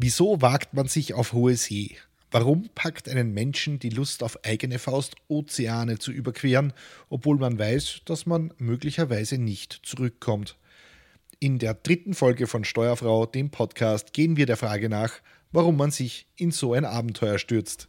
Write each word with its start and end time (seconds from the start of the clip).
Wieso 0.00 0.40
wagt 0.40 0.74
man 0.74 0.86
sich 0.86 1.14
auf 1.14 1.32
hohe 1.32 1.56
See? 1.56 1.96
Warum 2.30 2.68
packt 2.76 3.08
einen 3.08 3.34
Menschen 3.34 3.80
die 3.80 3.88
Lust 3.88 4.22
auf 4.22 4.44
eigene 4.44 4.78
Faust, 4.78 5.16
Ozeane 5.26 5.98
zu 5.98 6.12
überqueren, 6.12 6.72
obwohl 7.08 7.36
man 7.36 7.58
weiß, 7.58 8.02
dass 8.04 8.24
man 8.24 8.54
möglicherweise 8.58 9.38
nicht 9.38 9.80
zurückkommt? 9.82 10.56
In 11.40 11.58
der 11.58 11.74
dritten 11.74 12.14
Folge 12.14 12.46
von 12.46 12.62
Steuerfrau, 12.62 13.26
dem 13.26 13.50
Podcast, 13.50 14.12
gehen 14.12 14.36
wir 14.36 14.46
der 14.46 14.56
Frage 14.56 14.88
nach, 14.88 15.14
warum 15.50 15.76
man 15.76 15.90
sich 15.90 16.28
in 16.36 16.52
so 16.52 16.74
ein 16.74 16.84
Abenteuer 16.84 17.40
stürzt. 17.40 17.88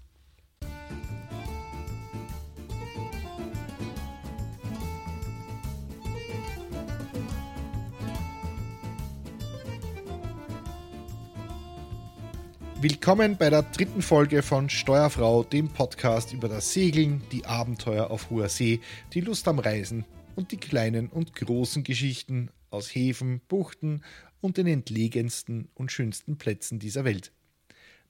Willkommen 12.82 13.36
bei 13.36 13.50
der 13.50 13.64
dritten 13.64 14.02
Folge 14.02 14.42
von 14.42 14.70
Steuerfrau, 14.70 15.44
dem 15.44 15.68
Podcast 15.68 16.32
über 16.32 16.48
das 16.48 16.72
Segeln, 16.72 17.22
die 17.30 17.44
Abenteuer 17.44 18.10
auf 18.10 18.30
hoher 18.30 18.48
See, 18.48 18.80
die 19.14 19.20
Lust 19.20 19.50
am 19.50 19.60
Reisen 19.60 20.06
und 20.38 20.54
die 20.54 20.58
kleinen 20.58 21.08
und 21.08 21.36
großen 21.36 21.84
Geschichten 21.84 22.52
aus 22.70 22.96
Häfen, 22.96 23.42
Buchten 23.50 24.02
und 24.40 24.56
den 24.56 24.66
entlegensten 24.66 25.68
und 25.76 25.92
schönsten 25.92 26.38
Plätzen 26.38 26.80
dieser 26.80 27.04
Welt. 27.04 27.34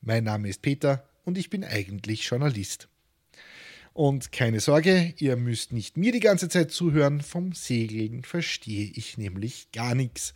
Mein 0.01 0.25
Name 0.25 0.47
ist 0.47 0.61
Peter 0.61 1.09
und 1.25 1.39
ich 1.39 1.49
bin 1.49 1.63
eigentlich 1.63 2.25
Journalist. 2.25 2.89
Und 3.93 4.31
keine 4.31 4.59
Sorge, 4.59 5.15
ihr 5.17 5.35
müsst 5.35 5.73
nicht 5.73 5.97
mir 5.97 6.11
die 6.11 6.19
ganze 6.19 6.47
Zeit 6.47 6.69
zuhören, 6.69 7.21
vom 7.21 7.53
Segeln 7.53 8.23
verstehe 8.23 8.91
ich 8.93 9.17
nämlich 9.17 9.71
gar 9.71 9.95
nichts. 9.95 10.35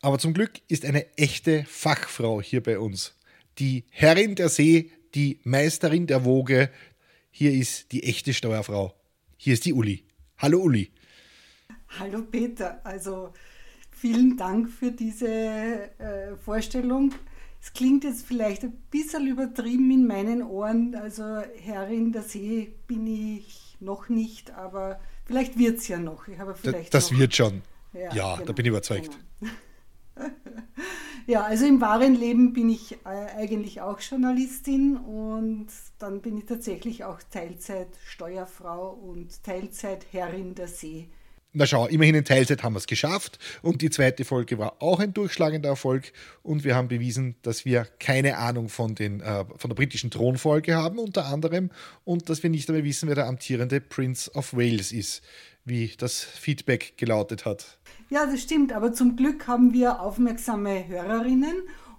Aber 0.00 0.20
zum 0.20 0.32
Glück 0.32 0.60
ist 0.68 0.84
eine 0.84 1.12
echte 1.16 1.64
Fachfrau 1.64 2.40
hier 2.40 2.62
bei 2.62 2.78
uns 2.78 3.14
die 3.58 3.84
Herrin 3.90 4.34
der 4.34 4.48
See, 4.48 4.90
die 5.14 5.40
Meisterin 5.44 6.06
der 6.06 6.24
Woge. 6.24 6.70
Hier 7.30 7.52
ist 7.52 7.92
die 7.92 8.02
echte 8.04 8.32
Steuerfrau. 8.32 8.94
Hier 9.36 9.54
ist 9.54 9.64
die 9.64 9.72
Uli. 9.72 10.04
Hallo 10.38 10.60
Uli. 10.60 10.90
Hallo 11.98 12.22
Peter. 12.22 12.80
Also 12.84 13.32
vielen 13.90 14.36
Dank 14.36 14.68
für 14.68 14.90
diese 14.90 15.28
äh, 15.28 16.36
Vorstellung. 16.36 17.14
Es 17.60 17.72
klingt 17.72 18.04
jetzt 18.04 18.26
vielleicht 18.26 18.62
ein 18.64 18.76
bisschen 18.90 19.26
übertrieben 19.26 19.90
in 19.90 20.06
meinen 20.06 20.42
Ohren. 20.42 20.94
Also 20.94 21.42
Herrin 21.56 22.12
der 22.12 22.22
See 22.22 22.72
bin 22.86 23.06
ich 23.06 23.76
noch 23.80 24.08
nicht, 24.08 24.50
aber 24.52 25.00
vielleicht 25.24 25.58
wird 25.58 25.78
es 25.78 25.88
ja 25.88 25.98
noch. 25.98 26.28
Ich 26.28 26.38
habe 26.38 26.54
vielleicht 26.54 26.92
das, 26.92 27.08
das 27.08 27.18
wird 27.18 27.34
schon. 27.34 27.62
Ja, 27.92 28.14
ja 28.14 28.34
genau, 28.34 28.46
da 28.46 28.52
bin 28.52 28.66
ich 28.66 28.70
überzeugt. 28.70 29.18
Genau. 29.40 29.52
Ja, 31.26 31.44
also 31.44 31.64
im 31.64 31.80
wahren 31.80 32.14
Leben 32.14 32.52
bin 32.52 32.68
ich 32.68 32.92
äh, 33.04 33.08
eigentlich 33.08 33.80
auch 33.80 33.98
Journalistin 34.00 34.98
und 34.98 35.68
dann 35.98 36.20
bin 36.20 36.36
ich 36.36 36.44
tatsächlich 36.44 37.04
auch 37.04 37.20
Teilzeit 37.30 37.88
Steuerfrau 38.06 38.90
und 38.90 39.42
Teilzeit 39.42 40.04
Herrin 40.12 40.54
der 40.54 40.68
See. 40.68 41.08
Na 41.56 41.66
schau, 41.66 41.86
immerhin 41.86 42.16
in 42.16 42.24
Teilzeit 42.24 42.62
haben 42.62 42.74
wir 42.74 42.78
es 42.78 42.86
geschafft 42.86 43.38
und 43.62 43.80
die 43.80 43.88
zweite 43.88 44.24
Folge 44.24 44.58
war 44.58 44.82
auch 44.82 44.98
ein 44.98 45.14
durchschlagender 45.14 45.68
Erfolg 45.68 46.12
und 46.42 46.64
wir 46.64 46.74
haben 46.74 46.88
bewiesen, 46.88 47.36
dass 47.42 47.64
wir 47.64 47.86
keine 48.00 48.36
Ahnung 48.36 48.68
von, 48.68 48.94
den, 48.94 49.20
äh, 49.20 49.44
von 49.56 49.70
der 49.70 49.76
britischen 49.76 50.10
Thronfolge 50.10 50.74
haben 50.74 50.98
unter 50.98 51.26
anderem 51.26 51.70
und 52.04 52.28
dass 52.28 52.42
wir 52.42 52.50
nicht 52.50 52.68
einmal 52.68 52.84
wissen, 52.84 53.08
wer 53.08 53.14
der 53.14 53.28
amtierende 53.28 53.80
Prince 53.80 54.30
of 54.34 54.52
Wales 54.52 54.90
ist, 54.90 55.22
wie 55.64 55.92
das 55.98 56.22
Feedback 56.22 56.94
gelautet 56.96 57.44
hat. 57.44 57.78
Ja, 58.10 58.26
das 58.26 58.42
stimmt, 58.42 58.72
aber 58.72 58.92
zum 58.92 59.16
Glück 59.16 59.46
haben 59.46 59.72
wir 59.72 60.00
aufmerksame 60.00 60.86
Hörerinnen 60.86 61.54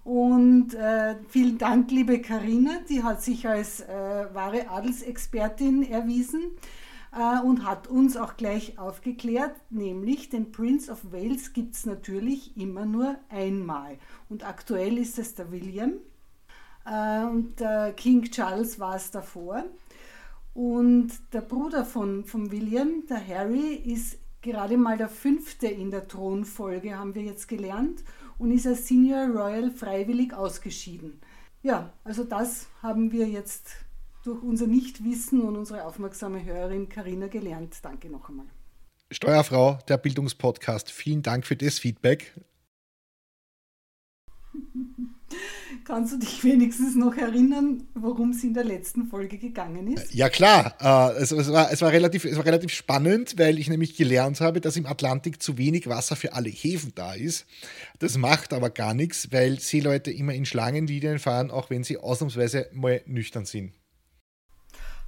und 0.06 0.72
äh, 0.74 1.16
vielen 1.28 1.58
Dank, 1.58 1.90
liebe 1.90 2.20
Karina, 2.20 2.78
die 2.88 3.02
hat 3.02 3.22
sich 3.22 3.48
als 3.48 3.80
äh, 3.80 3.88
wahre 4.32 4.70
Adelsexpertin 4.70 5.82
erwiesen 5.82 6.52
äh, 7.12 7.44
und 7.44 7.64
hat 7.64 7.88
uns 7.88 8.16
auch 8.16 8.36
gleich 8.36 8.78
aufgeklärt, 8.78 9.56
nämlich 9.68 10.28
den 10.28 10.52
Prince 10.52 10.92
of 10.92 11.10
Wales 11.10 11.52
gibt 11.52 11.74
es 11.74 11.86
natürlich 11.86 12.56
immer 12.56 12.86
nur 12.86 13.16
einmal. 13.30 13.98
Und 14.28 14.46
aktuell 14.46 14.96
ist 14.96 15.18
es 15.18 15.34
der 15.34 15.50
William 15.50 15.94
äh, 16.84 17.24
und 17.24 17.58
der 17.58 17.92
King 17.92 18.22
Charles 18.30 18.78
war 18.78 18.94
es 18.94 19.10
davor. 19.10 19.64
Und 20.56 21.12
der 21.34 21.42
Bruder 21.42 21.84
von, 21.84 22.24
von 22.24 22.50
William, 22.50 23.04
der 23.10 23.28
Harry, 23.28 23.74
ist 23.74 24.16
gerade 24.40 24.78
mal 24.78 24.96
der 24.96 25.10
fünfte 25.10 25.66
in 25.66 25.90
der 25.90 26.08
Thronfolge, 26.08 26.96
haben 26.96 27.14
wir 27.14 27.20
jetzt 27.20 27.46
gelernt, 27.46 28.02
und 28.38 28.50
ist 28.52 28.66
als 28.66 28.88
Senior 28.88 29.26
Royal 29.26 29.70
freiwillig 29.70 30.32
ausgeschieden. 30.32 31.20
Ja, 31.62 31.92
also 32.04 32.24
das 32.24 32.68
haben 32.80 33.12
wir 33.12 33.28
jetzt 33.28 33.68
durch 34.24 34.42
unser 34.42 34.66
Nichtwissen 34.66 35.42
und 35.42 35.56
unsere 35.56 35.84
aufmerksame 35.84 36.42
Hörerin 36.42 36.88
Karina 36.88 37.26
gelernt. 37.26 37.76
Danke 37.82 38.08
noch 38.08 38.30
einmal. 38.30 38.46
Steuerfrau, 39.10 39.78
der 39.88 39.98
Bildungspodcast, 39.98 40.90
vielen 40.90 41.20
Dank 41.20 41.44
für 41.44 41.56
das 41.56 41.78
Feedback. 41.78 42.32
Kannst 45.86 46.12
du 46.12 46.18
dich 46.18 46.42
wenigstens 46.44 46.96
noch 46.96 47.16
erinnern, 47.16 47.86
worum 47.94 48.30
es 48.30 48.42
in 48.42 48.54
der 48.54 48.64
letzten 48.64 49.06
Folge 49.06 49.38
gegangen 49.38 49.92
ist? 49.92 50.12
Ja 50.12 50.28
klar, 50.28 50.74
äh, 50.80 51.22
es, 51.22 51.30
es, 51.30 51.52
war, 51.52 51.70
es, 51.70 51.80
war 51.80 51.92
relativ, 51.92 52.24
es 52.24 52.36
war 52.36 52.44
relativ 52.44 52.72
spannend, 52.72 53.38
weil 53.38 53.60
ich 53.60 53.68
nämlich 53.68 53.96
gelernt 53.96 54.40
habe, 54.40 54.60
dass 54.60 54.76
im 54.76 54.86
Atlantik 54.86 55.40
zu 55.40 55.58
wenig 55.58 55.88
Wasser 55.88 56.16
für 56.16 56.32
alle 56.32 56.48
Häfen 56.48 56.90
da 56.96 57.14
ist. 57.14 57.46
Das 58.00 58.18
macht 58.18 58.52
aber 58.52 58.70
gar 58.70 58.94
nichts, 58.94 59.28
weil 59.30 59.60
Seeleute 59.60 60.10
immer 60.10 60.34
in 60.34 60.44
Schlangenlinien 60.44 61.20
fahren, 61.20 61.52
auch 61.52 61.70
wenn 61.70 61.84
sie 61.84 61.98
ausnahmsweise 61.98 62.68
mal 62.72 63.00
nüchtern 63.06 63.44
sind. 63.44 63.72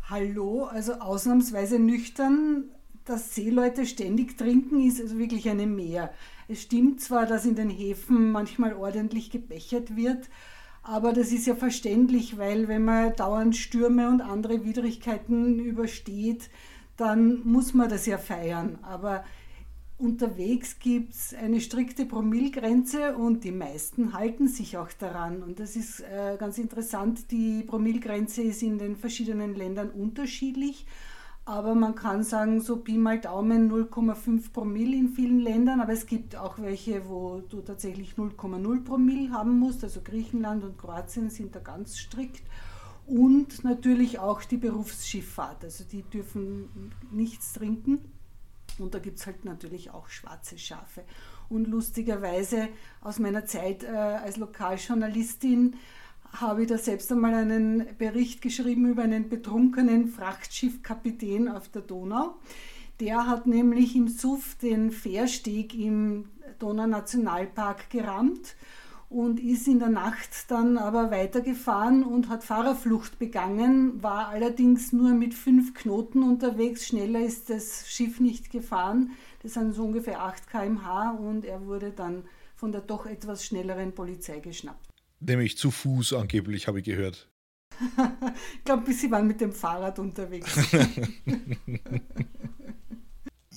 Hallo, 0.09 0.67
also 0.67 0.93
ausnahmsweise 0.95 1.81
nüchtern, 1.81 2.71
dass 3.05 3.35
Seeleute 3.35 3.85
ständig 3.85 4.39
trinken, 4.39 4.87
ist 4.87 5.01
also 5.01 5.19
wirklich 5.19 5.49
eine 5.49 5.67
Mehr. 5.67 6.13
Es 6.47 6.63
stimmt 6.63 7.01
zwar, 7.01 7.27
dass 7.27 7.47
in 7.47 7.57
den 7.57 7.69
Häfen 7.69 8.31
manchmal 8.31 8.75
ordentlich 8.75 9.31
gebechert 9.31 9.97
wird, 9.97 10.29
aber 10.89 11.13
das 11.13 11.33
ist 11.33 11.47
ja 11.47 11.55
verständlich, 11.55 12.39
weil 12.39 12.67
wenn 12.67 12.83
man 12.83 13.15
dauernd 13.15 13.55
Stürme 13.55 14.09
und 14.09 14.23
andere 14.23 14.65
Widrigkeiten 14.65 15.59
übersteht, 15.59 16.49
dann 16.97 17.43
muss 17.45 17.75
man 17.75 17.91
das 17.91 18.07
ja 18.07 18.17
feiern. 18.17 18.79
Aber 18.81 19.23
unterwegs 19.99 20.79
gibt 20.79 21.13
es 21.13 21.35
eine 21.35 21.61
strikte 21.61 22.07
Promillgrenze 22.07 23.19
und 23.19 23.45
die 23.45 23.53
meisten 23.53 24.15
halten 24.15 24.49
sich 24.49 24.79
auch 24.79 24.91
daran. 24.99 25.43
Und 25.43 25.61
das 25.61 25.77
ist 25.77 26.01
äh, 26.01 26.39
ganz 26.39 26.57
interessant. 26.57 27.31
Die 27.33 27.65
Promillgrenze 27.65 28.41
ist 28.41 28.63
in 28.63 28.79
den 28.79 28.97
verschiedenen 28.97 29.55
Ländern 29.55 29.91
unterschiedlich. 29.91 30.87
Aber 31.49 31.75
man 31.75 31.95
kann 31.95 32.25
sagen, 32.25 32.61
so 32.61 32.77
Pi 32.77 32.99
mal 32.99 33.19
Daumen 33.19 33.73
0,5 33.73 34.53
Promille 34.53 34.95
in 34.95 35.09
vielen 35.09 35.41
Ländern, 35.41 35.81
aber 35.81 35.95
es 35.95 36.05
gibt 36.05 36.37
auch 36.37 36.59
welche, 36.59 37.09
wo 37.09 37.41
du 37.49 37.63
tatsächlich 37.63 38.17
0,0 38.19 38.85
Promille 38.85 39.33
haben 39.33 39.59
musst. 39.59 39.83
Also 39.83 40.03
Griechenland 40.03 40.63
und 40.63 40.77
Kroatien 40.77 41.31
sind 41.31 41.57
da 41.57 41.61
ganz 41.61 41.97
strikt. 41.97 42.43
Und 43.07 43.65
natürlich 43.65 44.19
auch 44.19 44.45
die 44.45 44.59
Berufsschifffahrt, 44.59 45.65
also 45.65 45.85
die 45.85 46.03
dürfen 46.03 46.93
nichts 47.11 47.55
trinken. 47.55 47.99
Und 48.79 48.93
da 48.93 48.99
gibt 48.99 49.19
es 49.19 49.25
halt 49.25 49.47
natürlich 49.47 49.91
auch 49.91 50.11
schwarze 50.11 50.59
Schafe. 50.59 51.03
Und 51.49 51.67
lustigerweise 51.67 52.69
aus 53.01 53.19
meiner 53.19 53.47
Zeit 53.47 53.85
äh, 53.85 53.97
als 53.97 54.37
Lokaljournalistin 54.37 55.77
habe 56.33 56.63
ich 56.63 56.69
da 56.69 56.79
selbst 56.79 57.11
einmal 57.11 57.35
einen 57.35 57.87
Bericht 57.97 58.43
geschrieben 58.43 58.89
über 58.89 59.03
einen 59.03 59.29
betrunkenen 59.29 60.09
Frachtschiffkapitän 60.09 61.49
auf 61.49 61.69
der 61.69 61.83
Donau. 61.83 62.37
Der 63.01 63.27
hat 63.27 63.47
nämlich 63.47 63.95
im 63.95 64.09
Suff 64.09 64.57
den 64.57 64.91
Fährsteg 64.91 65.75
im 65.75 66.29
Donaunationalpark 66.59 67.91
gerammt 67.91 68.57
und 69.09 69.41
ist 69.41 69.67
in 69.69 69.79
der 69.79 69.89
Nacht 69.89 70.51
dann 70.51 70.77
aber 70.77 71.11
weitergefahren 71.11 72.05
und 72.05 72.29
hat 72.29 72.45
Fahrerflucht 72.45 73.19
begangen, 73.19 74.03
war 74.03 74.29
allerdings 74.29 74.93
nur 74.93 75.11
mit 75.11 75.33
fünf 75.33 75.75
Knoten 75.75 76.23
unterwegs. 76.23 76.87
Schneller 76.87 77.21
ist 77.21 77.49
das 77.49 77.89
Schiff 77.89 78.21
nicht 78.21 78.51
gefahren. 78.51 79.13
Das 79.43 79.55
sind 79.55 79.73
so 79.73 79.85
ungefähr 79.85 80.23
8 80.23 80.51
km/h 80.51 81.13
und 81.13 81.45
er 81.45 81.67
wurde 81.67 81.91
dann 81.91 82.25
von 82.55 82.73
der 82.73 82.81
doch 82.83 83.07
etwas 83.07 83.45
schnelleren 83.45 83.95
Polizei 83.95 84.41
geschnappt. 84.41 84.88
Nämlich 85.21 85.59
zu 85.59 85.71
Fuß 85.71 86.13
angeblich, 86.15 86.69
habe 86.69 86.79
ich 86.79 86.85
gehört. 86.85 87.29
ich 88.55 88.65
glaube, 88.65 88.93
sie 88.93 89.11
waren 89.11 89.27
mit 89.27 89.41
dem 89.41 89.53
Fahrrad 89.53 89.99
unterwegs. 89.99 90.55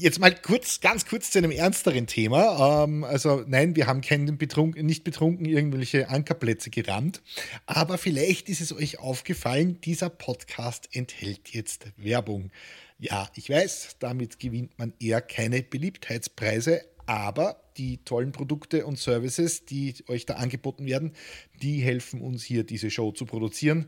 Jetzt 0.02 0.20
mal 0.20 0.34
kurz, 0.34 0.80
ganz 0.80 1.06
kurz 1.06 1.30
zu 1.30 1.38
einem 1.38 1.52
ernsteren 1.52 2.08
Thema. 2.08 2.84
Ähm, 2.86 3.04
also 3.04 3.44
nein, 3.46 3.76
wir 3.76 3.86
haben 3.86 4.02
keinen 4.02 4.40
betrunken, 4.40 4.84
nicht 4.84 5.04
betrunken 5.04 5.46
irgendwelche 5.46 6.10
Ankerplätze 6.10 6.72
gerammt. 6.72 7.22
Aber 7.68 8.00
vielleicht 8.00 8.50
ist 8.50 8.62
es 8.62 8.74
euch 8.74 8.98
aufgefallen, 8.98 9.80
dieser 9.82 10.10
Podcast 10.10 10.90
enthält 10.94 11.50
jetzt 11.50 11.86
Werbung. 11.98 12.50
Ja, 12.98 13.30
ich 13.36 13.52
weiß, 13.52 13.98
damit 14.00 14.40
gewinnt 14.40 14.80
man 14.80 14.94
eher 15.00 15.22
keine 15.22 15.62
Beliebtheitspreise, 15.62 16.82
Aber 17.06 17.62
die 17.78 17.98
tollen 18.04 18.32
Produkte 18.32 18.86
und 18.86 18.98
Services, 18.98 19.66
die 19.66 19.96
euch 20.08 20.26
da 20.26 20.36
angeboten 20.36 20.86
werden, 20.86 21.14
die 21.62 21.82
helfen 21.82 22.22
uns 22.22 22.44
hier, 22.44 22.64
diese 22.64 22.92
Show 22.92 23.12
zu 23.12 23.26
produzieren 23.26 23.88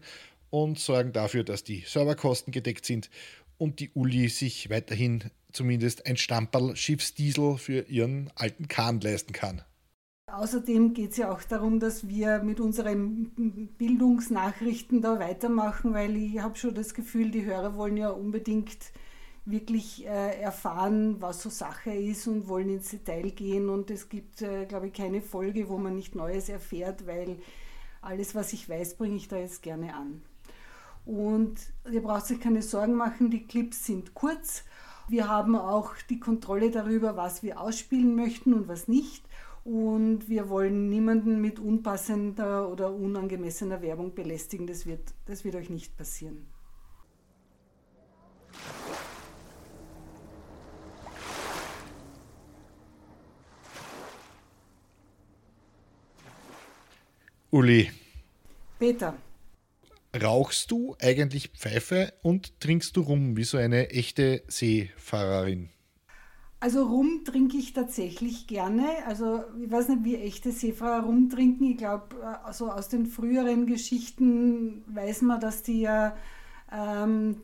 und 0.50 0.80
sorgen 0.80 1.14
dafür, 1.14 1.44
dass 1.44 1.64
die 1.64 1.84
Serverkosten 1.86 2.52
gedeckt 2.52 2.86
sind 2.86 3.10
und 3.58 3.80
die 3.80 3.92
Uli 3.94 4.30
sich 4.30 4.70
weiterhin 4.70 5.32
zumindest 5.52 6.06
ein 6.06 6.18
Stamperl 6.18 6.76
Schiffsdiesel 6.76 7.58
für 7.58 7.88
ihren 7.88 8.32
alten 8.36 8.68
Kahn 8.68 9.00
leisten 9.02 9.34
kann. 9.34 9.62
Außerdem 10.32 10.94
geht 10.94 11.12
es 11.12 11.18
ja 11.18 11.32
auch 11.32 11.44
darum, 11.44 11.80
dass 11.80 12.08
wir 12.08 12.42
mit 12.42 12.60
unseren 12.60 13.70
Bildungsnachrichten 13.78 15.02
da 15.02 15.20
weitermachen, 15.20 15.94
weil 15.94 16.16
ich 16.16 16.40
habe 16.40 16.56
schon 16.56 16.74
das 16.74 16.96
Gefühl, 16.96 17.30
die 17.30 17.46
Hörer 17.46 17.76
wollen 17.76 17.98
ja 17.98 18.10
unbedingt 18.10 18.78
wirklich 19.46 20.06
äh, 20.06 20.40
erfahren, 20.40 21.22
was 21.22 21.44
so 21.44 21.50
Sache 21.50 21.92
ist 21.92 22.28
und 22.28 22.48
wollen 22.48 22.70
ins 22.70 22.90
Detail 22.90 23.32
gehen. 23.32 23.70
Und 23.70 23.92
es 23.92 24.10
gibt, 24.10 24.42
äh, 24.42 24.66
glaube 24.66 24.88
ich, 24.88 24.94
keine 24.94 25.22
Folge, 25.22 25.68
wo 25.70 25.78
man 25.78 25.96
nicht 25.96 26.16
Neues 26.16 26.50
erfährt, 26.50 27.06
weil 27.08 27.38
alles, 28.02 28.36
was 28.36 28.54
ich 28.54 28.68
weiß, 28.70 28.96
bringe 28.96 29.16
ich 29.16 29.28
da 29.28 29.38
jetzt 29.38 29.62
gerne 29.62 29.96
an. 29.96 30.22
Und 31.06 31.60
ihr 31.92 32.02
braucht 32.02 32.28
sich 32.28 32.40
keine 32.40 32.62
Sorgen 32.62 32.94
machen, 32.94 33.30
die 33.30 33.46
Clips 33.46 33.86
sind 33.86 34.14
kurz. 34.14 34.64
Wir 35.10 35.28
haben 35.28 35.58
auch 35.58 35.94
die 36.10 36.20
Kontrolle 36.20 36.72
darüber, 36.72 37.18
was 37.18 37.44
wir 37.44 37.60
ausspielen 37.60 38.16
möchten 38.16 38.54
und 38.54 38.70
was 38.70 38.88
nicht. 38.88 39.26
Und 39.66 40.30
wir 40.30 40.50
wollen 40.50 40.90
niemanden 40.90 41.42
mit 41.42 41.60
unpassender 41.60 42.70
oder 42.70 42.94
unangemessener 42.94 43.82
Werbung 43.82 44.14
belästigen. 44.14 44.68
Das 44.68 44.86
wird, 44.86 45.14
das 45.26 45.44
wird 45.44 45.56
euch 45.56 45.70
nicht 45.70 45.98
passieren. 45.98 46.46
Uli. 57.54 57.92
Peter. 58.80 59.14
Rauchst 60.20 60.72
du 60.72 60.96
eigentlich 61.00 61.50
Pfeife 61.50 62.12
und 62.24 62.60
trinkst 62.60 62.98
du 62.98 63.02
rum 63.02 63.38
wie 63.38 63.44
so 63.44 63.60
eine 63.60 63.92
echte 63.92 64.42
Seefahrerin? 64.48 65.70
Also 66.60 66.84
Rum 66.84 67.22
trinke 67.24 67.58
ich 67.58 67.74
tatsächlich 67.74 68.48
gerne. 68.48 69.06
Also 69.06 69.44
ich 69.64 69.70
weiß 69.70 69.90
nicht, 69.90 70.04
wie 70.04 70.16
echte 70.16 70.52
Seefahrer 70.52 71.06
Rum 71.06 71.30
trinken. 71.30 71.66
Ich 71.66 71.78
glaube, 71.78 72.16
also 72.44 72.72
aus 72.72 72.90
den 72.90 73.06
früheren 73.06 73.68
Geschichten 73.68 74.84
weiß 74.88 75.22
man, 75.22 75.40
dass 75.40 75.62
die 75.62 75.82
ja 75.82 76.18
ähm, 76.72 77.36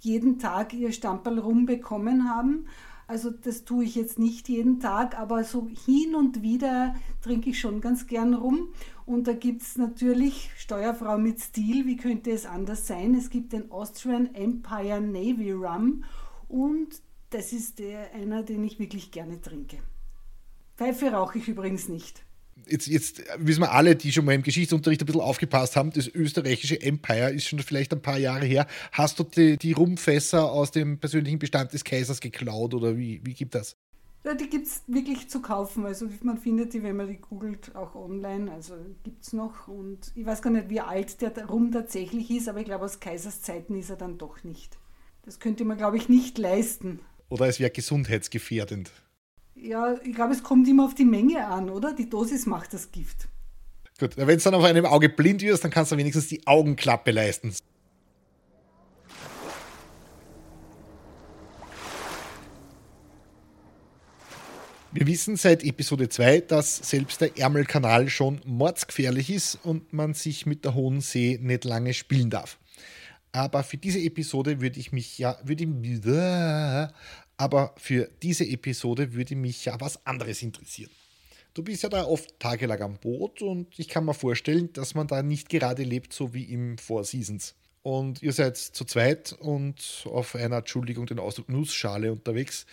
jeden 0.00 0.38
Tag 0.38 0.72
ihr 0.72 0.90
Stamperl 0.90 1.38
Rum 1.38 1.66
bekommen 1.66 2.30
haben. 2.30 2.66
Also 3.06 3.30
das 3.30 3.64
tue 3.64 3.84
ich 3.84 3.94
jetzt 3.96 4.18
nicht 4.18 4.48
jeden 4.48 4.80
Tag, 4.80 5.18
aber 5.18 5.44
so 5.44 5.68
hin 5.84 6.14
und 6.14 6.40
wieder 6.40 6.94
trinke 7.22 7.50
ich 7.50 7.60
schon 7.60 7.80
ganz 7.80 8.06
gern 8.06 8.32
rum. 8.32 8.68
Und 9.06 9.26
da 9.26 9.32
gibt 9.32 9.62
es 9.62 9.76
natürlich 9.76 10.50
Steuerfrau 10.56 11.18
mit 11.18 11.40
Stil, 11.40 11.86
wie 11.86 11.96
könnte 11.96 12.30
es 12.30 12.46
anders 12.46 12.86
sein? 12.86 13.14
Es 13.14 13.28
gibt 13.28 13.52
den 13.52 13.70
Austrian 13.70 14.34
Empire 14.34 15.00
Navy 15.00 15.52
Rum 15.52 16.04
und 16.48 17.02
das 17.30 17.52
ist 17.52 17.78
der, 17.78 18.14
einer, 18.14 18.42
den 18.42 18.64
ich 18.64 18.78
wirklich 18.78 19.10
gerne 19.10 19.40
trinke. 19.40 19.78
Pfeife 20.76 21.12
rauche 21.12 21.38
ich 21.38 21.48
übrigens 21.48 21.88
nicht 21.88 22.24
jetzt, 22.68 22.86
jetzt 22.86 23.22
wissen 23.38 23.60
wir 23.60 23.72
alle, 23.72 23.96
die 23.96 24.12
schon 24.12 24.24
mal 24.24 24.34
im 24.34 24.42
Geschichtsunterricht 24.42 25.02
ein 25.02 25.06
bisschen 25.06 25.20
aufgepasst 25.20 25.76
haben, 25.76 25.92
das 25.92 26.08
österreichische 26.08 26.80
Empire 26.80 27.30
ist 27.30 27.46
schon 27.46 27.58
vielleicht 27.60 27.92
ein 27.92 28.02
paar 28.02 28.18
Jahre 28.18 28.46
her. 28.46 28.66
Hast 28.92 29.18
du 29.18 29.24
die, 29.24 29.56
die 29.56 29.72
Rumfässer 29.72 30.50
aus 30.50 30.70
dem 30.70 30.98
persönlichen 30.98 31.38
Bestand 31.38 31.72
des 31.72 31.84
Kaisers 31.84 32.20
geklaut 32.20 32.74
oder 32.74 32.96
wie, 32.96 33.20
wie 33.24 33.34
gibt 33.34 33.54
das? 33.54 33.76
Ja, 34.24 34.32
die 34.32 34.48
gibt 34.48 34.66
es 34.66 34.82
wirklich 34.86 35.28
zu 35.28 35.42
kaufen. 35.42 35.84
Also 35.84 36.08
man 36.22 36.38
findet 36.38 36.72
die, 36.72 36.82
wenn 36.82 36.96
man 36.96 37.08
die 37.08 37.18
googelt, 37.18 37.76
auch 37.76 37.94
online. 37.94 38.50
Also 38.50 38.74
gibt 39.02 39.22
es 39.22 39.34
noch. 39.34 39.68
Und 39.68 40.12
ich 40.14 40.24
weiß 40.24 40.40
gar 40.40 40.50
nicht, 40.50 40.70
wie 40.70 40.80
alt 40.80 41.20
der 41.20 41.44
Rum 41.44 41.70
tatsächlich 41.70 42.30
ist, 42.30 42.48
aber 42.48 42.60
ich 42.60 42.64
glaube, 42.64 42.86
aus 42.86 43.00
Kaisers 43.00 43.42
Zeiten 43.42 43.78
ist 43.78 43.90
er 43.90 43.96
dann 43.96 44.16
doch 44.16 44.42
nicht. 44.42 44.78
Das 45.22 45.40
könnte 45.40 45.64
man, 45.66 45.76
glaube 45.76 45.98
ich, 45.98 46.08
nicht 46.08 46.38
leisten. 46.38 47.00
Oder 47.28 47.48
es 47.48 47.60
wäre 47.60 47.70
gesundheitsgefährdend. 47.70 48.90
Ja, 49.54 49.94
ich 50.02 50.14
glaube, 50.14 50.32
es 50.32 50.42
kommt 50.42 50.68
immer 50.68 50.86
auf 50.86 50.94
die 50.94 51.04
Menge 51.04 51.46
an, 51.46 51.68
oder? 51.68 51.94
Die 51.94 52.08
Dosis 52.08 52.46
macht 52.46 52.72
das 52.72 52.92
Gift. 52.92 53.28
Gut, 53.98 54.16
wenn 54.16 54.28
es 54.28 54.42
dann 54.42 54.54
auf 54.54 54.64
einem 54.64 54.86
Auge 54.86 55.08
blind 55.08 55.42
wirst, 55.42 55.64
dann 55.64 55.70
kannst 55.70 55.92
du 55.92 55.96
wenigstens 55.96 56.28
die 56.28 56.46
Augenklappe 56.46 57.10
leisten. 57.10 57.54
Wir 64.96 65.08
wissen 65.08 65.34
seit 65.34 65.64
Episode 65.64 66.08
2, 66.08 66.42
dass 66.42 66.76
selbst 66.76 67.20
der 67.20 67.36
Ärmelkanal 67.36 68.08
schon 68.08 68.40
mordsgefährlich 68.44 69.28
ist 69.28 69.58
und 69.64 69.92
man 69.92 70.14
sich 70.14 70.46
mit 70.46 70.64
der 70.64 70.76
Hohen 70.76 71.00
See 71.00 71.36
nicht 71.42 71.64
lange 71.64 71.92
spielen 71.94 72.30
darf. 72.30 72.60
Aber 73.32 73.64
für 73.64 73.76
diese 73.76 73.98
Episode 73.98 74.60
würde 74.60 74.78
ich 74.78 74.92
mich 74.92 75.18
ja, 75.18 75.36
würde 75.42 75.64
ich, 75.64 76.94
aber 77.36 77.74
für 77.76 78.08
diese 78.22 78.44
Episode 78.44 79.14
würde 79.14 79.34
mich 79.34 79.64
ja 79.64 79.80
was 79.80 80.06
anderes 80.06 80.42
interessieren. 80.42 80.92
Du 81.54 81.64
bist 81.64 81.82
ja 81.82 81.88
da 81.88 82.04
oft 82.04 82.38
tagelang 82.38 82.80
am 82.80 82.94
Boot 82.94 83.42
und 83.42 83.76
ich 83.76 83.88
kann 83.88 84.04
mir 84.04 84.14
vorstellen, 84.14 84.72
dass 84.74 84.94
man 84.94 85.08
da 85.08 85.24
nicht 85.24 85.48
gerade 85.48 85.82
lebt, 85.82 86.12
so 86.12 86.34
wie 86.34 86.44
im 86.44 86.78
Four 86.78 87.02
Seasons. 87.02 87.56
Und 87.82 88.22
ihr 88.22 88.32
seid 88.32 88.56
zu 88.58 88.84
zweit 88.84 89.32
und 89.32 90.04
auf 90.06 90.36
einer, 90.36 90.58
Entschuldigung, 90.58 91.06
den 91.06 91.18
Ausdruck 91.18 91.48
Nussschale 91.48 92.12
unterwegs. 92.12 92.64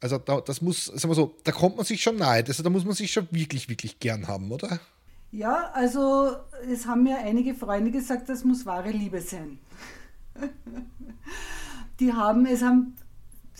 Also 0.00 0.18
da, 0.18 0.40
das 0.40 0.62
muss, 0.62 0.86
sagen 0.86 1.08
wir 1.08 1.14
so, 1.14 1.34
da 1.44 1.52
kommt 1.52 1.76
man 1.76 1.84
sich 1.84 2.02
schon 2.02 2.16
nahe. 2.16 2.44
Also 2.46 2.62
da 2.62 2.70
muss 2.70 2.84
man 2.84 2.94
sich 2.94 3.12
schon 3.12 3.28
wirklich, 3.30 3.68
wirklich 3.68 3.98
gern 3.98 4.28
haben, 4.28 4.50
oder? 4.52 4.80
Ja, 5.30 5.70
also 5.72 6.36
es 6.70 6.86
haben 6.86 7.02
mir 7.02 7.18
einige 7.18 7.54
Freunde 7.54 7.90
gesagt, 7.90 8.28
das 8.28 8.44
muss 8.44 8.64
wahre 8.64 8.90
Liebe 8.90 9.20
sein. 9.20 9.58
Die 12.00 12.12
haben, 12.12 12.46
es 12.46 12.62
haben 12.62 12.94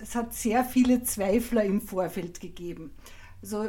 es 0.00 0.14
hat 0.14 0.34
sehr 0.34 0.64
viele 0.64 1.02
Zweifler 1.02 1.64
im 1.64 1.80
Vorfeld 1.80 2.40
gegeben. 2.40 2.92
Also, 3.42 3.68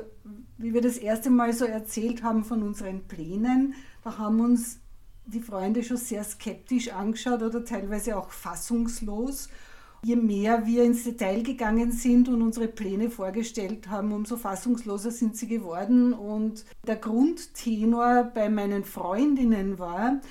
wie 0.58 0.74
wir 0.74 0.82
das 0.82 0.98
erste 0.98 1.30
Mal 1.30 1.54
so 1.54 1.66
erzählt 1.66 2.24
haben 2.24 2.44
von 2.44 2.64
unseren 2.64 3.08
Plänen, 3.08 3.76
da 4.04 4.18
haben 4.18 4.40
uns 4.40 4.80
die 5.26 5.42
Freunde 5.42 5.84
schon 5.84 5.98
sehr 5.98 6.24
skeptisch 6.24 6.90
angeschaut 6.90 7.44
oder 7.44 7.64
teilweise 7.64 8.18
auch 8.18 8.32
fassungslos. 8.32 9.50
Je 10.02 10.16
mehr 10.16 10.66
wir 10.66 10.84
ins 10.84 11.04
Detail 11.04 11.44
gegangen 11.44 11.92
sind 11.92 12.30
und 12.30 12.42
unsere 12.42 12.68
Pläne 12.68 13.10
vorgestellt 13.10 13.90
haben, 13.90 14.14
umso 14.14 14.38
fassungsloser 14.38 15.12
sind 15.12 15.36
sie 15.36 15.48
geworden. 15.48 16.14
Und 16.14 16.66
der 16.88 16.96
Grundtenor 16.96 18.32
bei 18.34 18.50
meinen 18.50 18.86
Freundinnen 18.86 19.78
war, 19.78 20.22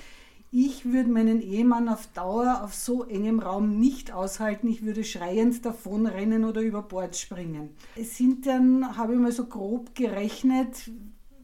ich 0.51 0.85
würde 0.85 1.11
meinen 1.11 1.41
Ehemann 1.41 1.87
auf 1.87 2.07
Dauer 2.07 2.63
auf 2.63 2.73
so 2.73 3.03
engem 3.03 3.39
Raum 3.39 3.79
nicht 3.79 4.11
aushalten. 4.11 4.67
Ich 4.67 4.83
würde 4.83 5.03
schreiend 5.03 5.63
davonrennen 5.63 6.43
oder 6.43 6.61
über 6.61 6.81
Bord 6.81 7.15
springen. 7.15 7.69
Es 7.95 8.17
sind 8.17 8.47
dann, 8.47 8.97
habe 8.97 9.13
ich 9.13 9.19
mal 9.19 9.31
so 9.31 9.45
grob 9.45 9.93
gerechnet, 9.93 10.89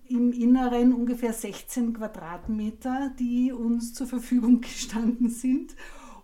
im 0.07 0.31
Inneren 0.31 0.93
ungefähr 0.93 1.33
16 1.33 1.93
Quadratmeter, 1.93 3.11
die 3.19 3.51
uns 3.51 3.93
zur 3.93 4.07
Verfügung 4.07 4.61
gestanden 4.61 5.29
sind. 5.29 5.75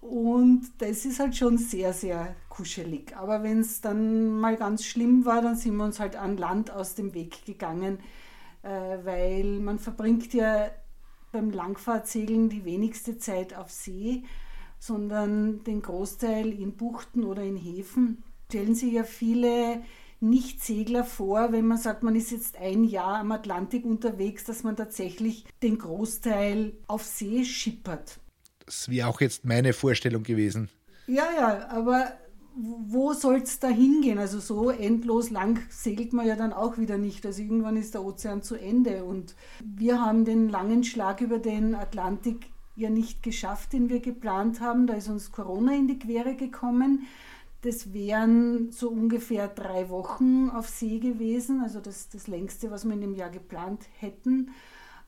Und 0.01 0.63
das 0.79 1.05
ist 1.05 1.19
halt 1.19 1.35
schon 1.35 1.59
sehr, 1.59 1.93
sehr 1.93 2.35
kuschelig. 2.49 3.15
Aber 3.15 3.43
wenn 3.43 3.59
es 3.59 3.81
dann 3.81 4.39
mal 4.39 4.57
ganz 4.57 4.83
schlimm 4.83 5.25
war, 5.25 5.43
dann 5.43 5.55
sind 5.55 5.75
wir 5.77 5.85
uns 5.85 5.99
halt 5.99 6.15
an 6.15 6.37
Land 6.37 6.71
aus 6.71 6.95
dem 6.95 7.13
Weg 7.13 7.45
gegangen, 7.45 7.99
äh, 8.63 8.97
weil 9.03 9.59
man 9.59 9.77
verbringt 9.77 10.33
ja 10.33 10.71
beim 11.31 11.51
Langfahrtsegeln 11.51 12.49
die 12.49 12.65
wenigste 12.65 13.19
Zeit 13.19 13.53
auf 13.55 13.69
See, 13.69 14.23
sondern 14.79 15.63
den 15.63 15.83
Großteil 15.83 16.51
in 16.51 16.75
Buchten 16.75 17.23
oder 17.23 17.43
in 17.43 17.55
Häfen. 17.55 18.23
Stellen 18.49 18.73
sich 18.73 18.93
ja 18.93 19.03
viele 19.03 19.83
Nicht-Segler 20.19 21.03
vor, 21.03 21.51
wenn 21.51 21.67
man 21.67 21.77
sagt, 21.77 22.01
man 22.01 22.15
ist 22.15 22.31
jetzt 22.31 22.57
ein 22.57 22.83
Jahr 22.83 23.19
am 23.19 23.31
Atlantik 23.31 23.85
unterwegs, 23.85 24.45
dass 24.45 24.63
man 24.63 24.75
tatsächlich 24.75 25.45
den 25.61 25.77
Großteil 25.77 26.73
auf 26.87 27.03
See 27.03 27.45
schippert. 27.45 28.20
Das 28.71 28.87
wäre 28.87 29.09
auch 29.09 29.19
jetzt 29.19 29.43
meine 29.43 29.73
Vorstellung 29.73 30.23
gewesen. 30.23 30.69
Ja, 31.05 31.25
ja, 31.37 31.67
aber 31.67 32.13
wo 32.55 33.11
soll 33.11 33.41
es 33.41 33.59
da 33.59 33.67
hingehen? 33.67 34.17
Also 34.17 34.39
so 34.39 34.69
endlos 34.69 35.29
lang 35.29 35.59
segelt 35.69 36.13
man 36.13 36.25
ja 36.25 36.37
dann 36.37 36.53
auch 36.53 36.77
wieder 36.77 36.97
nicht. 36.97 37.25
Also 37.25 37.41
irgendwann 37.41 37.75
ist 37.75 37.95
der 37.95 38.03
Ozean 38.05 38.43
zu 38.43 38.55
Ende. 38.55 39.03
Und 39.03 39.35
wir 39.59 39.99
haben 39.99 40.23
den 40.23 40.47
langen 40.47 40.85
Schlag 40.85 41.19
über 41.19 41.37
den 41.37 41.75
Atlantik 41.75 42.47
ja 42.77 42.89
nicht 42.89 43.23
geschafft, 43.23 43.73
den 43.73 43.89
wir 43.89 43.99
geplant 43.99 44.61
haben. 44.61 44.87
Da 44.87 44.93
ist 44.93 45.09
uns 45.09 45.33
Corona 45.33 45.75
in 45.75 45.89
die 45.89 45.99
Quere 45.99 46.35
gekommen. 46.35 47.07
Das 47.63 47.93
wären 47.93 48.71
so 48.71 48.89
ungefähr 48.89 49.49
drei 49.49 49.89
Wochen 49.89 50.49
auf 50.49 50.69
See 50.69 50.99
gewesen, 50.99 51.61
also 51.61 51.81
das, 51.81 52.07
das 52.07 52.27
längste, 52.27 52.71
was 52.71 52.85
wir 52.85 52.93
in 52.93 53.01
dem 53.01 53.15
Jahr 53.15 53.29
geplant 53.29 53.81
hätten. 53.99 54.51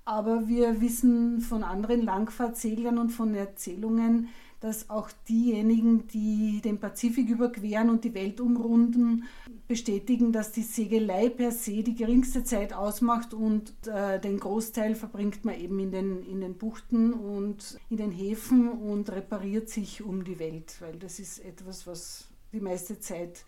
Aber 0.05 0.47
wir 0.47 0.81
wissen 0.81 1.39
von 1.39 1.63
anderen 1.63 2.01
Langfahrtseglern 2.01 2.97
und 2.97 3.09
von 3.09 3.33
Erzählungen, 3.35 4.29
dass 4.63 4.89
auch 4.89 5.09
diejenigen, 5.27 6.07
die 6.07 6.61
den 6.63 6.79
Pazifik 6.79 7.29
überqueren 7.29 7.89
und 7.89 8.05
die 8.05 8.13
Welt 8.13 8.39
umrunden, 8.39 9.25
bestätigen, 9.67 10.31
dass 10.31 10.53
die 10.53 10.61
Segelei 10.61 11.27
per 11.27 11.51
se 11.51 11.83
die 11.83 11.95
geringste 11.95 12.45
Zeit 12.45 12.71
ausmacht 12.71 13.33
und 13.33 13.73
äh, 13.87 14.21
den 14.21 14.39
Großteil 14.39 14.95
verbringt 14.95 15.43
man 15.43 15.59
eben 15.59 15.79
in 15.79 15.91
den, 15.91 16.23
in 16.23 16.39
den 16.39 16.57
Buchten 16.57 17.11
und 17.11 17.77
in 17.89 17.97
den 17.97 18.11
Häfen 18.11 18.69
und 18.69 19.11
repariert 19.11 19.67
sich 19.67 20.01
um 20.01 20.23
die 20.23 20.39
Welt, 20.39 20.77
weil 20.79 20.97
das 20.97 21.19
ist 21.19 21.39
etwas, 21.39 21.85
was 21.85 22.29
die 22.53 22.61
meiste 22.61 22.99
Zeit 23.01 23.43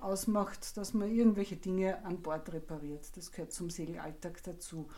ausmacht, 0.00 0.76
dass 0.76 0.94
man 0.94 1.10
irgendwelche 1.10 1.56
Dinge 1.56 2.04
an 2.04 2.22
Bord 2.22 2.52
repariert. 2.52 3.08
Das 3.16 3.32
gehört 3.32 3.52
zum 3.52 3.70
Segelalltag 3.70 4.42
dazu. 4.44 4.88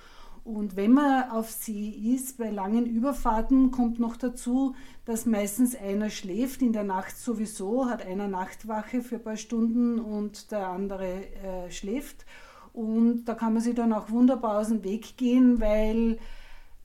Und 0.45 0.75
wenn 0.75 0.93
man 0.93 1.31
auf 1.31 1.51
See 1.51 1.89
ist, 1.89 2.39
bei 2.39 2.51
langen 2.51 2.87
Überfahrten 2.87 3.71
kommt 3.71 4.01
noch 4.01 4.17
dazu, 4.17 4.75
dass 5.05 5.25
meistens 5.25 5.77
einer 5.77 6.11
schläft, 6.11 6.63
in 6.63 6.73
der 6.73 6.83
Nacht 6.83 7.17
sowieso, 7.17 7.89
hat 7.89 8.05
einer 8.05 8.27
Nachtwache 8.27 9.03
für 9.03 9.17
ein 9.17 9.23
paar 9.23 9.37
Stunden 9.37 10.01
und 10.01 10.51
der 10.51 10.67
andere 10.67 11.27
äh, 11.37 11.71
schläft. 11.71 12.27
Und 12.73 13.27
da 13.27 13.35
kann 13.35 13.53
man 13.53 13.63
sich 13.63 13.75
dann 13.75 13.93
auch 13.93 14.11
wunderbar 14.11 14.59
aus 14.59 14.69
dem 14.69 14.83
Weg 14.83 15.17
gehen, 15.17 15.61
weil 15.61 16.19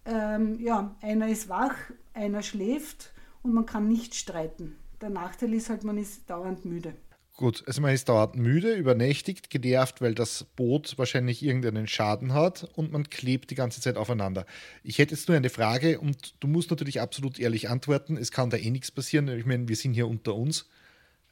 ähm, 0.05 0.59
ja, 0.59 0.95
einer 1.01 1.27
ist 1.27 1.49
wach, 1.49 1.75
einer 2.13 2.43
schläft 2.43 3.11
und 3.41 3.53
man 3.53 3.65
kann 3.65 3.87
nicht 3.87 4.13
streiten. 4.13 4.75
Der 5.01 5.09
Nachteil 5.09 5.53
ist 5.53 5.69
halt, 5.69 5.83
man 5.83 5.97
ist 5.97 6.29
dauernd 6.29 6.65
müde. 6.65 6.93
Gut, 7.37 7.63
also 7.67 7.81
man 7.81 7.93
ist 7.93 8.09
dauernd 8.09 8.35
müde, 8.35 8.73
übernächtigt, 8.73 9.51
genervt, 9.51 10.01
weil 10.01 10.15
das 10.15 10.43
Boot 10.55 10.97
wahrscheinlich 10.97 11.43
irgendeinen 11.43 11.87
Schaden 11.87 12.33
hat 12.33 12.67
und 12.73 12.91
man 12.91 13.11
klebt 13.11 13.51
die 13.51 13.55
ganze 13.55 13.79
Zeit 13.79 13.95
aufeinander. 13.95 14.47
Ich 14.81 14.97
hätte 14.97 15.13
jetzt 15.13 15.27
nur 15.27 15.37
eine 15.37 15.51
Frage 15.51 15.99
und 15.99 16.33
du 16.39 16.47
musst 16.47 16.71
natürlich 16.71 16.99
absolut 16.99 17.37
ehrlich 17.37 17.69
antworten. 17.69 18.17
Es 18.17 18.31
kann 18.31 18.49
da 18.49 18.57
eh 18.57 18.71
nichts 18.71 18.89
passieren. 18.89 19.27
Ich 19.27 19.45
meine, 19.45 19.67
wir 19.67 19.75
sind 19.75 19.93
hier 19.93 20.07
unter 20.07 20.33
uns. 20.33 20.67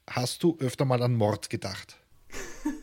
Hast 0.08 0.44
du 0.44 0.56
öfter 0.60 0.84
mal 0.84 1.02
an 1.02 1.16
Mord 1.16 1.50
gedacht? 1.50 1.98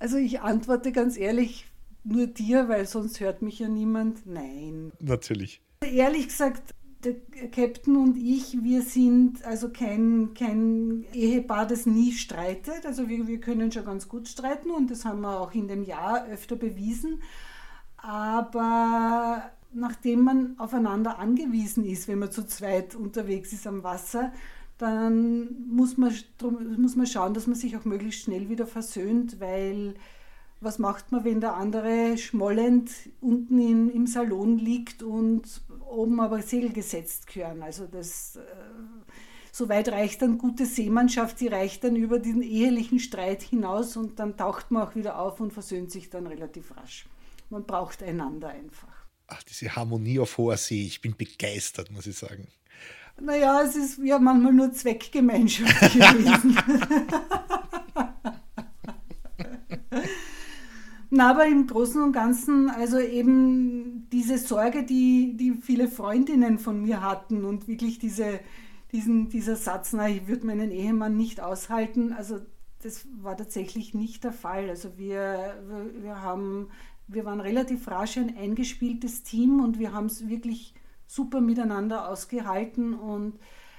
also 0.00 0.16
ich 0.16 0.40
antworte 0.40 0.90
ganz 0.90 1.16
ehrlich 1.16 1.66
nur 2.02 2.26
dir, 2.26 2.68
weil 2.68 2.84
sonst 2.84 3.20
hört 3.20 3.42
mich 3.42 3.60
ja 3.60 3.68
niemand. 3.68 4.26
Nein. 4.26 4.90
Natürlich. 4.98 5.60
Ehrlich 5.82 6.26
gesagt, 6.26 6.74
der 7.04 7.14
Captain 7.50 7.96
und 7.96 8.16
ich, 8.16 8.62
wir 8.62 8.82
sind 8.82 9.44
also 9.44 9.68
kein, 9.70 10.34
kein 10.34 11.04
Ehepaar, 11.12 11.66
das 11.66 11.86
nie 11.86 12.12
streitet. 12.12 12.84
Also 12.84 13.08
wir, 13.08 13.26
wir 13.28 13.40
können 13.40 13.70
schon 13.70 13.84
ganz 13.84 14.08
gut 14.08 14.28
streiten 14.28 14.70
und 14.70 14.90
das 14.90 15.04
haben 15.04 15.20
wir 15.20 15.40
auch 15.40 15.54
in 15.54 15.68
dem 15.68 15.84
Jahr 15.84 16.26
öfter 16.26 16.56
bewiesen. 16.56 17.22
Aber 17.96 19.50
nachdem 19.72 20.22
man 20.22 20.58
aufeinander 20.58 21.18
angewiesen 21.18 21.84
ist, 21.84 22.08
wenn 22.08 22.18
man 22.18 22.32
zu 22.32 22.46
zweit 22.46 22.94
unterwegs 22.94 23.52
ist 23.52 23.66
am 23.66 23.84
Wasser, 23.84 24.32
dann 24.78 25.68
muss 25.68 25.96
man, 25.96 26.14
muss 26.76 26.96
man 26.96 27.06
schauen, 27.06 27.34
dass 27.34 27.46
man 27.46 27.56
sich 27.56 27.76
auch 27.76 27.84
möglichst 27.84 28.22
schnell 28.22 28.48
wieder 28.48 28.66
versöhnt, 28.66 29.40
weil 29.40 29.94
was 30.60 30.78
macht 30.78 31.12
man, 31.12 31.24
wenn 31.24 31.40
der 31.40 31.54
andere 31.54 32.18
schmollend 32.18 32.90
unten 33.20 33.58
in, 33.58 33.90
im 33.90 34.06
Salon 34.06 34.58
liegt 34.58 35.02
und 35.02 35.62
oben 35.88 36.20
aber 36.20 36.42
Segel 36.42 36.72
gesetzt 36.72 37.26
gehören? 37.28 37.62
Also 37.62 37.86
das, 37.86 38.36
äh, 38.36 38.40
so 39.52 39.68
weit 39.68 39.88
reicht 39.88 40.22
dann 40.22 40.38
gute 40.38 40.66
Seemannschaft, 40.66 41.40
die 41.40 41.48
reicht 41.48 41.84
dann 41.84 41.96
über 41.96 42.18
den 42.18 42.42
ehelichen 42.42 42.98
Streit 42.98 43.42
hinaus 43.42 43.96
und 43.96 44.18
dann 44.18 44.36
taucht 44.36 44.70
man 44.70 44.82
auch 44.82 44.94
wieder 44.94 45.18
auf 45.18 45.40
und 45.40 45.52
versöhnt 45.52 45.92
sich 45.92 46.10
dann 46.10 46.26
relativ 46.26 46.76
rasch. 46.76 47.06
Man 47.50 47.64
braucht 47.64 48.02
einander 48.02 48.48
einfach. 48.48 49.06
Ach, 49.28 49.42
diese 49.42 49.74
Harmonie 49.76 50.18
auf 50.18 50.38
hoher 50.38 50.56
See, 50.56 50.86
ich 50.86 51.00
bin 51.00 51.16
begeistert, 51.16 51.90
muss 51.90 52.06
ich 52.06 52.16
sagen. 52.16 52.48
Naja, 53.20 53.62
es 53.62 53.74
ist 53.74 53.98
ja 53.98 54.18
manchmal 54.18 54.52
nur 54.52 54.72
Zweckgemeinschaft 54.72 55.80
gewesen. 55.92 56.56
Na, 61.10 61.30
aber 61.30 61.46
im 61.46 61.66
Großen 61.66 62.02
und 62.02 62.12
Ganzen, 62.12 62.68
also 62.68 62.98
eben 62.98 64.08
diese 64.12 64.36
Sorge, 64.36 64.84
die, 64.84 65.36
die 65.36 65.52
viele 65.52 65.88
Freundinnen 65.88 66.58
von 66.58 66.82
mir 66.82 67.00
hatten 67.02 67.44
und 67.44 67.66
wirklich 67.66 67.98
diese, 67.98 68.40
diesen, 68.92 69.30
dieser 69.30 69.56
Satz, 69.56 69.94
na, 69.94 70.08
ich 70.08 70.28
würde 70.28 70.46
meinen 70.46 70.70
Ehemann 70.70 71.16
nicht 71.16 71.40
aushalten, 71.40 72.12
also 72.12 72.40
das 72.82 73.06
war 73.22 73.36
tatsächlich 73.36 73.94
nicht 73.94 74.22
der 74.24 74.32
Fall. 74.32 74.68
Also 74.68 74.98
wir, 74.98 75.56
wir, 76.00 76.22
haben, 76.22 76.68
wir 77.08 77.24
waren 77.24 77.40
relativ 77.40 77.88
rasch 77.88 78.18
ein 78.18 78.36
eingespieltes 78.36 79.22
Team 79.22 79.60
und 79.60 79.78
wir 79.78 79.92
haben 79.92 80.06
es 80.06 80.28
wirklich 80.28 80.74
super 81.06 81.40
miteinander 81.40 82.08
ausgehalten 82.08 82.94
und 82.94 83.38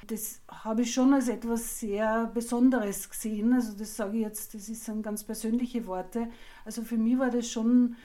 das 0.09 0.41
habe 0.49 0.81
ich 0.81 0.93
schon 0.93 1.13
als 1.13 1.27
etwas 1.27 1.79
sehr 1.79 2.31
Besonderes 2.33 3.09
gesehen. 3.09 3.53
Also 3.53 3.77
das 3.77 3.95
sage 3.95 4.17
ich 4.17 4.23
jetzt, 4.23 4.53
das 4.53 4.65
sind 4.65 5.03
ganz 5.03 5.23
persönliche 5.23 5.85
Worte. 5.85 6.29
Also 6.65 6.81
für 6.81 6.97
mich 6.97 7.19
war 7.19 7.29
das 7.29 7.49
schon 7.49 7.95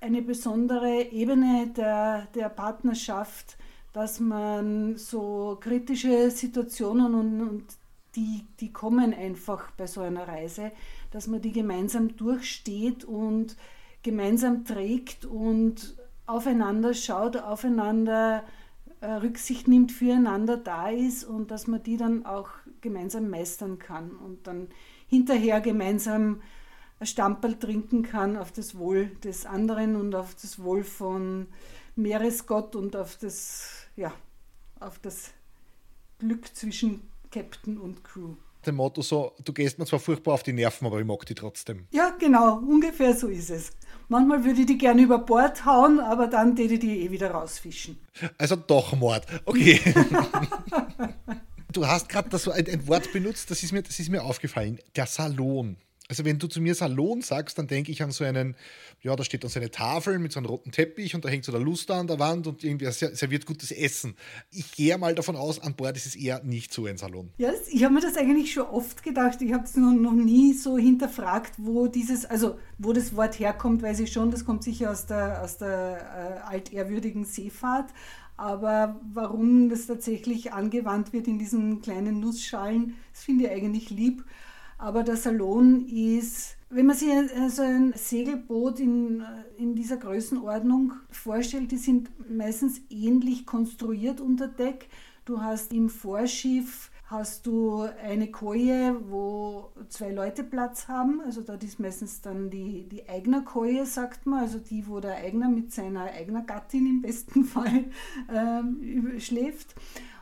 eine 0.00 0.22
besondere 0.22 1.10
Ebene 1.10 1.68
der, 1.76 2.26
der 2.34 2.48
Partnerschaft, 2.48 3.58
dass 3.92 4.20
man 4.20 4.96
so 4.96 5.58
kritische 5.60 6.30
Situationen 6.30 7.14
und, 7.14 7.40
und 7.40 7.64
die, 8.14 8.46
die 8.60 8.72
kommen 8.72 9.12
einfach 9.12 9.72
bei 9.72 9.86
so 9.86 10.00
einer 10.00 10.26
Reise, 10.26 10.72
dass 11.10 11.26
man 11.26 11.42
die 11.42 11.52
gemeinsam 11.52 12.16
durchsteht 12.16 13.04
und 13.04 13.56
gemeinsam 14.02 14.64
trägt 14.64 15.24
und 15.24 15.96
aufeinander 16.26 16.94
schaut, 16.94 17.36
aufeinander 17.36 18.44
Rücksicht 19.02 19.66
nimmt, 19.66 19.92
füreinander 19.92 20.56
da 20.56 20.90
ist 20.90 21.24
und 21.24 21.50
dass 21.50 21.66
man 21.66 21.82
die 21.82 21.96
dann 21.96 22.26
auch 22.26 22.50
gemeinsam 22.80 23.30
meistern 23.30 23.78
kann 23.78 24.10
und 24.10 24.46
dann 24.46 24.68
hinterher 25.06 25.60
gemeinsam 25.60 26.42
ein 26.98 27.06
Stamperl 27.06 27.58
trinken 27.58 28.02
kann 28.02 28.36
auf 28.36 28.52
das 28.52 28.76
Wohl 28.76 29.06
des 29.24 29.46
anderen 29.46 29.96
und 29.96 30.14
auf 30.14 30.34
das 30.34 30.62
Wohl 30.62 30.84
von 30.84 31.46
Meeresgott 31.96 32.76
und 32.76 32.94
auf 32.94 33.16
das, 33.16 33.86
ja, 33.96 34.12
auf 34.78 34.98
das 34.98 35.30
Glück 36.18 36.54
zwischen 36.54 37.02
Captain 37.30 37.78
und 37.78 38.04
Crew. 38.04 38.34
Dem 38.66 38.76
Motto 38.76 39.00
so, 39.00 39.32
du 39.42 39.54
gehst 39.54 39.78
mir 39.78 39.86
zwar 39.86 39.98
furchtbar 39.98 40.34
auf 40.34 40.42
die 40.42 40.52
Nerven, 40.52 40.86
aber 40.86 41.00
ich 41.00 41.06
mag 41.06 41.24
die 41.24 41.34
trotzdem. 41.34 41.86
Ja, 41.90 42.10
genau, 42.18 42.58
ungefähr 42.58 43.16
so 43.16 43.28
ist 43.28 43.48
es. 43.48 43.70
Manchmal 44.10 44.44
würde 44.44 44.62
ich 44.62 44.66
die 44.66 44.76
gerne 44.76 45.02
über 45.02 45.20
Bord 45.20 45.64
hauen, 45.64 46.00
aber 46.00 46.26
dann 46.26 46.56
täte 46.56 46.74
ich 46.74 46.80
die 46.80 47.02
eh 47.02 47.12
wieder 47.12 47.30
rausfischen. 47.30 47.96
Also 48.38 48.56
doch 48.56 48.92
Mord. 48.96 49.24
Okay. 49.44 49.80
du 51.72 51.86
hast 51.86 52.08
gerade 52.08 52.28
ein, 52.52 52.66
ein 52.66 52.88
Wort 52.88 53.12
benutzt, 53.12 53.52
das 53.52 53.62
ist, 53.62 53.70
mir, 53.70 53.84
das 53.84 54.00
ist 54.00 54.08
mir 54.08 54.24
aufgefallen. 54.24 54.80
Der 54.96 55.06
Salon. 55.06 55.76
Also 56.10 56.24
wenn 56.24 56.40
du 56.40 56.48
zu 56.48 56.60
mir 56.60 56.74
Salon 56.74 57.22
sagst, 57.22 57.56
dann 57.56 57.68
denke 57.68 57.92
ich 57.92 58.02
an 58.02 58.10
so 58.10 58.24
einen, 58.24 58.56
ja, 59.00 59.14
da 59.14 59.22
steht 59.22 59.44
dann 59.44 59.50
so 59.50 59.60
eine 59.60 59.70
Tafel 59.70 60.18
mit 60.18 60.32
so 60.32 60.40
einem 60.40 60.46
roten 60.46 60.72
Teppich 60.72 61.14
und 61.14 61.24
da 61.24 61.28
hängt 61.28 61.44
so 61.44 61.52
der 61.52 61.60
Luster 61.60 61.94
an 61.94 62.08
der 62.08 62.18
Wand 62.18 62.48
und 62.48 62.64
irgendwie 62.64 62.90
serviert 62.90 63.46
gutes 63.46 63.70
Essen. 63.70 64.16
Ich 64.50 64.72
gehe 64.72 64.98
mal 64.98 65.14
davon 65.14 65.36
aus, 65.36 65.60
an 65.60 65.74
Bord 65.74 65.96
ist 65.96 66.06
es 66.06 66.16
eher 66.16 66.42
nicht 66.42 66.74
so 66.74 66.86
ein 66.86 66.98
Salon. 66.98 67.30
Ja, 67.38 67.52
ich 67.70 67.84
habe 67.84 67.94
mir 67.94 68.00
das 68.00 68.16
eigentlich 68.16 68.52
schon 68.52 68.64
oft 68.64 69.04
gedacht. 69.04 69.40
Ich 69.40 69.52
habe 69.52 69.62
es 69.62 69.76
noch, 69.76 69.92
noch 69.92 70.12
nie 70.12 70.52
so 70.52 70.76
hinterfragt, 70.76 71.52
wo 71.58 71.86
dieses, 71.86 72.24
also 72.24 72.58
wo 72.76 72.92
das 72.92 73.14
Wort 73.14 73.38
herkommt, 73.38 73.80
weiß 73.80 74.00
ich 74.00 74.12
schon, 74.12 74.32
das 74.32 74.44
kommt 74.44 74.64
sicher 74.64 74.90
aus 74.90 75.06
der, 75.06 75.44
aus 75.44 75.58
der 75.58 76.42
äh, 76.44 76.48
altehrwürdigen 76.50 77.24
Seefahrt. 77.24 77.90
Aber 78.36 78.98
warum 79.12 79.68
das 79.68 79.86
tatsächlich 79.86 80.52
angewandt 80.52 81.12
wird 81.12 81.28
in 81.28 81.38
diesen 81.38 81.82
kleinen 81.82 82.18
Nussschalen, 82.18 82.96
das 83.12 83.22
finde 83.22 83.44
ich 83.44 83.50
eigentlich 83.52 83.90
lieb. 83.90 84.24
Aber 84.80 85.02
der 85.02 85.16
Salon 85.16 85.86
ist, 85.88 86.56
wenn 86.70 86.86
man 86.86 86.96
sich 86.96 87.10
so 87.48 87.60
ein 87.60 87.92
Segelboot 87.94 88.80
in, 88.80 89.22
in 89.58 89.74
dieser 89.74 89.98
Größenordnung 89.98 90.94
vorstellt, 91.10 91.70
die 91.70 91.76
sind 91.76 92.08
meistens 92.30 92.80
ähnlich 92.88 93.44
konstruiert 93.44 94.22
unter 94.22 94.48
Deck. 94.48 94.88
Du 95.26 95.42
hast 95.42 95.74
im 95.74 95.90
Vorschiff 95.90 96.90
hast 97.04 97.46
du 97.46 97.82
eine 98.02 98.30
Koje, 98.30 98.96
wo 99.10 99.70
zwei 99.90 100.12
Leute 100.12 100.44
Platz 100.44 100.88
haben. 100.88 101.20
Also 101.26 101.42
dort 101.42 101.62
ist 101.62 101.78
meistens 101.78 102.22
dann 102.22 102.48
die, 102.48 102.88
die 102.88 103.06
Eignerkoje, 103.06 103.84
sagt 103.84 104.24
man, 104.24 104.40
also 104.40 104.58
die, 104.58 104.88
wo 104.88 105.00
der 105.00 105.16
Eigner 105.16 105.50
mit 105.50 105.74
seiner 105.74 106.04
eigenen 106.04 106.46
Gattin 106.46 106.86
im 106.86 107.02
besten 107.02 107.44
Fall 107.44 107.84
ähm, 108.32 109.12
schläft. 109.18 109.74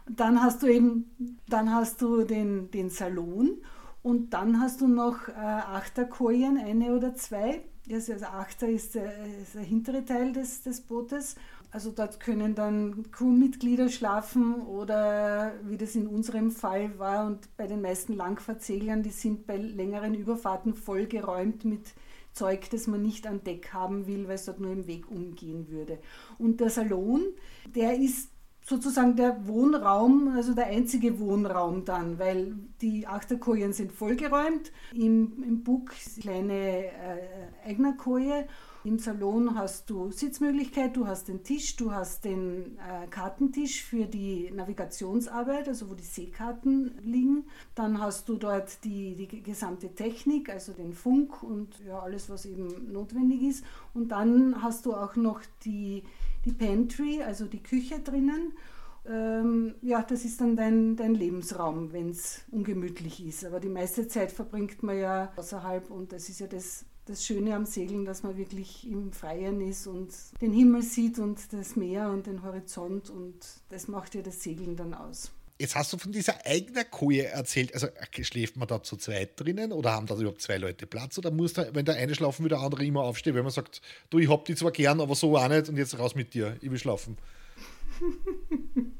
Dann 0.08 0.42
hast 0.42 0.64
du 0.64 0.66
eben, 0.66 1.38
dann 1.48 1.72
hast 1.72 2.02
du 2.02 2.24
den, 2.24 2.72
den 2.72 2.90
Salon 2.90 3.58
und 4.08 4.30
dann 4.30 4.58
hast 4.58 4.80
du 4.80 4.88
noch 4.88 5.28
äh, 5.28 5.32
Achterkojen, 5.32 6.56
eine 6.56 6.96
oder 6.96 7.14
zwei. 7.14 7.60
Also, 7.92 8.14
also 8.14 8.24
Achter 8.24 8.66
ist 8.66 8.94
der, 8.94 9.12
ist 9.42 9.54
der 9.54 9.60
hintere 9.60 10.02
Teil 10.02 10.32
des, 10.32 10.62
des 10.62 10.80
Bootes. 10.80 11.36
Also 11.70 11.90
dort 11.90 12.18
können 12.18 12.54
dann 12.54 13.04
Crewmitglieder 13.12 13.90
schlafen 13.90 14.62
oder 14.62 15.52
wie 15.64 15.76
das 15.76 15.94
in 15.94 16.06
unserem 16.06 16.50
Fall 16.50 16.98
war 16.98 17.26
und 17.26 17.54
bei 17.58 17.66
den 17.66 17.82
meisten 17.82 18.14
Langfahrtseglern, 18.14 19.02
die 19.02 19.10
sind 19.10 19.46
bei 19.46 19.58
längeren 19.58 20.14
Überfahrten 20.14 20.72
vollgeräumt 20.72 21.66
mit 21.66 21.92
Zeug, 22.32 22.70
das 22.70 22.86
man 22.86 23.02
nicht 23.02 23.26
an 23.26 23.44
Deck 23.44 23.74
haben 23.74 24.06
will, 24.06 24.26
weil 24.26 24.36
es 24.36 24.46
dort 24.46 24.60
nur 24.60 24.72
im 24.72 24.86
Weg 24.86 25.10
umgehen 25.10 25.68
würde. 25.68 25.98
Und 26.38 26.60
der 26.60 26.70
Salon, 26.70 27.20
der 27.74 27.98
ist 27.98 28.30
sozusagen 28.68 29.16
der 29.16 29.46
Wohnraum, 29.46 30.32
also 30.36 30.54
der 30.54 30.66
einzige 30.66 31.18
Wohnraum 31.18 31.84
dann, 31.84 32.18
weil 32.18 32.54
die 32.82 33.06
Achterkojen 33.06 33.72
sind 33.72 33.92
vollgeräumt. 33.92 34.72
Im, 34.92 35.42
im 35.42 35.64
Bug 35.64 35.92
kleine 36.20 36.84
äh, 36.84 36.90
Eignerkoje 37.66 38.46
im 38.84 38.98
Salon 38.98 39.54
hast 39.54 39.90
du 39.90 40.10
Sitzmöglichkeit, 40.12 40.96
du 40.96 41.06
hast 41.06 41.28
den 41.28 41.42
Tisch, 41.42 41.76
du 41.76 41.92
hast 41.92 42.24
den 42.24 42.78
äh, 42.78 43.06
Kartentisch 43.08 43.82
für 43.82 44.06
die 44.06 44.50
Navigationsarbeit, 44.50 45.68
also 45.68 45.90
wo 45.90 45.94
die 45.94 46.04
Seekarten 46.04 46.92
liegen. 47.02 47.44
Dann 47.74 48.00
hast 48.00 48.28
du 48.28 48.36
dort 48.36 48.84
die, 48.84 49.14
die 49.14 49.42
gesamte 49.42 49.94
Technik, 49.94 50.48
also 50.48 50.72
den 50.72 50.92
Funk 50.92 51.42
und 51.42 51.68
ja, 51.86 51.98
alles, 51.98 52.30
was 52.30 52.46
eben 52.46 52.92
notwendig 52.92 53.42
ist. 53.42 53.64
Und 53.94 54.08
dann 54.08 54.62
hast 54.62 54.86
du 54.86 54.94
auch 54.94 55.16
noch 55.16 55.40
die, 55.64 56.04
die 56.44 56.52
Pantry, 56.52 57.22
also 57.22 57.46
die 57.46 57.62
Küche 57.62 58.00
drinnen. 58.00 58.52
Ähm, 59.06 59.74
ja, 59.80 60.02
das 60.02 60.24
ist 60.24 60.40
dann 60.40 60.56
dein, 60.56 60.96
dein 60.96 61.14
Lebensraum, 61.14 61.92
wenn 61.92 62.10
es 62.10 62.42
ungemütlich 62.50 63.24
ist. 63.26 63.44
Aber 63.44 63.60
die 63.60 63.68
meiste 63.68 64.06
Zeit 64.08 64.32
verbringt 64.32 64.82
man 64.82 64.98
ja 64.98 65.32
außerhalb 65.36 65.90
und 65.90 66.12
das 66.12 66.28
ist 66.28 66.40
ja 66.40 66.46
das 66.46 66.84
das 67.08 67.24
Schöne 67.24 67.54
am 67.54 67.64
Segeln, 67.64 68.04
dass 68.04 68.22
man 68.22 68.36
wirklich 68.36 68.86
im 68.86 69.12
Freien 69.12 69.60
ist 69.60 69.86
und 69.86 70.12
den 70.40 70.52
Himmel 70.52 70.82
sieht 70.82 71.18
und 71.18 71.52
das 71.52 71.74
Meer 71.74 72.10
und 72.10 72.26
den 72.26 72.42
Horizont 72.42 73.08
und 73.08 73.34
das 73.70 73.88
macht 73.88 74.14
ja 74.14 74.22
das 74.22 74.42
Segeln 74.42 74.76
dann 74.76 74.94
aus. 74.94 75.32
Jetzt 75.60 75.74
hast 75.74 75.92
du 75.92 75.98
von 75.98 76.12
dieser 76.12 76.46
eigenen 76.46 76.88
Koje 76.88 77.24
erzählt. 77.24 77.74
Also 77.74 77.88
schläft 78.22 78.56
man 78.56 78.68
da 78.68 78.80
zu 78.80 78.96
zweit 78.96 79.40
drinnen 79.40 79.72
oder 79.72 79.90
haben 79.92 80.06
da 80.06 80.14
überhaupt 80.14 80.40
zwei 80.40 80.56
Leute 80.56 80.86
Platz? 80.86 81.18
Oder 81.18 81.32
muss 81.32 81.54
da, 81.54 81.66
wenn 81.74 81.84
der 81.84 81.96
eine 81.96 82.14
schlafen 82.14 82.44
will, 82.44 82.48
der 82.48 82.60
andere 82.60 82.84
immer 82.84 83.02
aufstehen, 83.02 83.34
wenn 83.34 83.42
man 83.42 83.50
sagt, 83.50 83.82
du, 84.10 84.20
ich 84.20 84.30
hab 84.30 84.44
die 84.44 84.54
zwar 84.54 84.70
gern, 84.70 85.00
aber 85.00 85.16
so 85.16 85.36
auch 85.36 85.48
nicht 85.48 85.68
und 85.68 85.76
jetzt 85.76 85.98
raus 85.98 86.14
mit 86.14 86.32
dir, 86.32 86.56
ich 86.60 86.70
will 86.70 86.78
schlafen. 86.78 87.18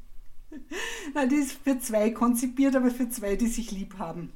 Nein, 1.13 1.29
die 1.29 1.35
ist 1.35 1.53
für 1.63 1.79
zwei 1.79 2.11
konzipiert, 2.11 2.75
aber 2.75 2.91
für 2.91 3.09
zwei, 3.09 3.37
die 3.37 3.47
sich 3.47 3.71
lieb 3.71 3.97
haben. 3.97 4.33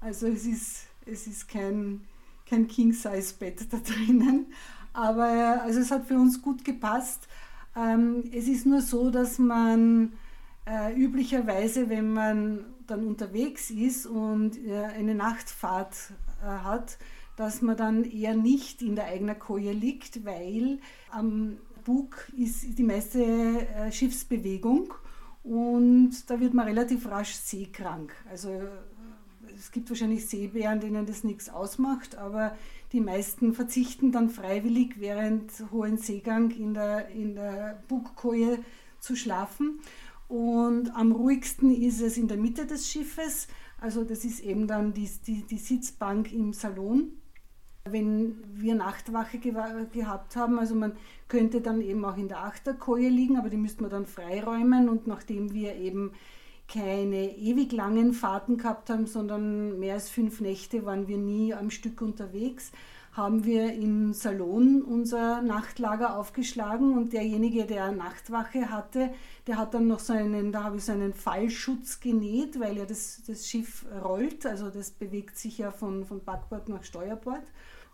Also 0.00 0.26
es 0.26 0.44
ist, 0.44 0.82
es 1.06 1.26
ist 1.26 1.48
kein, 1.48 2.02
kein 2.48 2.68
King-Size-Bett 2.68 3.72
da 3.72 3.78
drinnen. 3.78 4.52
Aber 4.92 5.62
also 5.62 5.80
es 5.80 5.90
hat 5.90 6.06
für 6.06 6.16
uns 6.16 6.42
gut 6.42 6.64
gepasst. 6.66 7.28
Ähm, 7.74 8.24
es 8.32 8.46
ist 8.46 8.66
nur 8.66 8.82
so, 8.82 9.10
dass 9.10 9.38
man 9.38 10.12
äh, 10.66 10.94
üblicherweise, 10.94 11.88
wenn 11.88 12.12
man 12.12 12.64
dann 12.86 13.06
unterwegs 13.06 13.70
ist 13.70 14.06
und 14.06 14.58
äh, 14.66 14.84
eine 14.84 15.14
Nachtfahrt 15.14 15.94
äh, 16.42 16.46
hat, 16.46 16.98
dass 17.36 17.62
man 17.62 17.76
dann 17.76 18.04
eher 18.04 18.34
nicht 18.34 18.82
in 18.82 18.96
der 18.96 19.06
eigenen 19.06 19.38
Koje 19.38 19.72
liegt, 19.72 20.24
weil 20.24 20.78
am 21.10 21.58
Bug 21.84 22.30
ist 22.36 22.78
die 22.78 22.82
meiste 22.82 23.22
äh, 23.22 23.92
Schiffsbewegung 23.92 24.94
und 25.44 26.28
da 26.28 26.40
wird 26.40 26.54
man 26.54 26.66
relativ 26.66 27.08
rasch 27.08 27.34
seekrank. 27.34 28.12
Also 28.28 28.50
es 29.56 29.70
gibt 29.70 29.88
wahrscheinlich 29.88 30.26
Seebären, 30.26 30.80
denen 30.80 31.06
das 31.06 31.24
nichts 31.24 31.48
ausmacht, 31.48 32.16
aber 32.16 32.56
die 32.92 33.00
meisten 33.00 33.54
verzichten 33.54 34.12
dann 34.12 34.30
freiwillig 34.30 34.98
während 34.98 35.52
hohen 35.70 35.98
Seegang 35.98 36.50
in 36.50 36.74
der, 36.74 37.08
in 37.08 37.36
der 37.36 37.82
Bugkoje 37.88 38.58
zu 39.00 39.14
schlafen. 39.14 39.80
Und 40.28 40.90
am 40.94 41.12
ruhigsten 41.12 41.70
ist 41.70 42.00
es 42.00 42.16
in 42.16 42.28
der 42.28 42.36
Mitte 42.36 42.66
des 42.66 42.88
Schiffes. 42.90 43.48
Also 43.80 44.04
das 44.04 44.24
ist 44.24 44.40
eben 44.40 44.66
dann 44.66 44.92
die, 44.92 45.08
die, 45.26 45.42
die 45.42 45.58
Sitzbank 45.58 46.32
im 46.32 46.52
Salon. 46.52 47.12
Wenn 47.84 48.42
wir 48.52 48.74
Nachtwache 48.74 49.38
gehabt 49.38 50.34
haben, 50.34 50.58
also 50.58 50.74
man 50.74 50.96
könnte 51.28 51.60
dann 51.60 51.80
eben 51.80 52.04
auch 52.04 52.16
in 52.16 52.26
der 52.26 52.42
Achterkoje 52.44 53.08
liegen, 53.08 53.36
aber 53.36 53.48
die 53.48 53.56
müsste 53.56 53.82
man 53.82 53.90
dann 53.90 54.06
freiräumen 54.06 54.88
und 54.88 55.06
nachdem 55.06 55.52
wir 55.52 55.76
eben 55.76 56.10
keine 56.66 57.36
ewig 57.36 57.70
langen 57.70 58.12
Fahrten 58.12 58.56
gehabt 58.56 58.90
haben, 58.90 59.06
sondern 59.06 59.78
mehr 59.78 59.94
als 59.94 60.08
fünf 60.08 60.40
Nächte 60.40 60.84
waren 60.84 61.06
wir 61.06 61.16
nie 61.16 61.54
am 61.54 61.70
Stück 61.70 62.02
unterwegs, 62.02 62.72
haben 63.16 63.44
wir 63.44 63.72
im 63.72 64.12
Salon 64.12 64.82
unser 64.82 65.40
Nachtlager 65.40 66.18
aufgeschlagen 66.18 66.92
und 66.96 67.14
derjenige, 67.14 67.64
der 67.64 67.90
Nachtwache 67.92 68.70
hatte, 68.70 69.10
der 69.46 69.56
hat 69.56 69.72
dann 69.72 69.86
noch 69.86 70.00
so 70.00 70.12
einen, 70.12 70.52
da 70.52 70.64
habe 70.64 70.76
ich 70.76 70.84
so 70.84 70.92
einen 70.92 71.14
Fallschutz 71.14 72.00
genäht, 72.00 72.60
weil 72.60 72.76
ja 72.76 72.84
das, 72.84 73.22
das 73.26 73.48
Schiff 73.48 73.86
rollt, 74.04 74.44
also 74.44 74.68
das 74.68 74.90
bewegt 74.90 75.38
sich 75.38 75.56
ja 75.58 75.70
von, 75.70 76.04
von 76.04 76.22
Backbord 76.22 76.68
nach 76.68 76.84
Steuerbord 76.84 77.44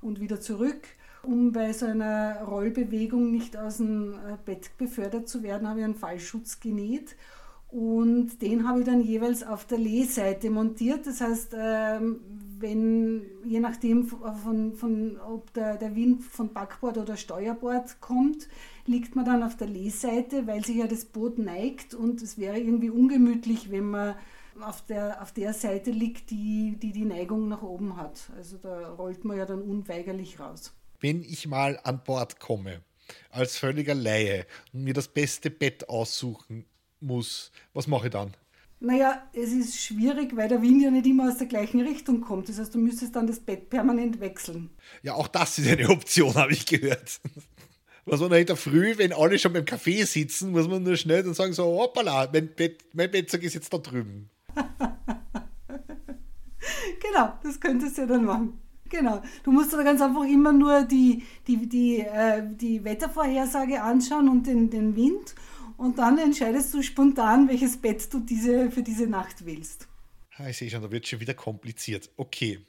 und 0.00 0.20
wieder 0.20 0.40
zurück. 0.40 0.88
Um 1.22 1.52
bei 1.52 1.72
so 1.72 1.86
einer 1.86 2.42
Rollbewegung 2.42 3.30
nicht 3.30 3.56
aus 3.56 3.76
dem 3.76 4.14
äh, 4.14 4.36
Bett 4.44 4.76
befördert 4.76 5.28
zu 5.28 5.44
werden, 5.44 5.68
habe 5.68 5.78
ich 5.78 5.84
einen 5.84 5.94
Fallschutz 5.94 6.58
genäht 6.58 7.14
und 7.72 8.42
den 8.42 8.68
habe 8.68 8.80
ich 8.80 8.86
dann 8.86 9.00
jeweils 9.00 9.42
auf 9.42 9.64
der 9.64 9.78
Lehseite 9.78 10.50
montiert. 10.50 11.06
Das 11.06 11.22
heißt, 11.22 11.54
ähm, 11.56 12.20
wenn, 12.62 13.26
je 13.44 13.60
nachdem, 13.60 14.06
von, 14.06 14.74
von, 14.74 15.20
ob 15.20 15.52
der, 15.52 15.76
der 15.76 15.94
Wind 15.94 16.22
von 16.22 16.52
Backbord 16.52 16.96
oder 16.96 17.16
Steuerbord 17.16 18.00
kommt, 18.00 18.48
liegt 18.86 19.14
man 19.14 19.24
dann 19.24 19.42
auf 19.42 19.56
der 19.56 19.66
Lehseite, 19.66 20.46
weil 20.46 20.64
sich 20.64 20.76
ja 20.76 20.86
das 20.86 21.04
Boot 21.04 21.38
neigt 21.38 21.94
und 21.94 22.22
es 22.22 22.38
wäre 22.38 22.58
irgendwie 22.58 22.90
ungemütlich, 22.90 23.70
wenn 23.70 23.90
man 23.90 24.14
auf 24.60 24.84
der, 24.86 25.20
auf 25.22 25.32
der 25.32 25.52
Seite 25.52 25.90
liegt, 25.90 26.30
die, 26.30 26.76
die 26.80 26.92
die 26.92 27.04
Neigung 27.04 27.48
nach 27.48 27.62
oben 27.62 27.96
hat. 27.96 28.30
Also 28.36 28.56
da 28.56 28.90
rollt 28.94 29.24
man 29.24 29.36
ja 29.36 29.46
dann 29.46 29.62
unweigerlich 29.62 30.40
raus. 30.40 30.72
Wenn 31.00 31.22
ich 31.22 31.46
mal 31.46 31.80
an 31.84 32.02
Bord 32.04 32.38
komme, 32.38 32.82
als 33.30 33.58
völliger 33.58 33.94
Laie 33.94 34.46
und 34.72 34.84
mir 34.84 34.94
das 34.94 35.08
beste 35.08 35.50
Bett 35.50 35.88
aussuchen 35.88 36.64
muss, 37.00 37.50
was 37.72 37.86
mache 37.86 38.06
ich 38.06 38.12
dann? 38.12 38.32
Naja, 38.84 39.22
es 39.32 39.52
ist 39.52 39.80
schwierig, 39.80 40.36
weil 40.36 40.48
der 40.48 40.60
Wind 40.60 40.82
ja 40.82 40.90
nicht 40.90 41.06
immer 41.06 41.28
aus 41.28 41.38
der 41.38 41.46
gleichen 41.46 41.80
Richtung 41.82 42.20
kommt. 42.20 42.48
Das 42.48 42.58
heißt, 42.58 42.74
du 42.74 42.80
müsstest 42.80 43.14
dann 43.14 43.28
das 43.28 43.38
Bett 43.38 43.70
permanent 43.70 44.18
wechseln. 44.18 44.70
Ja, 45.04 45.14
auch 45.14 45.28
das 45.28 45.56
ist 45.60 45.68
eine 45.68 45.88
Option, 45.90 46.34
habe 46.34 46.52
ich 46.52 46.66
gehört. 46.66 47.20
Was 48.06 48.18
man 48.18 48.32
in 48.32 48.44
der 48.44 48.56
Früh, 48.56 48.98
wenn 48.98 49.12
alle 49.12 49.38
schon 49.38 49.52
beim 49.52 49.64
Café 49.64 50.04
sitzen, 50.04 50.50
muss 50.50 50.66
man 50.66 50.82
nur 50.82 50.96
schnell 50.96 51.22
dann 51.22 51.34
sagen: 51.34 51.52
so, 51.52 51.64
hoppala, 51.64 52.28
mein, 52.32 52.48
Bett, 52.48 52.84
mein 52.92 53.08
Bettzeug 53.08 53.44
ist 53.44 53.54
jetzt 53.54 53.72
da 53.72 53.78
drüben. 53.78 54.28
genau, 57.00 57.34
das 57.44 57.60
könntest 57.60 57.98
du 57.98 58.00
ja 58.00 58.08
dann 58.08 58.24
machen. 58.24 58.60
Genau. 58.88 59.22
Du 59.44 59.52
musst 59.52 59.72
aber 59.72 59.84
ganz 59.84 60.02
einfach 60.02 60.24
immer 60.24 60.52
nur 60.52 60.82
die, 60.82 61.22
die, 61.46 61.68
die, 61.68 62.00
äh, 62.00 62.42
die 62.44 62.82
Wettervorhersage 62.82 63.80
anschauen 63.80 64.28
und 64.28 64.48
den, 64.48 64.70
den 64.70 64.96
Wind 64.96 65.36
und 65.82 65.98
dann 65.98 66.16
entscheidest 66.16 66.72
du 66.74 66.80
spontan, 66.80 67.48
welches 67.48 67.76
Bett 67.76 68.12
du 68.14 68.20
diese, 68.20 68.70
für 68.70 68.84
diese 68.84 69.08
Nacht 69.08 69.44
willst. 69.44 69.88
Ah, 70.36 70.48
ich 70.48 70.56
sehe 70.56 70.70
schon, 70.70 70.80
da 70.80 70.90
wird 70.92 71.08
schon 71.08 71.18
wieder 71.18 71.34
kompliziert. 71.34 72.08
Okay. 72.16 72.64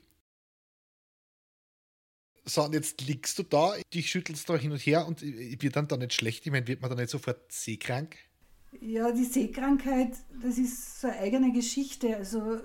So, 2.43 2.63
und 2.63 2.73
jetzt 2.73 3.02
liegst 3.02 3.38
du 3.38 3.43
da, 3.43 3.76
dich 3.93 4.10
schüttelst 4.10 4.49
da 4.49 4.58
hin 4.58 4.71
und 4.71 4.80
her 4.80 5.08
und 5.08 5.21
wird 5.21 5.76
dann 5.76 5.88
da 5.88 5.95
nicht 5.95 6.13
schlecht? 6.13 6.43
Ich 6.45 6.52
meine, 6.52 6.67
wird 6.67 6.82
man 6.82 6.89
da 6.89 6.95
nicht 6.95 7.12
sofort 7.12 7.52
seekrank? 7.52 8.17
Ja, 8.82 9.12
die 9.12 9.26
Seekrankheit, 9.26 10.17
das 10.41 10.58
ist 10.58 10.99
so 10.99 11.08
eine 11.08 11.19
eigene 11.19 11.54
Geschichte. 11.54 12.17
Also 12.17 12.62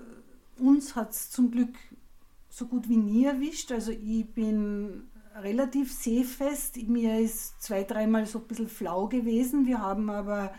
uns 0.57 0.95
hat 0.95 1.11
es 1.11 1.29
zum 1.29 1.51
Glück 1.51 1.77
so 2.49 2.65
gut 2.65 2.89
wie 2.89 2.97
nie 2.97 3.25
erwischt. 3.25 3.71
Also 3.71 3.91
ich 3.91 4.25
bin 4.25 5.03
relativ 5.35 5.91
seefest. 5.91 6.77
Mir 6.87 7.19
ist 7.19 7.61
zwei, 7.61 7.83
dreimal 7.83 8.25
so 8.25 8.39
ein 8.39 8.47
bisschen 8.47 8.69
flau 8.69 9.07
gewesen. 9.07 9.65
Wir 9.65 9.79
haben 9.79 10.09
aber 10.09 10.53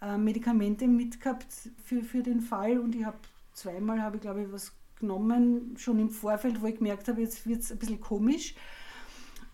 äh, 0.00 0.16
Medikamente 0.16 0.86
mitgehabt 0.86 1.46
für, 1.84 2.02
für 2.02 2.22
den 2.22 2.40
Fall 2.40 2.78
und 2.78 2.94
ich 2.94 3.04
habe 3.04 3.18
zweimal, 3.52 4.02
habe 4.02 4.16
ich 4.16 4.22
glaube 4.22 4.42
ich, 4.42 4.52
was 4.52 4.72
genommen, 4.98 5.76
schon 5.76 5.98
im 5.98 6.10
Vorfeld, 6.10 6.60
wo 6.62 6.66
ich 6.66 6.76
gemerkt 6.76 7.08
habe, 7.08 7.20
jetzt 7.20 7.46
wird 7.46 7.62
es 7.62 7.72
ein 7.72 7.78
bisschen 7.78 8.00
komisch. 8.00 8.54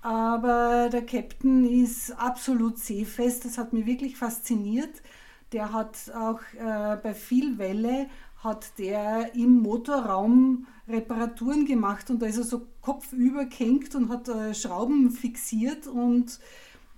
Aber 0.03 0.89
der 0.91 1.07
Captain 1.07 1.65
ist 1.65 2.11
absolut 2.13 2.79
seefest, 2.79 3.45
das 3.45 3.59
hat 3.59 3.73
mich 3.73 3.87
wirklich 3.87 4.17
fasziniert. 4.17 5.03
Der 5.53 5.73
hat 5.73 6.11
auch 6.15 6.41
äh, 6.55 6.97
bei 6.97 7.15
viel 7.15 7.59
Welle 7.59 8.09
hat 8.43 8.79
der 8.79 9.35
im 9.35 9.61
Motorraum 9.61 10.67
Reparaturen 10.89 11.65
gemacht 11.65 12.11
und 12.11 12.21
da 12.21 12.27
ist 12.27 12.39
er 12.39 12.45
so 12.45 12.63
kopfüber 12.81 13.45
gehängt 13.45 13.95
und 13.95 14.09
hat 14.09 14.29
äh, 14.29 14.53
Schrauben 14.53 15.11
fixiert 15.11 15.87
und 15.87 16.41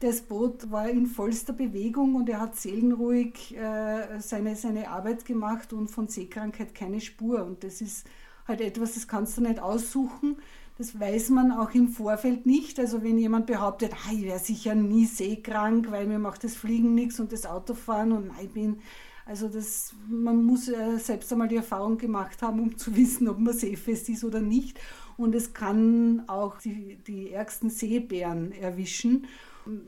das 0.00 0.22
Boot 0.22 0.70
war 0.70 0.88
in 0.88 1.06
vollster 1.06 1.52
Bewegung 1.52 2.14
und 2.14 2.28
er 2.28 2.40
hat 2.40 2.56
seelenruhig 2.56 3.56
äh, 3.56 4.20
seine, 4.20 4.56
seine 4.56 4.90
Arbeit 4.90 5.24
gemacht 5.24 5.72
und 5.72 5.88
von 5.88 6.08
Seekrankheit 6.08 6.74
keine 6.74 7.00
Spur. 7.00 7.44
Und 7.44 7.64
das 7.64 7.80
ist 7.80 8.06
halt 8.46 8.60
etwas, 8.60 8.94
das 8.94 9.08
kannst 9.08 9.38
du 9.38 9.42
nicht 9.42 9.60
aussuchen. 9.60 10.36
Das 10.76 10.98
weiß 10.98 11.30
man 11.30 11.52
auch 11.52 11.72
im 11.74 11.88
Vorfeld 11.88 12.44
nicht. 12.44 12.78
Also 12.80 13.02
wenn 13.02 13.18
jemand 13.18 13.46
behauptet, 13.46 13.92
ah, 13.94 14.12
ich 14.12 14.24
wäre 14.24 14.40
sicher 14.40 14.74
nie 14.74 15.06
seekrank, 15.06 15.90
weil 15.90 16.06
mir 16.06 16.18
macht 16.18 16.44
das 16.44 16.56
Fliegen 16.56 16.94
nichts 16.94 17.20
und 17.20 17.32
das 17.32 17.46
Autofahren 17.46 18.12
und 18.12 18.30
ich 18.42 18.50
bin 18.50 18.80
also 19.26 19.48
das, 19.48 19.94
man 20.08 20.44
muss 20.44 20.66
selbst 20.66 21.32
einmal 21.32 21.48
die 21.48 21.56
Erfahrung 21.56 21.96
gemacht 21.96 22.42
haben, 22.42 22.60
um 22.60 22.76
zu 22.76 22.94
wissen, 22.96 23.28
ob 23.28 23.38
man 23.38 23.54
seefest 23.54 24.08
ist 24.08 24.24
oder 24.24 24.40
nicht. 24.40 24.78
Und 25.16 25.34
es 25.34 25.54
kann 25.54 26.24
auch 26.26 26.58
die, 26.58 26.96
die 27.06 27.30
ärgsten 27.30 27.70
Seebären 27.70 28.52
erwischen. 28.52 29.26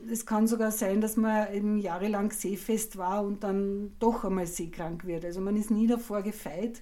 Es 0.09 0.25
kann 0.25 0.47
sogar 0.47 0.71
sein, 0.71 1.01
dass 1.01 1.17
man 1.17 1.53
eben 1.53 1.77
jahrelang 1.77 2.31
seefest 2.31 2.97
war 2.97 3.23
und 3.23 3.43
dann 3.43 3.91
doch 3.99 4.23
einmal 4.23 4.47
seekrank 4.47 5.05
wird. 5.05 5.23
Also 5.23 5.39
man 5.41 5.55
ist 5.55 5.69
nie 5.69 5.85
davor 5.85 6.23
gefeit. 6.23 6.81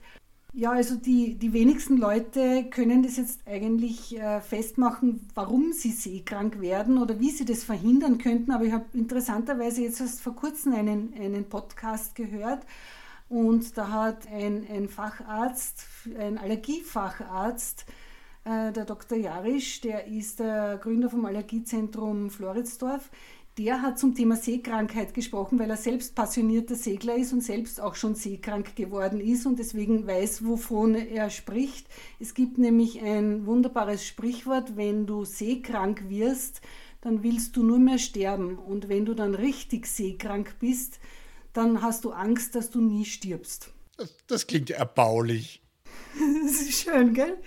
Ja, 0.57 0.71
also 0.71 0.95
die, 0.95 1.35
die 1.35 1.51
wenigsten 1.51 1.97
Leute 1.97 2.63
können 2.69 3.03
das 3.03 3.17
jetzt 3.17 3.41
eigentlich 3.45 4.17
äh, 4.17 4.39
festmachen, 4.39 5.27
warum 5.33 5.73
sie 5.73 5.91
seekrank 5.91 6.61
werden 6.61 6.97
oder 6.97 7.19
wie 7.19 7.29
sie 7.29 7.43
das 7.43 7.65
verhindern 7.65 8.19
könnten. 8.19 8.51
Aber 8.51 8.63
ich 8.63 8.71
habe 8.71 8.85
interessanterweise 8.93 9.81
jetzt 9.81 9.99
erst 9.99 10.21
vor 10.21 10.33
kurzem 10.33 10.73
einen, 10.73 11.13
einen 11.19 11.49
Podcast 11.49 12.15
gehört 12.15 12.65
und 13.27 13.77
da 13.77 13.89
hat 13.91 14.27
ein, 14.31 14.65
ein 14.71 14.87
Facharzt, 14.87 15.87
ein 16.17 16.37
Allergiefacharzt, 16.37 17.85
äh, 18.45 18.71
der 18.71 18.85
Dr. 18.85 19.17
Jarisch, 19.17 19.81
der 19.81 20.07
ist 20.07 20.39
der 20.39 20.77
Gründer 20.77 21.09
vom 21.09 21.25
Allergiezentrum 21.25 22.29
Floridsdorf, 22.29 23.09
der 23.57 23.81
hat 23.81 23.97
zum 23.97 24.15
Thema 24.15 24.35
Seekrankheit 24.35 25.13
gesprochen, 25.13 25.59
weil 25.59 25.69
er 25.69 25.77
selbst 25.77 26.13
passionierter 26.13 26.75
Segler 26.75 27.15
ist 27.15 27.31
und 27.31 27.41
selbst 27.41 27.79
auch 27.79 27.95
schon 27.95 28.15
seekrank 28.15 28.75
geworden 28.75 29.21
ist 29.21 29.45
und 29.45 29.59
deswegen 29.59 30.05
weiß, 30.05 30.45
wovon 30.45 30.95
er 30.95 31.29
spricht. 31.29 31.87
Es 32.19 32.33
gibt 32.33 32.57
nämlich 32.57 33.01
ein 33.01 33.45
wunderbares 33.45 34.05
Sprichwort, 34.05 34.75
wenn 34.75 35.05
du 35.05 35.23
seekrank 35.23 36.09
wirst, 36.09 36.61
dann 36.99 37.23
willst 37.23 37.55
du 37.55 37.63
nur 37.63 37.79
mehr 37.79 37.99
sterben 37.99 38.57
und 38.57 38.89
wenn 38.89 39.05
du 39.05 39.13
dann 39.13 39.35
richtig 39.35 39.85
seekrank 39.87 40.55
bist, 40.59 40.99
dann 41.53 41.81
hast 41.81 42.03
du 42.03 42.11
Angst, 42.11 42.55
dass 42.55 42.69
du 42.69 42.81
nie 42.81 43.05
stirbst. 43.05 43.69
Das, 43.95 44.13
das 44.27 44.47
klingt 44.47 44.71
erbaulich. 44.71 45.61
das 46.43 46.61
ist 46.61 46.83
schön, 46.83 47.13
gell? 47.13 47.37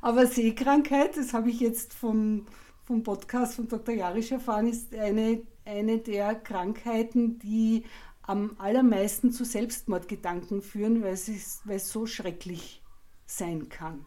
Aber 0.00 0.26
Seekrankheit, 0.26 1.16
das 1.16 1.34
habe 1.34 1.50
ich 1.50 1.60
jetzt 1.60 1.92
vom, 1.92 2.46
vom 2.84 3.02
Podcast 3.02 3.56
von 3.56 3.68
Dr. 3.68 3.94
Jarisch 3.94 4.32
erfahren, 4.32 4.68
ist 4.68 4.94
eine 4.94 5.42
eine 5.68 5.98
der 5.98 6.34
Krankheiten, 6.34 7.38
die 7.38 7.84
am 8.22 8.56
allermeisten 8.58 9.32
zu 9.32 9.44
Selbstmordgedanken 9.44 10.60
führen, 10.62 11.02
weil 11.02 11.14
es, 11.14 11.60
weil 11.64 11.76
es 11.76 11.90
so 11.90 12.06
schrecklich 12.06 12.82
sein 13.26 13.68
kann. 13.68 14.04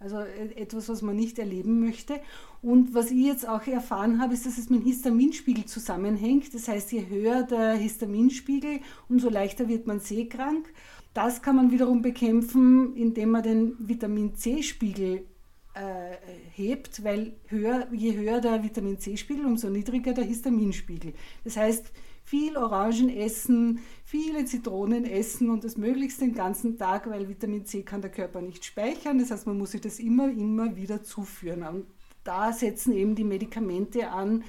Also 0.00 0.18
äh, 0.18 0.54
etwas, 0.54 0.88
was 0.88 1.02
man 1.02 1.16
nicht 1.16 1.38
erleben 1.38 1.80
möchte. 1.80 2.20
Und 2.62 2.94
was 2.94 3.10
ich 3.10 3.26
jetzt 3.26 3.48
auch 3.48 3.66
erfahren 3.66 4.20
habe, 4.20 4.34
ist, 4.34 4.46
dass 4.46 4.58
es 4.58 4.70
mit 4.70 4.80
dem 4.80 4.86
Histaminspiegel 4.86 5.64
zusammenhängt. 5.64 6.54
Das 6.54 6.68
heißt, 6.68 6.92
je 6.92 7.08
höher 7.08 7.42
der 7.42 7.72
Histaminspiegel, 7.72 8.80
umso 9.08 9.28
leichter 9.28 9.68
wird 9.68 9.86
man 9.86 10.00
seekrank. 10.00 10.72
Das 11.14 11.42
kann 11.42 11.56
man 11.56 11.70
wiederum 11.70 12.00
bekämpfen, 12.00 12.94
indem 12.94 13.30
man 13.30 13.42
den 13.42 13.74
Vitamin 13.78 14.34
C-Spiegel 14.36 15.26
äh, 15.74 16.16
hebt, 16.54 17.04
weil 17.04 17.32
höher, 17.46 17.86
je 17.92 18.16
höher 18.16 18.40
der 18.40 18.62
Vitamin 18.62 18.98
C-Spiegel, 18.98 19.46
umso 19.46 19.68
niedriger 19.68 20.12
der 20.12 20.24
Histaminspiegel. 20.24 21.14
Das 21.44 21.56
heißt, 21.56 21.92
viel 22.24 22.56
Orangen 22.56 23.08
essen, 23.08 23.80
viele 24.04 24.44
Zitronen 24.44 25.04
essen 25.04 25.50
und 25.50 25.64
das 25.64 25.76
möglichst 25.76 26.20
den 26.20 26.34
ganzen 26.34 26.76
Tag, 26.76 27.08
weil 27.08 27.28
Vitamin 27.28 27.64
C 27.64 27.82
kann 27.82 28.02
der 28.02 28.10
Körper 28.10 28.42
nicht 28.42 28.64
speichern. 28.64 29.18
Das 29.18 29.30
heißt, 29.30 29.46
man 29.46 29.56
muss 29.56 29.70
sich 29.70 29.80
das 29.80 29.98
immer, 29.98 30.28
immer 30.30 30.76
wieder 30.76 31.02
zuführen. 31.02 31.62
Und 31.62 31.86
da 32.24 32.52
setzen 32.52 32.92
eben 32.92 33.14
die 33.14 33.24
Medikamente 33.24 34.10
an, 34.10 34.44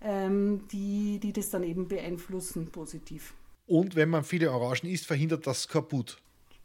ähm, 0.00 0.66
die, 0.72 1.20
die 1.20 1.32
das 1.32 1.50
dann 1.50 1.62
eben 1.62 1.86
beeinflussen 1.86 2.70
positiv. 2.72 3.34
Und 3.66 3.94
wenn 3.94 4.08
man 4.08 4.24
viele 4.24 4.50
Orangen 4.50 4.90
isst, 4.90 5.06
verhindert 5.06 5.46
das 5.46 5.68
kaputt. 5.68 6.20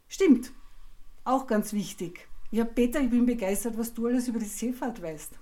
Stimmt. 0.08 0.52
Auch 1.22 1.46
ganz 1.46 1.72
wichtig. 1.72 2.28
Ja, 2.50 2.64
Peter, 2.64 3.00
ich 3.00 3.10
bin 3.10 3.26
begeistert, 3.26 3.76
was 3.76 3.92
du 3.92 4.06
alles 4.06 4.28
über 4.28 4.38
die 4.38 4.44
Seefahrt 4.44 5.02
weißt. 5.02 5.32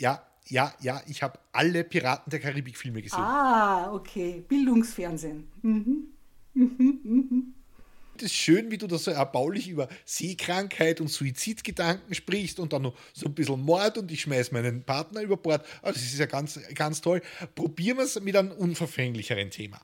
Ja, 0.00 0.22
ja, 0.46 0.72
ja, 0.80 1.02
ich 1.06 1.22
habe 1.22 1.38
alle 1.52 1.84
Piraten 1.84 2.30
der 2.30 2.40
Karibik-Filme 2.40 3.02
gesehen. 3.02 3.18
Ah, 3.18 3.92
okay. 3.92 4.44
Bildungsfernsehen. 4.48 5.48
Mhm. 5.62 6.08
Mhm, 6.54 7.00
mhm. 7.02 7.54
Das 8.14 8.26
ist 8.26 8.34
schön, 8.34 8.70
wie 8.70 8.78
du 8.78 8.88
da 8.88 8.98
so 8.98 9.12
erbaulich 9.12 9.68
über 9.68 9.88
Seekrankheit 10.04 11.00
und 11.00 11.08
Suizidgedanken 11.08 12.14
sprichst 12.14 12.58
und 12.58 12.72
dann 12.72 12.82
noch 12.82 12.94
so 13.12 13.26
ein 13.26 13.34
bisschen 13.34 13.60
Mord 13.60 13.96
und 13.96 14.10
ich 14.10 14.22
schmeiße 14.22 14.52
meinen 14.52 14.82
Partner 14.82 15.20
über 15.20 15.36
Bord. 15.36 15.64
Also 15.82 16.00
das 16.00 16.12
ist 16.12 16.18
ja 16.18 16.26
ganz, 16.26 16.58
ganz 16.74 17.00
toll. 17.00 17.22
Probieren 17.54 17.98
wir 17.98 18.04
es 18.04 18.20
mit 18.20 18.34
einem 18.34 18.50
unverfänglicheren 18.50 19.50
Thema. 19.50 19.80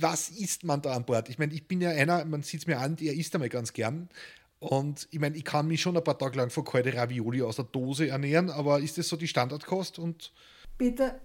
Was 0.00 0.30
isst 0.30 0.64
man 0.64 0.82
da 0.82 0.92
an 0.94 1.04
Bord? 1.04 1.28
Ich 1.28 1.38
meine, 1.38 1.54
ich 1.54 1.68
bin 1.68 1.80
ja 1.80 1.90
einer, 1.90 2.24
man 2.24 2.42
sieht 2.42 2.62
es 2.62 2.66
mir 2.66 2.80
an, 2.80 2.96
der 2.96 3.14
isst 3.14 3.32
einmal 3.34 3.48
ganz 3.48 3.72
gern. 3.72 4.08
Und 4.62 5.08
ich 5.10 5.18
meine, 5.18 5.36
ich 5.36 5.44
kann 5.44 5.66
mich 5.66 5.82
schon 5.82 5.96
ein 5.96 6.04
paar 6.04 6.16
Tage 6.16 6.38
lang 6.38 6.48
von 6.48 6.64
kalte 6.64 6.94
Ravioli 6.94 7.42
aus 7.42 7.56
der 7.56 7.64
Dose 7.64 8.06
ernähren, 8.06 8.48
aber 8.48 8.78
ist 8.78 8.96
das 8.96 9.08
so 9.08 9.16
die 9.16 9.26
Standardkost? 9.26 9.98
Und 9.98 10.32
Peter, 10.78 11.18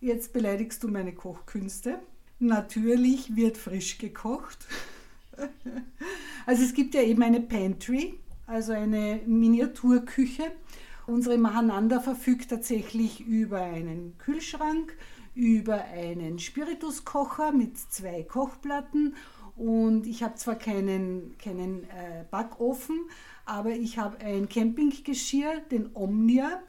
jetzt 0.00 0.32
beleidigst 0.32 0.82
du 0.82 0.88
meine 0.88 1.14
Kochkünste. 1.14 2.00
Natürlich 2.40 3.36
wird 3.36 3.58
frisch 3.58 3.98
gekocht. 3.98 4.66
also 6.46 6.64
es 6.64 6.74
gibt 6.74 6.96
ja 6.96 7.02
eben 7.02 7.22
eine 7.22 7.40
Pantry, 7.40 8.18
also 8.48 8.72
eine 8.72 9.20
Miniaturküche. 9.24 10.50
Unsere 11.06 11.38
Mahananda 11.38 12.00
verfügt 12.00 12.50
tatsächlich 12.50 13.20
über 13.20 13.62
einen 13.62 14.18
Kühlschrank, 14.18 14.96
über 15.36 15.84
einen 15.84 16.40
Spirituskocher 16.40 17.52
mit 17.52 17.78
zwei 17.78 18.24
Kochplatten 18.24 19.14
und 19.56 20.06
ich 20.06 20.22
habe 20.22 20.34
zwar 20.34 20.56
keinen, 20.56 21.36
keinen 21.38 21.84
äh, 21.84 22.24
Backofen, 22.30 22.98
aber 23.46 23.70
ich 23.70 23.98
habe 23.98 24.18
ein 24.18 24.48
Campinggeschirr, 24.48 25.60
den 25.70 25.90
Omnia. 25.94 26.62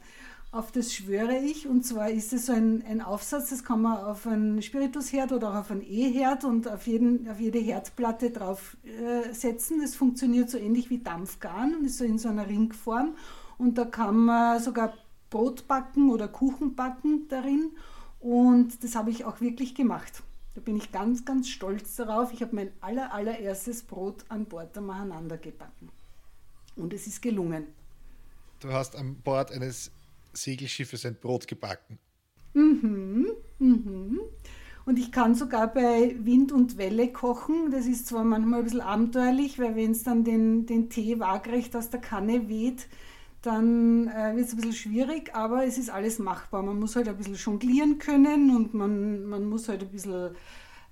Auf 0.52 0.72
das 0.72 0.94
schwöre 0.94 1.36
ich. 1.38 1.66
Und 1.66 1.84
zwar 1.84 2.10
ist 2.10 2.32
es 2.32 2.46
so 2.46 2.52
ein, 2.52 2.82
ein 2.88 3.02
Aufsatz, 3.02 3.50
das 3.50 3.64
kann 3.64 3.82
man 3.82 3.98
auf 3.98 4.26
einen 4.26 4.62
Spiritusherd 4.62 5.32
oder 5.32 5.50
auch 5.50 5.56
auf 5.56 5.70
einen 5.70 5.82
E-Herd 5.82 6.44
und 6.44 6.68
auf, 6.68 6.86
jeden, 6.86 7.28
auf 7.28 7.40
jede 7.40 7.58
Herdplatte 7.58 8.30
drauf 8.30 8.76
äh. 8.84 9.22
Das 9.32 9.94
funktioniert 9.94 10.48
so 10.48 10.56
ähnlich 10.56 10.88
wie 10.88 10.98
Dampfgarn 10.98 11.74
und 11.76 11.84
ist 11.84 11.98
so 11.98 12.04
in 12.04 12.18
so 12.18 12.28
einer 12.28 12.46
Ringform. 12.46 13.16
Und 13.58 13.76
da 13.78 13.84
kann 13.84 14.16
man 14.16 14.62
sogar 14.62 14.94
Brot 15.28 15.66
backen 15.66 16.10
oder 16.10 16.28
Kuchen 16.28 16.74
backen 16.74 17.26
darin. 17.28 17.72
Und 18.20 18.82
das 18.82 18.94
habe 18.94 19.10
ich 19.10 19.24
auch 19.24 19.40
wirklich 19.40 19.74
gemacht. 19.74 20.22
Da 20.56 20.62
bin 20.62 20.78
ich 20.78 20.90
ganz, 20.90 21.26
ganz 21.26 21.50
stolz 21.50 21.96
darauf. 21.96 22.32
Ich 22.32 22.40
habe 22.40 22.56
mein 22.56 22.72
aller, 22.80 23.12
allererstes 23.12 23.82
Brot 23.82 24.24
an 24.30 24.46
Bord 24.46 24.74
der 24.74 24.82
Mahananda 24.82 25.36
gebacken. 25.36 25.90
Und 26.76 26.94
es 26.94 27.06
ist 27.06 27.20
gelungen. 27.20 27.66
Du 28.60 28.72
hast 28.72 28.96
an 28.96 29.16
Bord 29.16 29.52
eines 29.52 29.90
Segelschiffes 30.32 31.04
ein 31.04 31.14
Brot 31.14 31.46
gebacken. 31.46 31.98
Mhm, 32.54 33.26
mhm. 33.58 34.20
Und 34.86 34.98
ich 34.98 35.12
kann 35.12 35.34
sogar 35.34 35.74
bei 35.74 36.16
Wind 36.20 36.52
und 36.52 36.78
Welle 36.78 37.12
kochen. 37.12 37.70
Das 37.70 37.84
ist 37.84 38.06
zwar 38.06 38.24
manchmal 38.24 38.60
ein 38.60 38.64
bisschen 38.64 38.80
abenteuerlich, 38.80 39.58
weil 39.58 39.76
wenn 39.76 39.90
es 39.90 40.04
dann 40.04 40.24
den, 40.24 40.64
den 40.64 40.88
Tee 40.88 41.20
waagrecht 41.20 41.76
aus 41.76 41.90
der 41.90 42.00
Kanne 42.00 42.48
weht, 42.48 42.88
dann 43.46 44.08
äh, 44.08 44.34
wird 44.36 44.46
es 44.46 44.52
ein 44.52 44.56
bisschen 44.56 44.72
schwierig, 44.72 45.34
aber 45.34 45.64
es 45.64 45.78
ist 45.78 45.90
alles 45.90 46.18
machbar. 46.18 46.62
Man 46.62 46.80
muss 46.80 46.96
halt 46.96 47.08
ein 47.08 47.16
bisschen 47.16 47.36
jonglieren 47.36 47.98
können 47.98 48.54
und 48.54 48.74
man, 48.74 49.24
man 49.26 49.44
muss 49.44 49.68
halt 49.68 49.82
ein 49.82 49.88
bisschen 49.88 50.30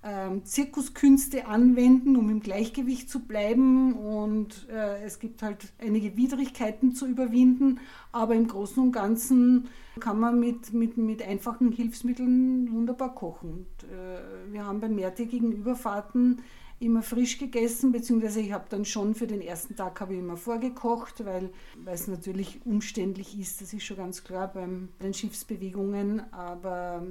ähm, 0.03 0.45
Zirkuskünste 0.45 1.47
anwenden, 1.47 2.15
um 2.15 2.29
im 2.29 2.39
Gleichgewicht 2.39 3.09
zu 3.09 3.21
bleiben. 3.21 3.93
Und 3.93 4.67
äh, 4.69 5.03
es 5.03 5.19
gibt 5.19 5.41
halt 5.41 5.73
einige 5.79 6.15
Widrigkeiten 6.15 6.93
zu 6.93 7.07
überwinden, 7.07 7.79
aber 8.11 8.35
im 8.35 8.47
Großen 8.47 8.81
und 8.81 8.91
Ganzen 8.91 9.67
kann 9.99 10.19
man 10.19 10.39
mit, 10.39 10.73
mit, 10.73 10.97
mit 10.97 11.27
einfachen 11.27 11.71
Hilfsmitteln 11.71 12.71
wunderbar 12.71 13.15
kochen. 13.15 13.49
Und, 13.49 13.89
äh, 13.89 14.51
wir 14.53 14.65
haben 14.65 14.79
bei 14.79 14.89
mehrtägigen 14.89 15.51
Überfahrten 15.51 16.41
immer 16.79 17.01
frisch 17.01 17.37
gegessen, 17.37 17.91
beziehungsweise 17.91 18.41
ich 18.41 18.51
habe 18.51 18.65
dann 18.69 18.85
schon 18.85 19.15
für 19.15 19.27
den 19.27 19.41
ersten 19.41 19.75
Tag 19.75 19.99
habe 20.01 20.13
ich 20.13 20.19
immer 20.19 20.37
vorgekocht, 20.37 21.23
weil, 21.25 21.49
es 21.85 22.07
natürlich 22.07 22.59
umständlich 22.65 23.39
ist, 23.39 23.61
das 23.61 23.73
ist 23.73 23.83
schon 23.83 23.97
ganz 23.97 24.23
klar 24.23 24.51
bei 24.51 24.67
den 25.01 25.13
Schiffsbewegungen, 25.13 26.21
aber 26.33 27.05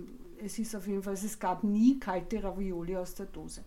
es 0.44 0.58
ist 0.58 0.74
auf 0.76 0.86
jeden 0.86 1.02
Fall, 1.02 1.14
es 1.14 1.38
gab 1.38 1.64
nie 1.64 1.98
kalte 1.98 2.42
Ravioli 2.42 2.96
aus 2.96 3.14
der 3.14 3.26
Dose. 3.26 3.64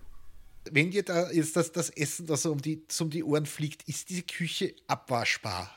Wenn 0.70 0.92
dir 0.92 1.04
da 1.04 1.32
jetzt 1.32 1.56
das, 1.56 1.72
das 1.72 1.90
Essen 1.90 2.28
da 2.28 2.36
so 2.36 2.52
um 2.52 2.62
die, 2.62 2.84
um 3.00 3.10
die 3.10 3.24
Ohren 3.24 3.46
fliegt, 3.46 3.88
ist 3.88 4.10
diese 4.10 4.24
Küche 4.24 4.76
abwaschbar? 4.88 5.72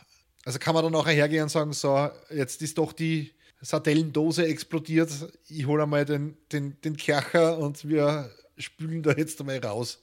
Also 0.45 0.59
kann 0.59 0.75
man 0.75 0.85
dann 0.85 0.95
auch 0.95 1.07
hergehen 1.07 1.45
und 1.45 1.49
sagen, 1.49 1.73
so, 1.73 2.09
jetzt 2.31 2.61
ist 2.61 2.77
doch 2.77 2.93
die 2.93 3.31
Sardellendose 3.61 4.47
explodiert, 4.47 5.11
ich 5.49 5.67
hole 5.67 5.83
einmal 5.83 6.05
den, 6.05 6.37
den, 6.51 6.81
den 6.83 6.97
Kercher 6.97 7.59
und 7.59 7.87
wir 7.87 8.31
spülen 8.61 9.03
da 9.03 9.13
jetzt 9.13 9.41
einmal 9.41 9.59
raus. 9.59 10.03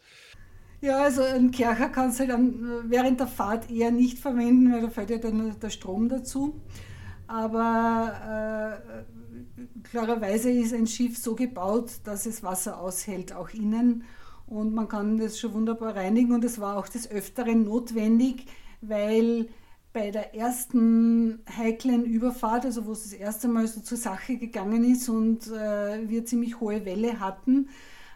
Ja, 0.79 1.01
also 1.01 1.23
einen 1.23 1.51
Kercher 1.51 1.89
kannst 1.89 2.19
du 2.19 2.27
halt 2.27 2.53
während 2.83 3.19
der 3.19 3.27
Fahrt 3.27 3.69
eher 3.69 3.91
nicht 3.91 4.19
verwenden, 4.19 4.71
weil 4.71 4.81
da 4.81 4.89
fällt 4.89 5.09
ja 5.09 5.17
dann 5.17 5.59
der 5.59 5.69
Strom 5.69 6.07
dazu. 6.07 6.61
Aber 7.25 8.83
äh, 8.85 9.83
klarerweise 9.83 10.51
ist 10.51 10.73
ein 10.73 10.87
Schiff 10.87 11.17
so 11.17 11.35
gebaut, 11.35 11.91
dass 12.03 12.25
es 12.25 12.43
Wasser 12.43 12.79
aushält, 12.79 13.33
auch 13.33 13.49
innen. 13.49 14.03
Und 14.45 14.73
man 14.73 14.87
kann 14.87 15.17
das 15.17 15.39
schon 15.39 15.53
wunderbar 15.53 15.95
reinigen. 15.95 16.33
Und 16.33 16.45
es 16.45 16.59
war 16.59 16.77
auch 16.77 16.87
des 16.87 17.09
Öfteren 17.09 17.63
notwendig, 17.63 18.45
weil 18.81 19.49
bei 19.93 20.11
der 20.11 20.35
ersten 20.35 21.39
heiklen 21.57 22.05
Überfahrt, 22.05 22.65
also 22.65 22.85
wo 22.85 22.91
es 22.91 23.03
das 23.03 23.13
erste 23.13 23.47
Mal 23.47 23.67
so 23.67 23.81
zur 23.81 23.97
Sache 23.97 24.37
gegangen 24.37 24.83
ist 24.83 25.09
und 25.09 25.47
äh, 25.47 26.07
wir 26.07 26.23
ziemlich 26.23 26.59
hohe 26.59 26.85
Welle 26.85 27.19
hatten, 27.19 27.69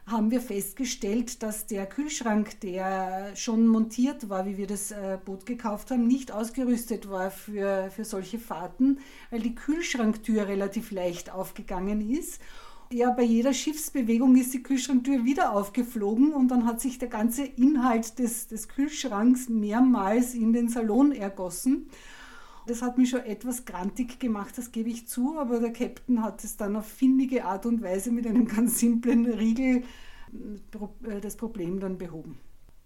haben 0.06 0.32
wir 0.32 0.42
festgestellt, 0.42 1.44
dass 1.44 1.68
der 1.68 1.86
Kühlschrank, 1.86 2.60
der 2.62 3.36
schon 3.36 3.68
montiert 3.68 4.30
war, 4.30 4.46
wie 4.46 4.58
wir 4.58 4.68
das 4.68 4.92
äh, 4.92 5.18
Boot 5.24 5.46
gekauft 5.46 5.92
haben, 5.92 6.08
nicht 6.08 6.32
ausgerüstet 6.32 7.10
war 7.10 7.32
für, 7.32 7.90
für 7.92 8.06
solche 8.06 8.40
Fahrten, 8.40 9.00
weil 9.30 9.42
die 9.42 9.56
Kühlschranktür 9.56 10.48
relativ 10.48 10.92
leicht 10.92 11.32
aufgegangen 11.32 12.10
ist. 12.10 12.42
Ja, 12.92 13.12
bei 13.12 13.24
jeder 13.24 13.54
Schiffsbewegung 13.54 14.36
ist 14.36 14.54
die 14.54 14.64
Kühlschranktür 14.64 15.24
wieder 15.24 15.54
aufgeflogen 15.54 16.34
und 16.34 16.50
dann 16.50 16.66
hat 16.66 16.82
sich 16.82 16.98
der 16.98 17.08
ganze 17.08 17.46
Inhalt 17.46 18.20
des, 18.20 18.48
des 18.48 18.68
Kühlschranks 18.68 19.48
mehrmals 19.48 20.34
in 20.34 20.52
den 20.52 20.68
Salon 20.68 21.14
ergossen. 21.14 21.88
Das 22.68 22.82
hat 22.82 22.98
mich 22.98 23.10
schon 23.10 23.22
etwas 23.22 23.66
grantig 23.66 24.20
gemacht, 24.20 24.58
das 24.58 24.72
gebe 24.72 24.90
ich 24.90 25.08
zu, 25.08 25.38
aber 25.40 25.60
der 25.60 25.74
Captain 25.74 26.24
hat 26.24 26.44
es 26.44 26.58
dann 26.58 26.76
auf 26.76 26.86
findige 26.86 27.46
Art 27.46 27.66
und 27.66 27.82
Weise 27.82 28.12
mit 28.12 28.28
einem 28.28 28.48
ganz 28.56 28.80
simplen 28.80 29.26
Riegel 29.26 29.84
äh, 31.04 31.20
das 31.22 31.36
Problem 31.36 31.80
dann 31.80 31.98
behoben. 31.98 32.38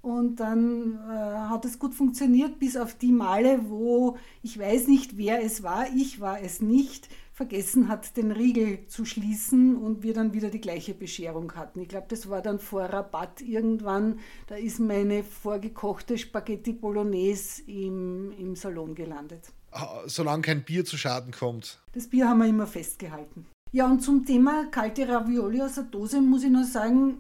Und 0.02 0.40
dann 0.40 1.00
äh, 1.10 1.10
hat 1.10 1.66
es 1.66 1.80
gut 1.80 1.96
funktioniert, 1.96 2.60
bis 2.60 2.78
auf 2.78 2.94
die 2.94 3.12
Male, 3.12 3.70
wo 3.70 4.18
ich 4.44 4.60
weiß 4.60 4.88
nicht, 4.88 5.18
wer 5.18 5.44
es 5.44 5.64
war, 5.64 5.88
ich 5.96 6.22
war 6.22 6.40
es 6.40 6.62
nicht, 6.62 7.10
vergessen 7.36 7.90
hat, 7.90 8.16
den 8.16 8.32
Riegel 8.32 8.88
zu 8.88 9.04
schließen 9.04 9.76
und 9.76 10.04
wir 10.04 10.14
dann 10.14 10.34
wieder 10.34 10.50
die 10.50 10.62
gleiche 10.62 10.94
Bescherung 10.94 11.54
hatten. 11.56 11.82
Ich 11.82 11.90
glaube, 11.90 12.06
das 12.08 12.30
war 12.30 12.42
dann 12.42 12.60
vor 12.60 12.84
Rabatt 12.84 13.42
irgendwann. 13.42 14.20
Da 14.48 14.56
ist 14.56 14.80
meine 14.80 15.22
vorgekochte 15.22 16.18
Spaghetti 16.18 16.72
Bolognese 16.72 17.64
im, 17.64 18.32
im 18.40 18.56
Salon 18.56 18.96
gelandet. 18.96 19.52
Ah, 19.78 20.04
solange 20.06 20.42
kein 20.42 20.64
Bier 20.64 20.86
zu 20.86 20.98
Schaden 20.98 21.34
kommt. 21.34 21.80
Das 21.92 22.08
Bier 22.08 22.30
haben 22.30 22.40
wir 22.40 22.48
immer 22.48 22.66
festgehalten. 22.66 23.46
Ja, 23.74 23.86
und 23.88 24.00
zum 24.00 24.26
Thema 24.26 24.68
kalte 24.72 25.06
Ravioli 25.06 25.62
aus 25.62 25.76
der 25.76 25.84
Dose 25.84 26.22
muss 26.22 26.46
ich 26.46 26.50
nur 26.50 26.64
sagen, 26.64 27.18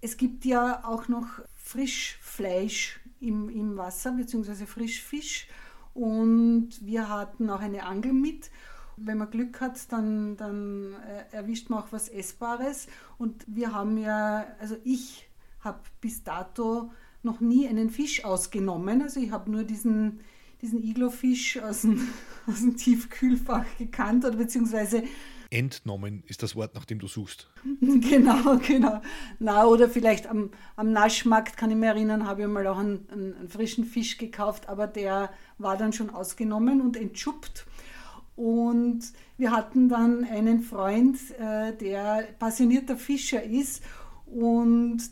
es 0.00 0.16
gibt 0.16 0.46
ja 0.46 0.84
auch 0.86 1.08
noch 1.08 1.26
Frischfleisch 1.54 2.98
im, 3.20 3.50
im 3.50 3.76
Wasser, 3.76 4.12
beziehungsweise 4.12 4.66
Frischfisch. 4.66 5.48
Und 5.92 6.70
wir 6.80 7.10
hatten 7.10 7.50
auch 7.50 7.60
eine 7.60 7.84
Angel 7.84 8.14
mit. 8.14 8.50
Wenn 8.96 9.18
man 9.18 9.30
Glück 9.30 9.60
hat, 9.60 9.92
dann, 9.92 10.38
dann 10.38 10.94
äh, 10.94 11.36
erwischt 11.36 11.68
man 11.68 11.80
auch 11.80 11.88
was 11.90 12.08
Essbares. 12.08 12.86
Und 13.18 13.44
wir 13.46 13.74
haben 13.74 13.98
ja, 13.98 14.46
also 14.60 14.76
ich 14.82 15.28
habe 15.60 15.80
bis 16.00 16.24
dato 16.24 16.90
noch 17.22 17.40
nie 17.40 17.68
einen 17.68 17.90
Fisch 17.90 18.24
ausgenommen. 18.24 19.02
Also 19.02 19.20
ich 19.20 19.30
habe 19.30 19.50
nur 19.50 19.64
diesen 19.64 20.20
diesen 20.62 20.82
Iglofisch 20.82 21.58
aus 21.58 21.82
dem, 21.82 22.08
aus 22.46 22.60
dem 22.60 22.76
Tiefkühlfach 22.76 23.66
gekannt 23.78 24.24
oder 24.24 24.36
beziehungsweise 24.36 25.02
entnommen 25.50 26.22
ist 26.26 26.42
das 26.42 26.56
Wort, 26.56 26.74
nach 26.74 26.86
dem 26.86 26.98
du 26.98 27.08
suchst. 27.08 27.50
Genau, 27.80 28.58
genau. 28.58 29.00
Na, 29.38 29.66
oder 29.66 29.88
vielleicht 29.88 30.26
am, 30.26 30.50
am 30.76 30.92
Naschmarkt, 30.92 31.56
kann 31.56 31.70
ich 31.70 31.76
mich 31.76 31.88
erinnern, 31.88 32.26
habe 32.26 32.42
ich 32.42 32.48
mal 32.48 32.66
auch 32.66 32.78
einen, 32.78 33.06
einen, 33.10 33.48
frischen 33.48 33.84
Fisch 33.84 34.18
gekauft, 34.18 34.68
aber 34.68 34.86
der 34.86 35.30
war 35.58 35.76
dann 35.76 35.92
schon 35.92 36.10
ausgenommen 36.10 36.80
und 36.80 36.96
entschuppt. 36.96 37.66
Und 38.36 39.00
wir 39.36 39.50
hatten 39.50 39.88
dann 39.88 40.24
einen 40.24 40.60
Freund, 40.62 41.18
äh, 41.38 41.76
der 41.76 42.28
passionierter 42.38 42.96
Fischer 42.96 43.42
ist 43.42 43.82
und 44.26 45.02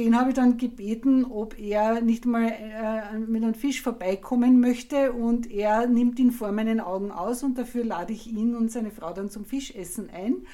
den 0.00 0.18
habe 0.18 0.30
ich 0.30 0.34
dann 0.34 0.56
gebeten, 0.56 1.26
ob 1.26 1.58
er 1.58 2.00
nicht 2.00 2.24
mal 2.24 2.48
äh, 2.48 3.18
mit 3.18 3.42
einem 3.42 3.52
Fisch 3.52 3.82
vorbeikommen 3.82 4.58
möchte 4.58 5.12
und 5.12 5.50
er 5.50 5.86
nimmt 5.86 6.18
ihn 6.18 6.32
vor 6.32 6.52
meinen 6.52 6.80
Augen 6.80 7.10
aus 7.10 7.42
und 7.42 7.58
dafür 7.58 7.84
lade 7.84 8.14
ich 8.14 8.26
ihn 8.26 8.56
und 8.56 8.72
seine 8.72 8.90
Frau 8.90 9.12
dann 9.12 9.28
zum 9.28 9.44
Fischessen 9.44 10.08
ein. 10.08 10.46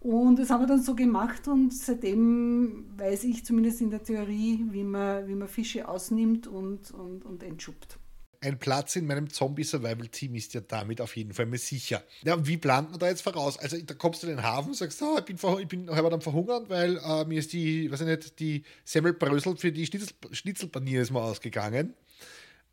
Und 0.00 0.40
das 0.40 0.50
haben 0.50 0.62
wir 0.62 0.66
dann 0.66 0.82
so 0.82 0.96
gemacht 0.96 1.46
und 1.46 1.72
seitdem 1.72 2.86
weiß 2.96 3.22
ich 3.24 3.44
zumindest 3.44 3.80
in 3.80 3.90
der 3.90 4.02
Theorie, 4.02 4.66
wie 4.70 4.82
man, 4.82 5.28
wie 5.28 5.36
man 5.36 5.46
Fische 5.46 5.86
ausnimmt 5.86 6.48
und, 6.48 6.90
und, 6.90 7.24
und 7.24 7.44
entschuppt 7.44 7.99
ein 8.42 8.58
Platz 8.58 8.96
in 8.96 9.06
meinem 9.06 9.28
Zombie-Survival-Team 9.28 10.34
ist 10.34 10.54
ja 10.54 10.60
damit 10.60 11.00
auf 11.00 11.16
jeden 11.16 11.34
Fall 11.34 11.46
mir 11.46 11.58
sicher. 11.58 12.02
Ja, 12.22 12.46
wie 12.46 12.56
plant 12.56 12.90
man 12.90 12.98
da 12.98 13.08
jetzt 13.08 13.22
voraus? 13.22 13.58
Also 13.58 13.76
da 13.78 13.94
kommst 13.94 14.22
du 14.22 14.28
in 14.28 14.36
den 14.36 14.42
Hafen 14.42 14.68
und 14.68 14.76
sagst, 14.76 15.02
oh, 15.02 15.18
ich 15.18 15.24
bin, 15.24 15.36
ich 15.36 15.68
bin 15.68 15.90
habe 15.90 16.08
dann 16.08 16.22
verhungert, 16.22 16.70
weil 16.70 16.96
äh, 16.96 17.24
mir 17.26 17.38
ist 17.38 17.52
die, 17.52 17.90
weiß 17.90 18.00
ich 18.00 18.06
nicht, 18.06 18.40
die 18.40 18.62
Semmelbrösel 18.84 19.56
für 19.56 19.72
die 19.72 19.84
Schnitzel, 19.84 20.14
Schnitzelpanier 20.32 21.02
ist 21.02 21.10
mal 21.10 21.22
ausgegangen. 21.22 21.94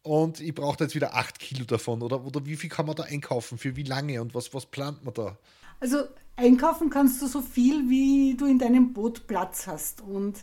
Und 0.04 0.40
ich 0.40 0.56
brauche 0.56 0.82
jetzt 0.82 0.96
wieder 0.96 1.16
acht 1.16 1.38
Kilo 1.38 1.66
davon. 1.66 2.02
Oder, 2.02 2.24
oder 2.24 2.46
wie 2.46 2.56
viel 2.56 2.70
kann 2.70 2.86
man 2.86 2.96
da 2.96 3.04
einkaufen? 3.04 3.58
Für 3.58 3.76
wie 3.76 3.84
lange? 3.84 4.22
Und 4.22 4.34
was, 4.34 4.54
was 4.54 4.66
plant 4.66 5.04
man 5.04 5.14
da? 5.14 5.38
Also 5.82 6.04
einkaufen 6.38 6.90
kannst 6.90 7.22
du 7.22 7.28
so 7.28 7.42
viel, 7.42 7.90
wie 7.90 8.38
du 8.38 8.46
in 8.46 8.58
deinem 8.58 8.94
Boot 8.94 9.28
Platz 9.28 9.68
hast. 9.68 10.00
Und 10.00 10.38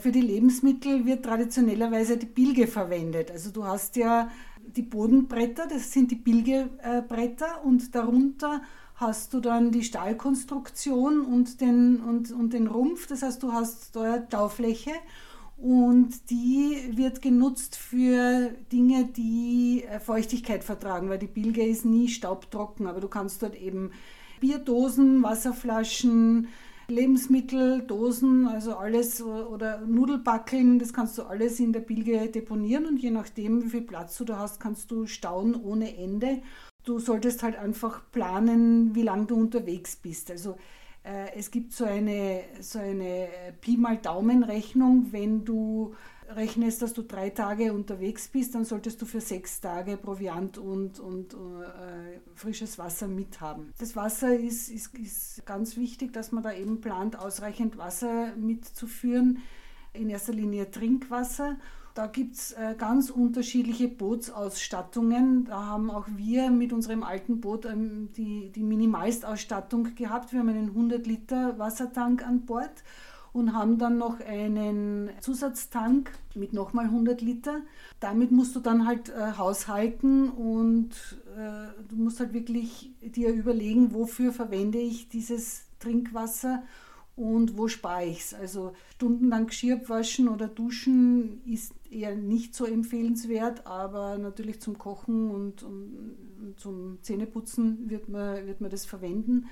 für 0.00 0.12
die 0.12 0.22
Lebensmittel 0.22 1.04
wird 1.04 1.24
traditionellerweise 1.24 2.16
die 2.16 2.26
Bilge 2.26 2.66
verwendet. 2.66 3.30
Also 3.30 3.50
du 3.50 3.64
hast 3.64 3.96
ja 3.96 4.30
die 4.76 4.82
Bodenbretter, 4.82 5.66
das 5.66 5.92
sind 5.92 6.10
die 6.10 6.16
Bilgebretter 6.16 7.64
und 7.64 7.94
darunter 7.94 8.62
hast 8.94 9.32
du 9.32 9.40
dann 9.40 9.70
die 9.70 9.84
Stahlkonstruktion 9.84 11.20
und 11.20 11.60
den, 11.60 12.00
und, 12.00 12.32
und 12.32 12.52
den 12.52 12.66
Rumpf. 12.66 13.06
Das 13.06 13.22
heißt, 13.22 13.42
du 13.42 13.52
hast 13.52 13.94
da 13.94 14.18
Taufläche 14.18 14.92
und 15.56 16.30
die 16.30 16.92
wird 16.94 17.22
genutzt 17.22 17.76
für 17.76 18.50
Dinge, 18.72 19.06
die 19.06 19.84
äh, 19.84 20.00
Feuchtigkeit 20.00 20.64
vertragen, 20.64 21.08
weil 21.08 21.18
die 21.18 21.26
Bilge 21.26 21.64
ist 21.64 21.84
nie 21.84 22.08
staubtrocken, 22.08 22.86
aber 22.86 23.00
du 23.00 23.08
kannst 23.08 23.42
dort 23.42 23.56
eben 23.56 23.92
Bierdosen, 24.40 25.22
Wasserflaschen, 25.22 26.48
Lebensmittel, 26.90 27.82
Dosen, 27.82 28.48
also 28.48 28.76
alles 28.76 29.20
oder 29.22 29.82
Nudelbackeln, 29.82 30.78
das 30.78 30.94
kannst 30.94 31.18
du 31.18 31.22
alles 31.24 31.60
in 31.60 31.74
der 31.74 31.80
Bilge 31.80 32.28
deponieren 32.28 32.86
und 32.86 32.98
je 32.98 33.10
nachdem, 33.10 33.62
wie 33.62 33.68
viel 33.68 33.82
Platz 33.82 34.16
du 34.16 34.24
da 34.24 34.38
hast, 34.38 34.58
kannst 34.58 34.90
du 34.90 35.06
stauen 35.06 35.54
ohne 35.54 35.98
Ende. 35.98 36.40
Du 36.84 36.98
solltest 36.98 37.42
halt 37.42 37.56
einfach 37.56 38.10
planen, 38.10 38.94
wie 38.94 39.02
lange 39.02 39.26
du 39.26 39.36
unterwegs 39.36 39.96
bist. 39.96 40.30
Also 40.30 40.56
äh, 41.04 41.36
es 41.36 41.50
gibt 41.50 41.74
so 41.74 41.84
eine, 41.84 42.44
so 42.60 42.78
eine 42.78 43.28
Pi 43.60 43.76
mal 43.76 43.98
Daumen-Rechnung, 43.98 45.08
wenn 45.10 45.44
du 45.44 45.94
rechnest, 46.34 46.82
dass 46.82 46.92
du 46.92 47.02
drei 47.02 47.30
Tage 47.30 47.72
unterwegs 47.72 48.28
bist, 48.28 48.54
dann 48.54 48.64
solltest 48.64 49.00
du 49.00 49.06
für 49.06 49.20
sechs 49.20 49.60
Tage 49.60 49.96
Proviant 49.96 50.58
und, 50.58 51.00
und 51.00 51.34
äh, 51.34 52.20
frisches 52.34 52.78
Wasser 52.78 53.08
mithaben. 53.08 53.72
Das 53.78 53.96
Wasser 53.96 54.34
ist, 54.34 54.68
ist, 54.68 54.94
ist 54.98 55.46
ganz 55.46 55.76
wichtig, 55.76 56.12
dass 56.12 56.32
man 56.32 56.42
da 56.42 56.52
eben 56.52 56.80
plant, 56.80 57.18
ausreichend 57.18 57.78
Wasser 57.78 58.34
mitzuführen. 58.36 59.38
In 59.94 60.10
erster 60.10 60.32
Linie 60.34 60.70
Trinkwasser. 60.70 61.56
Da 61.94 62.06
gibt 62.06 62.36
es 62.36 62.52
äh, 62.52 62.76
ganz 62.78 63.10
unterschiedliche 63.10 63.88
Bootsausstattungen. 63.88 65.46
Da 65.46 65.66
haben 65.66 65.90
auch 65.90 66.06
wir 66.14 66.50
mit 66.50 66.72
unserem 66.72 67.02
alten 67.02 67.40
Boot 67.40 67.64
ähm, 67.64 68.10
die, 68.16 68.52
die 68.52 68.62
Minimalstausstattung 68.62 69.96
gehabt. 69.96 70.32
Wir 70.32 70.38
haben 70.38 70.48
einen 70.48 70.68
100 70.68 71.06
Liter 71.08 71.58
Wassertank 71.58 72.24
an 72.24 72.42
Bord 72.42 72.84
und 73.38 73.54
haben 73.54 73.78
dann 73.78 73.98
noch 73.98 74.20
einen 74.20 75.10
Zusatztank 75.20 76.12
mit 76.34 76.52
nochmal 76.52 76.86
100 76.86 77.20
Liter. 77.20 77.60
Damit 78.00 78.32
musst 78.32 78.54
du 78.56 78.60
dann 78.60 78.86
halt 78.86 79.08
äh, 79.08 79.32
haushalten 79.38 80.28
und 80.30 80.90
äh, 81.36 81.68
du 81.88 81.96
musst 81.96 82.20
halt 82.20 82.32
wirklich 82.32 82.90
dir 83.00 83.30
überlegen, 83.30 83.94
wofür 83.94 84.32
verwende 84.32 84.78
ich 84.78 85.08
dieses 85.08 85.62
Trinkwasser 85.78 86.62
und 87.18 87.58
wo 87.58 87.66
spare 87.66 88.06
ich 88.06 88.20
es. 88.20 88.34
Also 88.34 88.72
stundenlang 88.94 89.46
Geschirr 89.48 89.80
waschen 89.88 90.28
oder 90.28 90.46
duschen 90.46 91.40
ist 91.44 91.72
eher 91.90 92.14
nicht 92.14 92.54
so 92.54 92.64
empfehlenswert, 92.64 93.66
aber 93.66 94.18
natürlich 94.18 94.60
zum 94.60 94.78
Kochen 94.78 95.30
und, 95.30 95.62
und, 95.62 96.16
und 96.40 96.60
zum 96.60 96.98
Zähneputzen 97.02 97.90
wird 97.90 98.08
man, 98.08 98.46
wird 98.46 98.60
man 98.60 98.70
das 98.70 98.86
verwenden. 98.86 99.48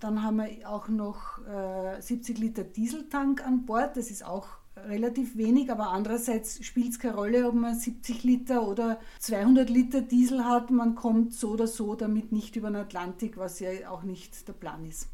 Dann 0.00 0.22
haben 0.22 0.38
wir 0.38 0.68
auch 0.68 0.88
noch 0.88 1.46
äh, 1.46 2.00
70 2.00 2.38
Liter 2.38 2.64
Dieseltank 2.64 3.46
an 3.46 3.66
Bord. 3.66 3.96
Das 3.96 4.10
ist 4.10 4.24
auch 4.24 4.48
relativ 4.76 5.36
wenig, 5.36 5.70
aber 5.70 5.88
andererseits 5.90 6.64
spielt 6.64 6.92
es 6.92 6.98
keine 6.98 7.14
Rolle, 7.14 7.46
ob 7.46 7.54
man 7.54 7.74
70 7.78 8.24
Liter 8.24 8.66
oder 8.66 8.98
200 9.18 9.68
Liter 9.68 10.00
Diesel 10.00 10.44
hat. 10.44 10.70
Man 10.70 10.94
kommt 10.94 11.34
so 11.34 11.50
oder 11.50 11.66
so 11.66 11.94
damit 11.94 12.32
nicht 12.32 12.56
über 12.56 12.70
den 12.70 12.76
Atlantik, 12.76 13.36
was 13.36 13.60
ja 13.60 13.70
auch 13.90 14.02
nicht 14.02 14.48
der 14.48 14.54
Plan 14.54 14.84
ist. 14.86 15.08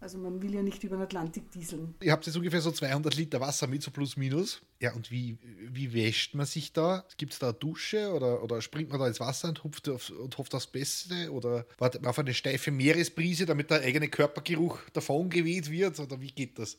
Also 0.00 0.16
man 0.16 0.40
will 0.40 0.54
ja 0.54 0.62
nicht 0.62 0.82
über 0.82 0.96
den 0.96 1.02
Atlantik 1.02 1.50
dieseln. 1.50 1.94
Ihr 2.00 2.12
habt 2.12 2.24
jetzt 2.24 2.34
ungefähr 2.34 2.62
so 2.62 2.70
200 2.70 3.14
Liter 3.16 3.40
Wasser 3.40 3.66
mit, 3.66 3.82
so 3.82 3.90
plus 3.90 4.16
minus. 4.16 4.62
Ja, 4.80 4.94
und 4.94 5.10
wie, 5.10 5.36
wie 5.70 5.92
wäscht 5.92 6.34
man 6.34 6.46
sich 6.46 6.72
da? 6.72 7.04
Gibt 7.18 7.34
es 7.34 7.38
da 7.38 7.48
eine 7.48 7.58
Dusche 7.58 8.10
oder, 8.14 8.42
oder 8.42 8.62
springt 8.62 8.88
man 8.88 8.98
da 8.98 9.06
ins 9.06 9.20
Wasser 9.20 9.50
und 9.50 9.62
hofft, 9.62 9.90
auf, 9.90 10.08
und 10.08 10.38
hofft 10.38 10.54
das 10.54 10.66
Beste? 10.66 11.30
Oder 11.30 11.66
wartet 11.76 12.00
man 12.00 12.10
auf 12.10 12.18
eine 12.18 12.32
steife 12.32 12.70
Meeresbrise, 12.70 13.44
damit 13.44 13.70
der 13.70 13.82
eigene 13.82 14.08
Körpergeruch 14.08 14.78
davon 14.94 15.28
geweht 15.28 15.70
wird? 15.70 16.00
Oder 16.00 16.18
wie 16.22 16.32
geht 16.32 16.58
das? 16.58 16.78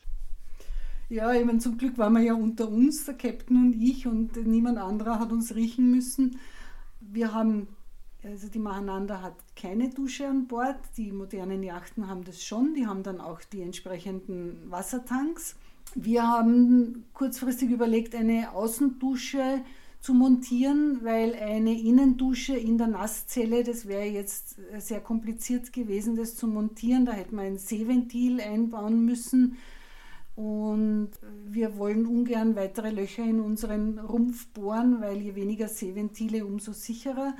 Ja, 1.09 1.31
ich 1.33 1.45
meine, 1.45 1.59
zum 1.59 1.77
Glück 1.77 1.99
waren 1.99 2.13
wir 2.13 2.21
ja 2.21 2.33
unter 2.33 2.69
uns, 2.69 3.05
der 3.05 3.13
Captain 3.15 3.57
und 3.57 3.73
ich, 3.73 4.07
und 4.07 4.35
niemand 4.47 4.79
anderer 4.79 5.19
hat 5.19 5.31
uns 5.31 5.53
riechen 5.53 5.91
müssen. 5.91 6.39
Wir 7.01 7.33
haben 7.33 7.67
Also 8.23 8.49
die 8.49 8.59
Mahananda 8.59 9.21
hat 9.21 9.35
keine 9.55 9.89
Dusche 9.89 10.27
an 10.27 10.47
Bord. 10.47 10.77
Die 10.95 11.11
modernen 11.11 11.63
Yachten 11.63 12.07
haben 12.07 12.23
das 12.23 12.43
schon. 12.43 12.75
Die 12.75 12.85
haben 12.85 13.01
dann 13.01 13.19
auch 13.19 13.41
die 13.41 13.61
entsprechenden 13.61 14.69
Wassertanks. 14.69 15.55
Wir 15.95 16.27
haben 16.27 17.05
kurzfristig 17.13 17.71
überlegt, 17.71 18.13
eine 18.13 18.51
Außendusche 18.51 19.63
zu 19.99 20.13
montieren, 20.13 21.03
weil 21.03 21.35
eine 21.35 21.79
Innendusche 21.79 22.55
in 22.55 22.77
der 22.77 22.87
Nasszelle, 22.87 23.63
das 23.63 23.87
wäre 23.87 24.05
jetzt 24.05 24.55
sehr 24.77 24.99
kompliziert 24.99 25.73
gewesen, 25.73 26.15
das 26.15 26.35
zu 26.35 26.47
montieren. 26.47 27.05
Da 27.05 27.13
hätte 27.13 27.35
man 27.35 27.45
ein 27.45 27.57
Seeventil 27.57 28.39
einbauen 28.39 29.03
müssen. 29.03 29.57
Und 30.35 31.11
wir 31.45 31.77
wollen 31.77 32.05
ungern 32.05 32.55
weitere 32.55 32.91
Löcher 32.91 33.23
in 33.23 33.41
unseren 33.41 33.99
Rumpf 33.99 34.47
bohren, 34.47 35.01
weil 35.01 35.17
je 35.17 35.35
weniger 35.35 35.67
Seeventile, 35.67 36.45
umso 36.45 36.71
sicherer. 36.71 37.35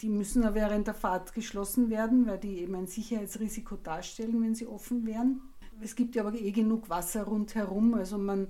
Die 0.00 0.08
müssen 0.08 0.42
ja 0.42 0.54
während 0.54 0.86
der 0.86 0.94
Fahrt 0.94 1.34
geschlossen 1.34 1.90
werden, 1.90 2.26
weil 2.26 2.38
die 2.38 2.58
eben 2.58 2.74
ein 2.74 2.86
Sicherheitsrisiko 2.86 3.76
darstellen, 3.76 4.42
wenn 4.42 4.54
sie 4.54 4.66
offen 4.66 5.06
wären. 5.06 5.40
Es 5.80 5.94
gibt 5.94 6.14
ja 6.14 6.24
aber 6.24 6.34
eh 6.34 6.52
genug 6.52 6.90
Wasser 6.90 7.24
rundherum, 7.24 7.94
also 7.94 8.18
man 8.18 8.48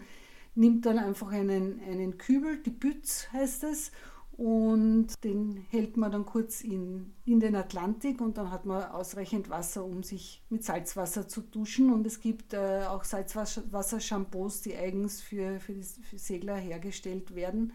nimmt 0.54 0.84
dann 0.86 0.98
einfach 0.98 1.30
einen, 1.30 1.80
einen 1.80 2.18
Kübel, 2.18 2.58
die 2.58 2.70
Bütz 2.70 3.28
heißt 3.32 3.64
es, 3.64 3.92
und 4.40 5.22
den 5.22 5.66
hält 5.68 5.98
man 5.98 6.10
dann 6.10 6.24
kurz 6.24 6.62
in, 6.62 7.12
in 7.26 7.40
den 7.40 7.54
Atlantik 7.54 8.22
und 8.22 8.38
dann 8.38 8.50
hat 8.50 8.64
man 8.64 8.84
ausreichend 8.84 9.50
Wasser, 9.50 9.84
um 9.84 10.02
sich 10.02 10.42
mit 10.48 10.64
Salzwasser 10.64 11.28
zu 11.28 11.42
duschen. 11.42 11.92
Und 11.92 12.06
es 12.06 12.20
gibt 12.20 12.54
äh, 12.54 12.84
auch 12.88 13.04
Salzwasser-Shampoos, 13.04 14.62
die 14.62 14.74
eigens 14.74 15.20
für, 15.20 15.60
für, 15.60 15.74
die, 15.74 15.82
für 15.82 16.16
Segler 16.16 16.56
hergestellt 16.56 17.34
werden 17.34 17.74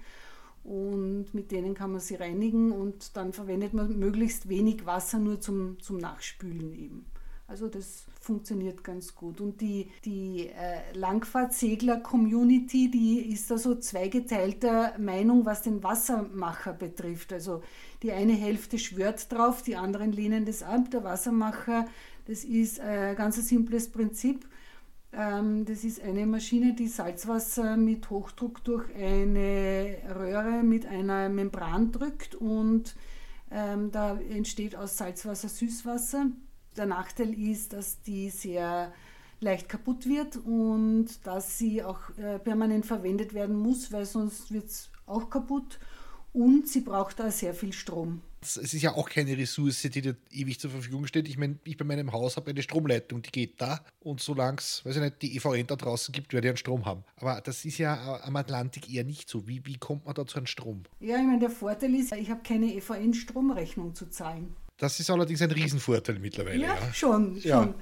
und 0.65 1.33
mit 1.33 1.51
denen 1.51 1.75
kann 1.75 1.91
man 1.91 2.01
sie 2.01 2.15
reinigen 2.15 2.71
und 2.71 3.15
dann 3.15 3.33
verwendet 3.33 3.73
man 3.73 3.97
möglichst 3.99 4.49
wenig 4.49 4.85
Wasser 4.85 5.19
nur 5.19 5.39
zum, 5.39 5.79
zum 5.79 5.97
Nachspülen 5.97 6.73
eben. 6.73 7.05
Also 7.47 7.67
das 7.67 8.05
funktioniert 8.19 8.83
ganz 8.83 9.13
gut. 9.13 9.39
Und 9.39 9.61
die, 9.61 9.91
die 10.03 10.47
äh, 10.47 10.97
Langfahrtsegler-Community, 10.97 12.89
die 12.89 13.19
ist 13.19 13.51
da 13.51 13.59
so 13.59 13.75
zweigeteilter 13.75 14.97
Meinung, 14.97 15.45
was 15.45 15.61
den 15.61 15.83
Wassermacher 15.83 16.73
betrifft. 16.73 17.31
Also 17.31 17.61
die 18.01 18.11
eine 18.11 18.33
Hälfte 18.33 18.79
schwört 18.79 19.31
drauf, 19.31 19.61
die 19.61 19.75
anderen 19.75 20.11
lehnen 20.11 20.45
das 20.45 20.63
ab. 20.63 20.89
Der 20.89 21.03
Wassermacher, 21.03 21.85
das 22.25 22.43
ist 22.43 22.79
ein 22.79 23.13
äh, 23.13 23.15
ganz 23.15 23.37
ein 23.37 23.43
simples 23.43 23.91
Prinzip. 23.91 24.47
Ähm, 25.17 25.65
das 25.65 25.83
ist 25.83 26.01
eine 26.01 26.25
Maschine, 26.25 26.73
die 26.73 26.87
Salzwasser 26.87 27.77
mit 27.77 28.09
Hochdruck 28.09 28.63
durch 28.63 28.93
eine 28.95 29.97
Röhre 30.13 30.63
mit 30.63 30.85
einer 30.85 31.29
Membran 31.29 31.91
drückt 31.91 32.35
und 32.35 32.95
ähm, 33.49 33.91
da 33.91 34.19
entsteht 34.19 34.75
aus 34.75 34.97
Salzwasser 34.97 35.47
Süßwasser. 35.47 36.27
Der 36.75 36.85
Nachteil 36.85 37.33
ist, 37.33 37.71
dass 37.71 38.01
die 38.01 38.29
sehr 38.29 38.91
leicht 39.39 39.69
kaputt 39.69 40.05
wird 40.05 40.37
und 40.37 41.25
dass 41.25 41.57
sie 41.57 41.81
auch 41.81 42.09
äh, 42.17 42.39
permanent 42.39 42.85
verwendet 42.85 43.33
werden 43.33 43.55
muss, 43.55 43.93
weil 43.93 44.05
sonst 44.05 44.51
wird 44.51 44.65
es 44.65 44.89
auch 45.05 45.29
kaputt 45.29 45.79
und 46.33 46.67
sie 46.67 46.81
braucht 46.81 47.19
da 47.19 47.31
sehr 47.31 47.53
viel 47.53 47.71
Strom. 47.71 48.21
Es 48.45 48.73
ist 48.73 48.81
ja 48.81 48.93
auch 48.93 49.09
keine 49.09 49.37
Ressource, 49.37 49.81
die 49.81 50.01
dir 50.01 50.15
ewig 50.31 50.59
zur 50.59 50.71
Verfügung 50.71 51.07
steht. 51.07 51.27
Ich 51.27 51.37
meine, 51.37 51.57
ich 51.63 51.77
bei 51.77 51.85
meinem 51.85 52.11
Haus 52.11 52.37
habe 52.37 52.51
eine 52.51 52.61
Stromleitung, 52.61 53.21
die 53.21 53.31
geht 53.31 53.61
da 53.61 53.81
und 53.99 54.21
solange 54.21 54.57
es, 54.59 54.85
weiß 54.85 54.95
ich 54.97 55.01
nicht, 55.01 55.21
die 55.21 55.35
EVN 55.37 55.67
da 55.67 55.75
draußen 55.75 56.11
gibt, 56.11 56.33
werde 56.33 56.47
ich 56.47 56.51
einen 56.51 56.57
Strom 56.57 56.85
haben. 56.85 57.03
Aber 57.17 57.41
das 57.41 57.65
ist 57.65 57.77
ja 57.77 58.21
am 58.23 58.35
Atlantik 58.35 58.93
eher 58.93 59.03
nicht 59.03 59.29
so. 59.29 59.47
Wie, 59.47 59.65
wie 59.65 59.77
kommt 59.77 60.05
man 60.05 60.15
da 60.15 60.25
zu 60.25 60.37
einem 60.37 60.47
Strom? 60.47 60.83
Ja, 60.99 61.17
ich 61.17 61.23
meine, 61.23 61.39
der 61.39 61.49
Vorteil 61.49 61.93
ist, 61.95 62.13
ich 62.13 62.29
habe 62.29 62.41
keine 62.43 62.73
EVN-Stromrechnung 62.73 63.95
zu 63.95 64.09
zahlen. 64.09 64.55
Das 64.77 64.99
ist 64.99 65.09
allerdings 65.09 65.41
ein 65.41 65.51
Riesenvorteil 65.51 66.19
mittlerweile. 66.19 66.61
Ja, 66.61 66.75
ja. 66.75 66.93
schon. 66.93 67.37
Ja. 67.37 67.63
schon. 67.63 67.75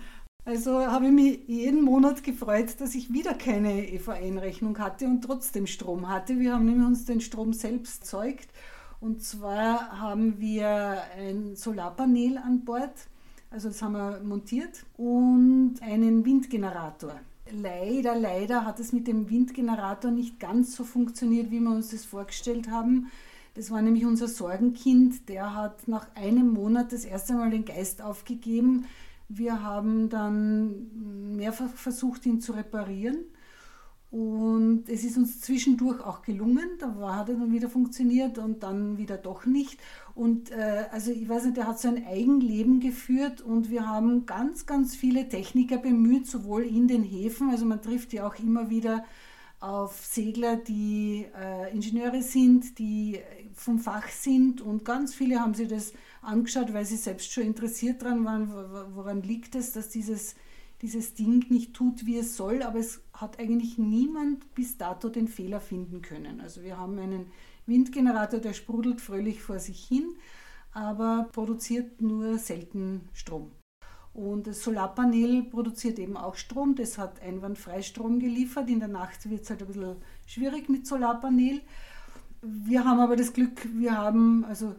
Also 0.45 0.80
habe 0.80 1.06
ich 1.06 1.12
mich 1.12 1.39
jeden 1.47 1.82
Monat 1.82 2.23
gefreut, 2.23 2.76
dass 2.80 2.95
ich 2.95 3.13
wieder 3.13 3.34
keine 3.34 3.88
EVN-Rechnung 3.88 4.78
hatte 4.78 5.06
und 5.06 5.21
trotzdem 5.21 5.67
Strom 5.67 6.10
hatte. 6.10 6.38
Wir 6.38 6.54
haben 6.54 6.65
nämlich 6.65 6.86
uns 6.86 7.06
den 7.06 7.21
Strom 7.21 7.54
selbst 7.54 8.02
erzeugt. 8.02 8.49
Und 9.04 9.22
zwar 9.22 10.00
haben 10.00 10.39
wir 10.39 11.02
ein 11.18 11.58
Solarpanel 11.58 12.38
an 12.38 12.63
Bord, 12.63 12.94
also 13.52 13.68
das 13.68 13.82
haben 13.82 13.92
wir 13.92 14.22
montiert, 14.24 14.86
und 14.96 15.76
einen 15.82 16.24
Windgenerator. 16.24 17.20
Leider, 17.52 18.16
leider 18.16 18.63
hat 18.63 18.80
es 18.80 18.94
mit 18.94 19.10
dem 19.10 19.30
Windgenerator 19.30 20.10
nicht 20.10 20.39
ganz 20.39 20.74
so 20.74 20.86
funktioniert, 20.86 21.52
wie 21.52 21.60
wir 21.60 21.70
uns 21.70 21.89
das 21.89 22.06
vorgestellt 22.06 22.72
haben. 22.72 23.12
Das 23.56 23.72
war 23.72 23.82
nämlich 23.82 24.06
unser 24.06 24.30
Sorgenkind, 24.30 25.28
der 25.28 25.54
hat 25.54 25.86
nach 25.89 26.08
einem 26.16 26.54
Monat 26.54 26.94
das 26.94 27.04
erste 27.04 27.34
Mal 27.34 27.50
den 27.50 27.66
Geist 27.66 28.02
aufgegeben. 28.02 28.86
Wir 29.28 29.63
haben 29.63 30.08
dann 30.08 31.36
mehrfach 31.36 31.74
versucht, 31.76 32.26
ihn 32.26 32.39
zu 32.39 32.54
reparieren. 32.54 33.18
Und 34.13 34.89
es 34.89 35.04
ist 35.04 35.17
uns 35.17 35.41
zwischendurch 35.41 35.99
auch 35.99 36.21
gelungen, 36.21 36.78
da 36.78 37.15
hat 37.15 37.30
er 37.30 37.36
dann 37.36 37.52
wieder 37.52 37.67
funktioniert 37.67 38.38
und 38.38 38.62
dann 38.62 38.99
wieder 38.99 39.17
doch 39.17 39.47
nicht. 39.47 39.80
Und 40.13 40.52
äh, 40.52 40.86
also 40.91 41.10
ich 41.10 41.28
weiß 41.28 41.45
nicht, 41.45 41.58
der 41.58 41.65
hat 41.65 41.80
so 41.80 41.88
ein 41.88 42.06
Eigenleben 42.06 42.80
geführt 42.80 43.41
und 43.41 43.71
wir 43.71 43.88
haben 43.88 44.28
ganz, 44.28 44.67
ganz 44.67 44.95
viele 44.95 45.28
Techniker 45.30 45.80
bemüht, 45.80 46.28
sowohl 46.28 46.62
in 46.62 46.88
den 46.88 47.02
Häfen, 47.02 47.49
also 47.49 47.65
man 47.65 47.82
trifft 47.82 48.13
ja 48.13 48.28
auch 48.28 48.38
immer 48.38 48.69
wieder 48.69 49.04
auf 49.60 50.06
Segler, 50.06 50.58
die 50.58 51.26
äh, 51.36 51.73
Ingenieure 51.73 52.21
sind, 52.21 52.78
die 52.78 53.19
vom 53.56 53.80
Fach 53.80 54.10
sind 54.10 54.62
und 54.62 54.86
ganz 54.86 55.15
viele 55.15 55.39
haben 55.39 55.56
sich 55.56 55.69
das 55.69 55.91
angeschaut, 56.21 56.71
weil 56.71 56.86
sie 56.86 56.97
selbst 56.97 57.32
schon 57.34 57.45
interessiert 57.45 58.04
daran 58.04 58.23
waren, 58.26 58.54
woran 58.93 59.23
liegt 59.23 59.56
es, 59.56 59.71
dass 59.71 59.89
dieses, 59.89 60.36
dieses 60.84 61.13
Ding 61.13 61.46
nicht 61.50 61.74
tut, 61.74 62.06
wie 62.06 62.17
es 62.17 62.36
soll, 62.36 62.62
aber 62.62 62.78
es 62.78 63.02
hat 63.13 63.39
eigentlich 63.39 63.78
niemand 63.78 64.54
bis 64.54 64.78
dato 64.78 65.08
den 65.08 65.30
Fehler 65.30 65.62
finden 65.62 66.02
können. 66.02 66.41
Also 66.41 66.62
wir 66.62 66.78
haben 66.78 67.00
einen 67.00 67.28
Windgenerator, 67.65 68.41
der 68.41 68.52
sprudelt 68.52 69.00
fröhlich 69.00 69.41
vor 69.41 69.60
sich 69.60 69.82
hin, 69.86 70.13
aber 70.74 71.30
produziert 71.32 72.02
nur 72.02 72.38
selten 72.38 73.08
Strom. 73.13 73.52
Und 74.13 74.46
das 74.46 74.62
Solarpanel 74.62 75.43
produziert 75.43 76.00
eben 76.00 76.17
auch 76.17 76.36
Strom, 76.36 76.76
das 76.76 76.98
hat 76.98 77.22
einwandfrei 77.22 77.82
Strom 77.82 78.19
geliefert. 78.19 78.69
In 78.69 78.80
der 78.80 78.89
Nacht 78.89 79.30
wird 79.30 79.43
es 79.43 79.50
halt 79.50 79.62
ein 79.62 79.67
bisschen 79.67 79.96
schwierig 80.26 80.67
mit 80.67 80.86
Solarpanel. 80.86 81.62
Wir 82.41 82.84
haben 82.84 83.00
aber 83.00 83.15
das 83.15 83.32
Glück, 83.32 83.65
wir 83.74 83.98
haben, 83.98 84.43
also 84.43 84.76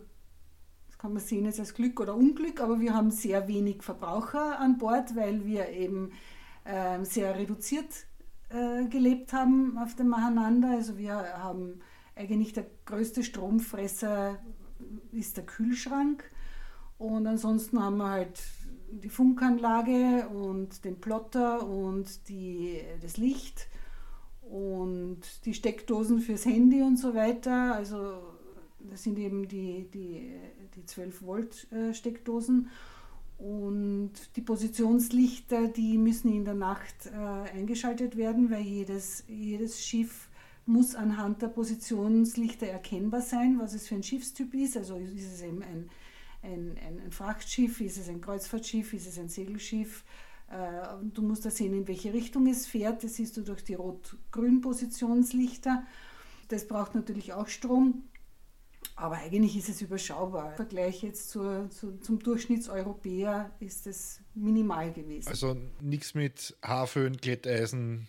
kann 1.05 1.12
man 1.12 1.23
sehen 1.23 1.45
jetzt 1.45 1.61
als 1.61 1.75
Glück 1.75 2.01
oder 2.01 2.17
Unglück, 2.17 2.62
aber 2.62 2.81
wir 2.81 2.95
haben 2.95 3.11
sehr 3.11 3.47
wenig 3.47 3.83
Verbraucher 3.83 4.59
an 4.59 4.79
Bord, 4.79 5.14
weil 5.14 5.45
wir 5.45 5.69
eben 5.69 6.12
äh, 6.64 7.05
sehr 7.05 7.37
reduziert 7.37 8.07
äh, 8.49 8.87
gelebt 8.87 9.35
haben 9.35 9.77
auf 9.77 9.95
dem 9.97 10.09
Mahananda. 10.09 10.71
Also 10.71 10.97
wir 10.97 11.14
haben 11.14 11.83
eigentlich 12.17 12.55
der 12.55 12.64
größte 12.87 13.23
Stromfresser 13.23 14.38
ist 15.12 15.37
der 15.37 15.45
Kühlschrank. 15.45 16.25
Und 16.97 17.27
ansonsten 17.27 17.83
haben 17.83 17.99
wir 17.99 18.09
halt 18.09 18.43
die 18.90 19.11
Funkanlage 19.11 20.27
und 20.31 20.87
den 20.87 21.03
Plotter 21.03 21.69
und 21.69 22.31
die, 22.31 22.81
das 23.03 23.19
Licht 23.19 23.69
und 24.40 25.21
die 25.45 25.53
Steckdosen 25.53 26.21
fürs 26.21 26.47
Handy 26.47 26.81
und 26.81 26.97
so 26.97 27.14
weiter. 27.14 27.75
Also 27.75 28.34
das 28.90 29.03
sind 29.03 29.18
eben 29.18 29.49
die, 29.49 29.87
die, 29.92 30.33
die 30.77 30.87
12 30.87 31.23
Volt 31.23 31.73
äh, 31.73 31.94
Steckdosen. 31.94 32.68
Und 33.38 34.12
die 34.37 34.42
Positionslichter, 34.42 35.68
die 35.68 35.99
müssen 35.99 36.33
in 36.33 36.44
der 36.44 36.55
Nacht 36.55 37.07
äh, 37.07 37.51
eingeschaltet 37.51 38.16
werden, 38.16 38.51
weil 38.51 38.62
jedes, 38.62 39.25
jedes 39.27 39.85
Schiff 39.85 40.29
muss 40.66 40.94
anhand 40.94 41.42
der 41.42 41.49
Positionslichter 41.49 42.66
erkennbar 42.66 43.20
sein, 43.20 43.59
was 43.59 43.75
es 43.75 43.88
für 43.88 43.97
ein 43.97 44.03
Schiffstyp 44.03 44.55
ist. 44.55 44.77
Also 44.77 44.97
ist 44.97 45.33
es 45.33 45.42
eben 45.42 45.62
ein 45.62 45.90
ein, 46.44 46.77
ein, 46.87 47.01
ein 47.01 47.11
Frachtschiff, 47.11 47.81
ist 47.81 47.97
es 47.99 48.09
ein 48.09 48.20
Kreuzfahrtschiff, 48.20 48.92
ist 48.92 49.09
es 49.09 49.18
ein 49.18 49.29
Segelschiff. 49.29 50.05
Äh, 50.51 50.87
du 51.03 51.23
musst 51.23 51.44
da 51.44 51.51
sehen, 51.51 51.75
in 51.75 51.88
welche 51.88 52.12
Richtung 52.12 52.47
es 52.47 52.64
fährt. 52.66 53.03
Das 53.03 53.16
siehst 53.16 53.37
du 53.37 53.40
durch 53.42 53.64
die 53.64 53.75
Rot-Grün-Positionslichter. 53.75 55.85
Das 56.49 56.68
braucht 56.68 56.94
natürlich 56.94 57.33
auch 57.33 57.49
Strom. 57.49 58.05
Aber 58.96 59.16
eigentlich 59.16 59.57
ist 59.57 59.68
es 59.68 59.83
überschaubar. 59.83 60.51
Im 60.51 60.57
Vergleich 60.57 61.03
jetzt 61.03 61.30
zur, 61.30 61.68
zu, 61.70 61.99
zum 61.99 62.20
Durchschnittseuropäer 62.20 63.51
ist 63.59 63.86
es 63.86 64.20
minimal 64.34 64.92
gewesen. 64.92 65.28
Also 65.28 65.57
nichts 65.80 66.14
mit 66.14 66.57
Haarföhn, 66.62 67.16
Glätteisen, 67.16 68.09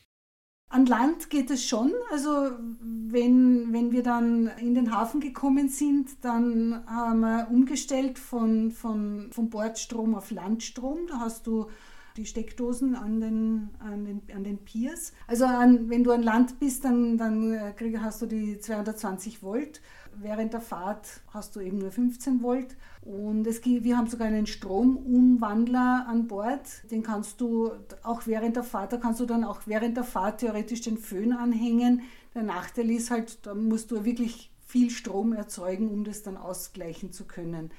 an 0.69 0.88
Land 0.88 1.29
geht 1.29 1.51
es 1.51 1.65
schon. 1.65 1.93
Also 2.11 2.51
wenn, 2.81 3.71
wenn 3.71 3.91
wir 3.91 4.03
dann 4.03 4.47
in 4.59 4.73
den 4.73 4.93
Hafen 4.93 5.21
gekommen 5.21 5.69
sind, 5.69 6.23
dann 6.25 6.83
haben 6.88 7.19
wir 7.21 7.47
umgestellt 7.49 8.19
von, 8.19 8.71
von, 8.71 9.31
von 9.31 9.49
Bordstrom 9.49 10.15
auf 10.15 10.31
Landstrom. 10.31 11.07
Da 11.07 11.19
hast 11.19 11.47
du 11.47 11.69
die 12.17 12.25
Steckdosen 12.25 12.95
an 12.95 13.19
den, 13.19 13.69
an 13.79 14.05
den, 14.05 14.21
an 14.36 14.43
den 14.43 14.57
Piers. 14.63 15.13
Also 15.27 15.45
an, 15.45 15.89
wenn 15.89 16.03
du 16.03 16.11
an 16.11 16.23
Land 16.23 16.59
bist, 16.59 16.83
dann, 16.83 17.17
dann 17.17 17.53
äh, 17.53 17.73
krieg, 17.73 17.97
hast 17.99 18.21
du 18.21 18.25
die 18.25 18.57
220 18.57 19.43
Volt. 19.43 19.81
Während 20.22 20.53
der 20.53 20.61
Fahrt 20.61 21.22
hast 21.34 21.55
du 21.55 21.59
eben 21.59 21.78
nur 21.78 21.91
15 21.91 22.41
Volt. 22.41 22.76
Und 23.01 23.45
es 23.47 23.63
wir 23.66 23.97
haben 23.97 24.07
sogar 24.07 24.28
einen 24.28 24.47
Stromumwandler 24.47 26.05
an 26.07 26.28
Bord. 26.28 26.89
Den 26.89 27.03
kannst 27.03 27.41
du 27.41 27.72
auch 28.03 28.26
während 28.26 28.55
der 28.55 28.63
Fahrt, 28.63 28.93
da 28.93 28.97
kannst 28.97 29.20
du 29.20 29.26
dann 29.26 29.43
auch 29.43 29.61
während 29.66 29.97
der 29.97 30.03
Fahrt 30.03 30.39
theoretisch 30.39 30.82
den 30.82 30.97
Föhn 30.97 31.34
anhängen. 31.34 32.01
Der 32.34 32.43
Nachteil 32.43 32.89
ist 32.91 33.11
halt, 33.11 33.45
da 33.45 33.53
musst 33.53 33.91
du 33.91 34.05
wirklich 34.05 34.51
viel 34.66 34.89
Strom 34.89 35.34
erzeugen, 35.34 35.89
um 35.89 36.03
das 36.03 36.24
dann 36.24 36.38
ausgleichen 36.38 37.11
zu 37.11 37.26
können. 37.26 37.72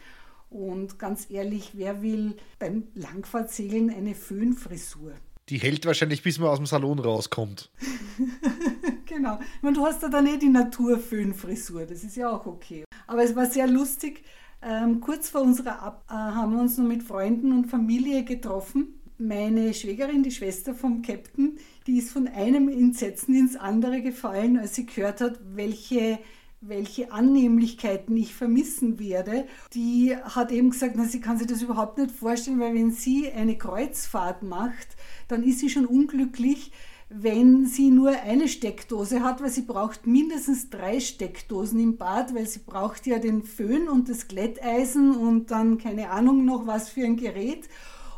Und 0.49 0.99
ganz 0.99 1.29
ehrlich, 1.31 1.73
wer 1.75 2.03
will 2.03 2.37
beim 2.59 2.85
Langfahrtsegeln 2.95 3.91
eine 3.91 4.15
Föhnfrisur? 4.15 5.13
Die 5.49 5.59
hält 5.59 5.87
wahrscheinlich, 5.87 6.23
bis 6.23 6.39
man 6.39 6.49
aus 6.49 6.59
dem 6.59 6.67
Salon 6.67 6.99
rauskommt. 6.99 7.71
genau. 9.17 9.39
Und 9.63 9.77
du 9.77 9.85
hast 9.85 10.03
ja 10.03 10.09
dann 10.09 10.27
eh 10.27 10.37
die 10.37 10.49
Naturföhnfrisur, 10.49 11.87
das 11.87 12.05
ist 12.05 12.17
ja 12.17 12.31
auch 12.31 12.47
okay. 12.47 12.85
Aber 13.07 13.23
es 13.23 13.35
war 13.35 13.47
sehr 13.47 13.67
lustig. 13.67 14.23
Ähm, 14.63 15.01
kurz 15.01 15.29
vor 15.29 15.43
unserer 15.43 15.83
Ab 15.83 16.05
äh, 16.09 16.15
haben 16.15 16.53
wir 16.53 16.61
uns 16.61 16.79
nur 16.79 16.89
mit 16.89 17.03
Freunden 17.03 17.53
und 17.53 17.67
Familie 17.67 18.25
getroffen. 18.25 19.01
Meine 19.19 19.73
Schwägerin, 19.75 20.23
die 20.23 20.31
Schwester 20.31 20.75
vom 20.75 21.03
Captain, 21.03 21.59
die 21.87 21.99
ist 21.99 22.11
von 22.11 22.29
einem 22.29 22.69
Entsetzen 22.69 23.35
ins 23.35 23.57
andere 23.57 24.03
gefallen, 24.03 24.59
als 24.59 24.75
sie 24.75 24.87
gehört 24.87 25.21
hat, 25.21 25.39
welche 25.55 26.19
welche 26.61 27.13
Annehmlichkeiten 27.13 28.17
ich 28.17 28.35
vermissen 28.35 28.99
werde. 28.99 29.47
Die 29.75 30.17
hat 30.17 30.51
eben 30.51 30.71
gesagt, 30.71 30.95
na, 30.97 31.05
sie 31.05 31.21
kann 31.21 31.39
sich 31.39 31.47
das 31.47 31.63
überhaupt 31.63 31.99
nicht 31.99 32.11
vorstellen, 32.11 32.59
weil 32.61 32.75
wenn 32.75 32.91
sie 32.91 33.31
eine 33.31 33.59
Kreuzfahrt 33.59 34.43
macht, 34.43 34.89
dann 35.29 35.43
ist 35.43 35.61
sie 35.61 35.69
schon 35.69 35.87
unglücklich, 35.87 36.73
wenn 37.09 37.67
sie 37.67 37.91
nur 37.91 38.11
eine 38.11 38.49
Steckdose 38.49 39.23
hat, 39.23 39.41
weil 39.41 39.51
sie 39.51 39.63
braucht 39.63 40.07
mindestens 40.07 40.71
drei 40.71 40.99
Steckdosen 40.99 41.79
im 41.79 41.97
Bad, 41.97 42.35
weil 42.35 42.47
sie 42.47 42.61
braucht 42.61 43.07
ja 43.07 43.19
den 43.19 43.43
Föhn 43.43 43.89
und 43.89 44.09
das 44.09 44.27
Glätteisen 44.27 45.15
und 45.15 45.51
dann 45.51 45.79
keine 45.79 46.11
Ahnung 46.11 46.45
noch 46.45 46.67
was 46.67 46.89
für 46.89 47.05
ein 47.05 47.17
Gerät. 47.17 47.69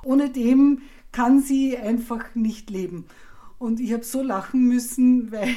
Ohne 0.05 0.31
dem 0.31 0.81
kann 1.13 1.41
sie 1.41 1.77
einfach 1.77 2.35
nicht 2.35 2.71
leben. 2.71 3.05
Und 3.59 3.81
ich 3.81 3.93
habe 3.93 4.05
so 4.05 4.23
lachen 4.23 4.67
müssen, 4.67 5.33
weil 5.33 5.55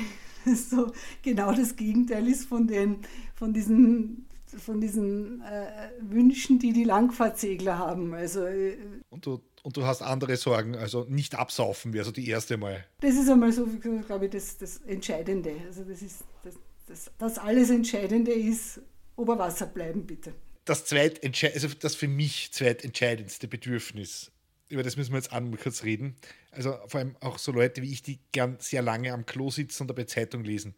so 0.55 0.91
genau 1.21 1.53
das 1.53 1.75
Gegenteil 1.77 2.27
ist 2.27 2.45
von, 2.45 2.67
den, 2.67 2.97
von 3.35 3.53
diesen, 3.53 4.25
von 4.57 4.81
diesen 4.81 5.41
äh, 5.41 5.89
Wünschen, 6.01 6.59
die 6.59 6.73
die 6.73 6.83
Langfahrtsegler 6.83 7.77
haben. 7.77 8.13
Also, 8.13 8.45
äh, 8.45 8.77
und, 9.09 9.25
du, 9.25 9.41
und 9.63 9.77
du 9.77 9.85
hast 9.85 10.01
andere 10.01 10.37
Sorgen, 10.37 10.75
also 10.75 11.05
nicht 11.09 11.35
absaufen 11.35 11.93
wäre 11.93 12.05
so 12.05 12.11
die 12.11 12.27
erste 12.27 12.57
Mal. 12.57 12.85
Das 13.01 13.15
ist 13.15 13.29
einmal 13.29 13.51
so, 13.51 13.67
glaube 14.07 14.25
ich, 14.25 14.31
das, 14.31 14.57
das 14.57 14.77
Entscheidende. 14.85 15.55
Also 15.67 15.83
das 15.83 16.01
ist 16.01 16.23
das, 16.43 16.55
das, 16.87 17.11
das 17.17 17.37
alles 17.37 17.69
Entscheidende 17.69 18.31
ist, 18.31 18.81
ober 19.15 19.37
Wasser 19.37 19.67
bleiben, 19.67 20.05
bitte. 20.05 20.33
Das 20.65 20.91
also 20.91 21.67
das 21.79 21.95
für 21.95 22.07
mich 22.07 22.51
zweitentscheidendste 22.51 23.47
Bedürfnis 23.47 24.31
über 24.71 24.83
das 24.83 24.95
müssen 24.95 25.11
wir 25.11 25.17
jetzt 25.17 25.33
an 25.33 25.55
kurz 25.57 25.83
reden. 25.83 26.15
Also 26.51 26.77
vor 26.87 26.99
allem 26.99 27.15
auch 27.19 27.37
so 27.37 27.51
Leute 27.51 27.81
wie 27.81 27.91
ich, 27.91 28.01
die 28.01 28.19
gern 28.31 28.57
sehr 28.59 28.81
lange 28.81 29.13
am 29.13 29.25
Klo 29.25 29.49
sitzen 29.51 29.83
und 29.83 29.87
dabei 29.89 30.05
Zeitung 30.05 30.43
lesen. 30.43 30.73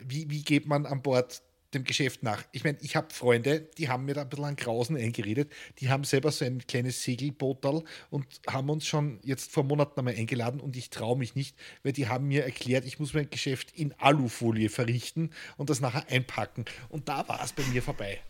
Wie, 0.00 0.28
wie 0.30 0.42
geht 0.42 0.66
man 0.66 0.86
an 0.86 1.02
Bord 1.02 1.42
dem 1.76 1.84
Geschäft 1.84 2.22
nach? 2.22 2.42
Ich 2.52 2.64
meine, 2.64 2.78
ich 2.80 2.96
habe 2.96 3.12
Freunde, 3.12 3.60
die 3.78 3.88
haben 3.88 4.04
mir 4.04 4.14
da 4.14 4.22
ein 4.22 4.28
bisschen 4.28 4.44
an 4.44 4.56
Grausen 4.56 4.96
eingeredet. 4.96 5.52
Die 5.78 5.88
haben 5.88 6.04
selber 6.04 6.32
so 6.32 6.44
ein 6.44 6.66
kleines 6.66 7.02
Segelbootal 7.02 7.84
und 8.10 8.26
haben 8.48 8.70
uns 8.70 8.86
schon 8.86 9.20
jetzt 9.22 9.52
vor 9.52 9.64
Monaten 9.64 9.98
einmal 9.98 10.14
eingeladen 10.14 10.60
und 10.60 10.76
ich 10.76 10.90
traue 10.90 11.16
mich 11.16 11.34
nicht, 11.34 11.56
weil 11.82 11.92
die 11.92 12.08
haben 12.08 12.26
mir 12.26 12.44
erklärt, 12.44 12.84
ich 12.84 12.98
muss 12.98 13.14
mein 13.14 13.30
Geschäft 13.30 13.72
in 13.76 13.94
Alufolie 13.98 14.68
verrichten 14.68 15.30
und 15.56 15.70
das 15.70 15.80
nachher 15.80 16.08
einpacken. 16.10 16.64
Und 16.88 17.08
da 17.08 17.28
war 17.28 17.42
es 17.44 17.52
bei 17.52 17.62
mir 17.64 17.82
vorbei. 17.82 18.20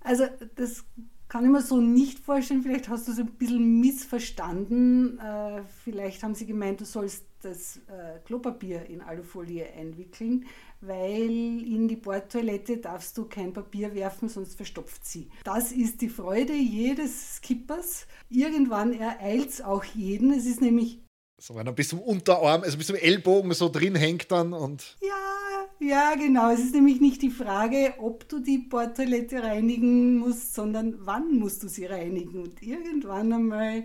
Also 0.00 0.26
das 0.56 0.84
kann 1.28 1.44
ich 1.44 1.50
mir 1.50 1.62
so 1.62 1.80
nicht 1.80 2.18
vorstellen. 2.18 2.62
Vielleicht 2.62 2.90
hast 2.90 3.08
du 3.08 3.12
es 3.12 3.18
ein 3.18 3.30
bisschen 3.38 3.80
missverstanden. 3.80 5.18
Äh, 5.18 5.62
vielleicht 5.82 6.22
haben 6.22 6.34
sie 6.34 6.44
gemeint, 6.44 6.80
du 6.82 6.84
sollst 6.84 7.24
das 7.40 7.78
äh, 7.88 8.18
Klopapier 8.26 8.84
in 8.86 9.00
Alufolie 9.00 9.66
einwickeln, 9.72 10.44
weil 10.82 11.30
in 11.30 11.88
die 11.88 11.96
Bordtoilette 11.96 12.78
darfst 12.78 13.16
du 13.16 13.24
kein 13.24 13.52
Papier 13.52 13.94
werfen, 13.94 14.28
sonst 14.28 14.56
verstopft 14.56 15.04
sie. 15.06 15.28
Das 15.44 15.72
ist 15.72 16.00
die 16.00 16.08
Freude 16.08 16.54
jedes 16.54 17.36
Skippers. 17.36 18.06
Irgendwann 18.28 18.92
ereilt 18.92 19.48
es 19.48 19.60
auch 19.60 19.84
jeden. 19.84 20.32
Es 20.32 20.46
ist 20.46 20.60
nämlich 20.60 20.98
so, 21.40 21.56
wenn 21.56 21.66
er 21.66 21.72
bis 21.72 21.88
zum 21.88 22.00
Unterarm, 22.00 22.62
also 22.62 22.78
bis 22.78 22.86
zum 22.86 22.96
Ellbogen 22.96 23.52
so 23.52 23.68
drin 23.68 23.96
hängt 23.96 24.30
dann 24.30 24.52
und. 24.52 24.96
Ja, 25.00 25.88
ja, 25.88 26.14
genau. 26.14 26.50
Es 26.50 26.60
ist 26.60 26.74
nämlich 26.74 27.00
nicht 27.00 27.20
die 27.20 27.30
Frage, 27.30 27.94
ob 27.98 28.28
du 28.28 28.38
die 28.38 28.58
Bordtoilette 28.58 29.42
reinigen 29.42 30.18
musst, 30.18 30.54
sondern 30.54 30.98
wann 31.00 31.38
musst 31.38 31.62
du 31.64 31.68
sie 31.68 31.86
reinigen. 31.86 32.42
Und 32.42 32.62
irgendwann 32.62 33.32
einmal 33.32 33.84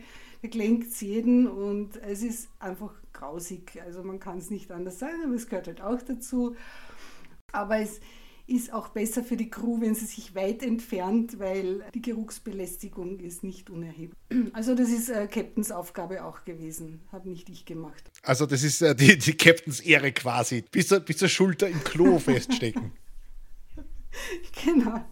klingt 0.51 0.87
es 0.87 1.01
jeden 1.01 1.47
und 1.47 1.97
es 1.97 2.21
ist 2.21 2.49
einfach 2.59 2.93
grausig. 3.11 3.81
Also 3.83 4.03
man 4.03 4.19
kann 4.19 4.37
es 4.37 4.51
nicht 4.51 4.71
anders 4.71 4.99
sagen, 4.99 5.23
aber 5.25 5.33
es 5.33 5.49
gehört 5.49 5.67
halt 5.67 5.81
auch 5.81 6.01
dazu. 6.03 6.55
Aber 7.51 7.79
es 7.79 7.99
ist 8.47 8.71
auch 8.71 8.89
besser 8.89 9.23
für 9.23 9.35
die 9.35 9.49
Crew, 9.49 9.81
wenn 9.81 9.93
sie 9.93 10.05
sich 10.05 10.33
weit 10.33 10.63
entfernt, 10.63 11.39
weil 11.39 11.83
die 11.93 12.01
Geruchsbelästigung 12.01 13.19
ist 13.19 13.43
nicht 13.43 13.69
unerheblich. 13.69 14.17
Also 14.53 14.73
das 14.73 14.89
ist 14.89 15.09
äh, 15.09 15.27
Captains 15.27 15.71
Aufgabe 15.71 16.23
auch 16.23 16.45
gewesen, 16.45 17.01
habe 17.11 17.29
nicht 17.29 17.49
ich 17.49 17.65
gemacht. 17.65 18.09
Also 18.23 18.45
das 18.45 18.63
ist 18.63 18.81
äh, 18.81 18.95
die, 18.95 19.17
die 19.17 19.35
Captains 19.35 19.81
Ehre 19.81 20.13
quasi, 20.13 20.63
bis, 20.71 20.87
bis 21.05 21.17
zur 21.17 21.27
Schulter 21.27 21.67
im 21.67 21.83
Klo 21.83 22.19
feststecken. 22.19 22.93
genau. 24.63 25.03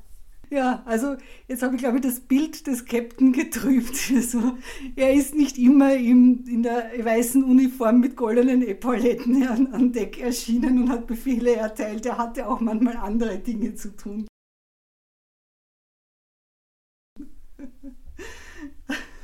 Ja, 0.50 0.84
also 0.86 1.16
jetzt 1.48 1.64
habe 1.64 1.76
ich, 1.76 1.82
glaube 1.82 1.98
ich, 1.98 2.04
das 2.04 2.20
Bild 2.20 2.68
des 2.68 2.86
Captain 2.86 3.34
getrübt. 3.34 3.96
Also, 4.16 4.58
er 4.96 5.14
ist 5.14 5.36
nicht 5.36 5.58
immer 5.58 5.94
im, 5.96 6.46
in 6.48 6.64
der 6.64 6.92
weißen 7.04 7.44
Uniform 7.44 8.00
mit 8.00 8.16
goldenen 8.16 8.62
Epauletten 8.64 9.44
an, 9.48 9.68
an 9.68 9.92
Deck 9.92 10.20
erschienen 10.20 10.84
und 10.84 10.90
hat 10.90 11.08
Befehle 11.08 11.56
erteilt. 11.56 12.06
Er 12.06 12.18
hatte 12.18 12.48
auch 12.48 12.60
manchmal 12.60 12.98
andere 12.98 13.38
Dinge 13.40 13.76
zu 13.76 13.96
tun. 13.96 14.28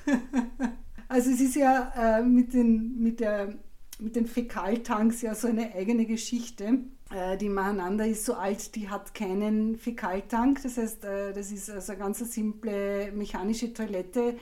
Also 1.07 1.30
es 1.32 1.41
ist 1.41 1.55
ja 1.55 2.19
äh, 2.19 2.24
mit, 2.24 2.53
den, 2.53 2.97
mit, 3.03 3.19
der, 3.19 3.53
mit 3.99 4.15
den 4.15 4.28
Fäkaltanks 4.28 5.22
ja 5.22 5.36
so 5.36 5.49
eine 5.49 5.76
eigene 5.76 6.05
Geschichte. 6.05 6.86
Äh, 7.14 7.38
die 7.38 7.49
Mahananda 7.49 8.05
ist 8.05 8.26
so 8.26 8.34
alt, 8.34 8.76
die 8.76 8.89
hat 8.89 9.14
keinen 9.14 9.78
Fäkaltank. 9.78 10.62
Das 10.64 10.78
heißt, 10.78 11.03
äh, 11.05 11.34
das 11.34 11.51
ist 11.51 11.70
also 11.70 11.93
eine 11.93 12.01
ganz 12.01 12.20
simple 12.20 13.12
mechanische 13.12 13.74
Toilette 13.74 14.36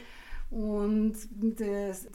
und 0.51 1.13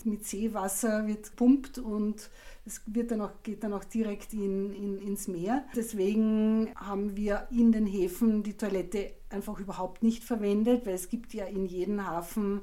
mit 0.05 0.27
Seewasser 0.27 1.07
wird 1.07 1.31
gepumpt 1.31 1.79
und 1.79 2.31
es 2.67 2.83
wird 2.87 3.11
dann 3.11 3.21
auch, 3.21 3.31
geht 3.43 3.63
dann 3.63 3.73
auch 3.75 3.85
direkt 3.85 4.33
in, 4.33 4.73
in, 4.73 4.99
ins 4.99 5.29
Meer. 5.29 5.65
Deswegen 5.77 6.71
haben 6.75 7.17
wir 7.17 7.47
in 7.51 7.71
den 7.71 7.87
Häfen 7.87 8.43
die 8.43 8.57
Toilette 8.57 9.13
einfach 9.31 9.61
überhaupt 9.61 10.03
nicht 10.03 10.25
verwendet, 10.25 10.85
weil 10.87 10.95
es 10.95 11.09
gibt 11.09 11.35
ja 11.35 11.45
in 11.45 11.67
jedem 11.67 12.07
Hafen 12.07 12.63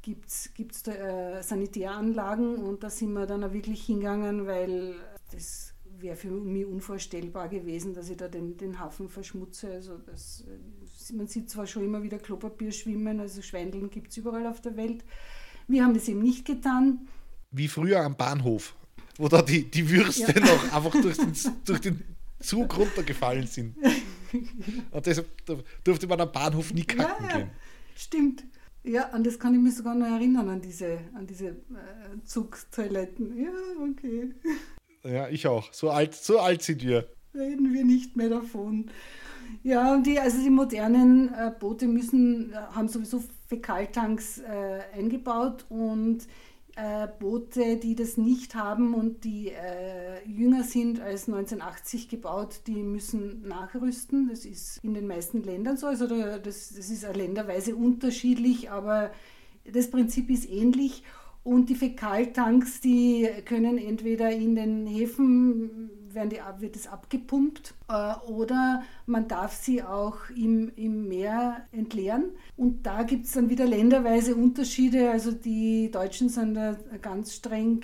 gibt's, 0.00 0.50
gibt's 0.54 0.86
äh, 0.86 1.42
Sanitäranlagen 1.42 2.56
und 2.56 2.82
da 2.82 2.90
sind 2.90 3.12
wir 3.12 3.26
dann 3.26 3.44
auch 3.44 3.52
wirklich 3.52 3.84
hingegangen, 3.84 4.46
weil 4.46 4.94
das 5.32 5.71
wäre 6.02 6.16
für 6.16 6.30
mich 6.30 6.66
unvorstellbar 6.66 7.48
gewesen, 7.48 7.94
dass 7.94 8.10
ich 8.10 8.16
da 8.16 8.28
den, 8.28 8.56
den 8.56 8.78
Hafen 8.78 9.08
verschmutze. 9.08 9.72
Also 9.72 9.98
das, 9.98 10.44
äh, 10.48 11.12
man 11.14 11.28
sieht 11.28 11.50
zwar 11.50 11.66
schon 11.66 11.84
immer 11.84 12.02
wieder 12.02 12.18
Klopapier 12.18 12.72
schwimmen, 12.72 13.20
also 13.20 13.42
Schweindeln 13.42 13.90
gibt 13.90 14.10
es 14.10 14.16
überall 14.16 14.46
auf 14.46 14.60
der 14.60 14.76
Welt. 14.76 15.04
Wir 15.68 15.84
haben 15.84 15.94
das 15.94 16.08
eben 16.08 16.20
nicht 16.20 16.44
getan. 16.44 17.08
Wie 17.50 17.68
früher 17.68 18.00
am 18.00 18.16
Bahnhof, 18.16 18.74
wo 19.16 19.28
da 19.28 19.42
die, 19.42 19.70
die 19.70 19.88
Würste 19.88 20.32
ja. 20.32 20.40
noch 20.40 20.72
einfach 20.72 21.00
durch 21.00 21.16
den, 21.16 21.32
durch 21.64 21.80
den 21.80 22.02
Zug 22.40 22.76
runtergefallen 22.76 23.46
sind. 23.46 23.76
Und 24.90 25.06
deshalb 25.06 25.28
durfte 25.84 26.06
man 26.06 26.20
am 26.20 26.32
Bahnhof 26.32 26.72
nie 26.72 26.84
kacken 26.84 27.24
ja, 27.24 27.30
ja. 27.30 27.36
gehen. 27.38 27.50
Stimmt. 27.94 28.44
Ja, 28.84 29.10
an 29.10 29.22
das 29.22 29.38
kann 29.38 29.54
ich 29.54 29.60
mich 29.60 29.76
sogar 29.76 29.94
noch 29.94 30.06
erinnern, 30.06 30.48
an 30.48 30.60
diese, 30.60 30.98
an 31.14 31.26
diese 31.26 31.48
äh, 31.48 31.54
Zugtoiletten. 32.24 33.40
Ja, 33.40 33.52
okay. 33.80 34.30
Ja, 35.04 35.28
ich 35.28 35.46
auch. 35.46 35.72
So 35.72 35.90
alt, 35.90 36.14
so 36.14 36.38
alt 36.38 36.62
sind 36.62 36.82
wir. 36.82 37.08
Reden 37.34 37.72
wir 37.72 37.84
nicht 37.84 38.16
mehr 38.16 38.28
davon. 38.28 38.90
Ja, 39.62 39.98
die, 39.98 40.18
also 40.18 40.42
die 40.42 40.50
modernen 40.50 41.32
äh, 41.34 41.52
Boote 41.58 41.86
müssen, 41.86 42.52
äh, 42.52 42.56
haben 42.74 42.88
sowieso 42.88 43.22
Fäkaltanks 43.48 44.38
äh, 44.38 44.80
eingebaut 44.96 45.66
und 45.68 46.26
äh, 46.76 47.06
Boote, 47.18 47.76
die 47.76 47.94
das 47.94 48.16
nicht 48.16 48.54
haben 48.54 48.94
und 48.94 49.24
die 49.24 49.48
äh, 49.48 50.26
jünger 50.26 50.64
sind 50.64 51.00
als 51.00 51.28
1980 51.28 52.08
gebaut, 52.08 52.62
die 52.66 52.82
müssen 52.82 53.46
nachrüsten. 53.46 54.28
Das 54.28 54.44
ist 54.44 54.78
in 54.82 54.94
den 54.94 55.06
meisten 55.06 55.42
Ländern 55.42 55.76
so. 55.76 55.86
Also 55.86 56.06
das, 56.06 56.38
das 56.38 56.90
ist 56.90 57.04
länderweise 57.14 57.76
unterschiedlich, 57.76 58.70
aber 58.70 59.10
das 59.70 59.90
Prinzip 59.90 60.30
ist 60.30 60.48
ähnlich 60.48 61.02
und 61.44 61.70
die 61.70 61.74
Fäkaltanks, 61.74 62.80
die 62.80 63.28
können 63.44 63.76
entweder 63.76 64.30
in 64.30 64.54
den 64.54 64.86
Häfen, 64.86 65.90
werden 66.12 66.30
die, 66.30 66.38
wird 66.58 66.76
es 66.76 66.86
abgepumpt, 66.86 67.74
äh, 67.88 68.14
oder 68.30 68.84
man 69.06 69.26
darf 69.26 69.54
sie 69.54 69.82
auch 69.82 70.18
im, 70.36 70.70
im 70.76 71.08
Meer 71.08 71.66
entleeren. 71.72 72.26
Und 72.56 72.86
da 72.86 73.02
gibt 73.02 73.26
es 73.26 73.32
dann 73.32 73.50
wieder 73.50 73.66
länderweise 73.66 74.36
Unterschiede. 74.36 75.10
Also 75.10 75.32
die 75.32 75.90
Deutschen 75.90 76.28
sind 76.28 76.54
da 76.54 76.76
ganz 77.00 77.34
streng, 77.34 77.82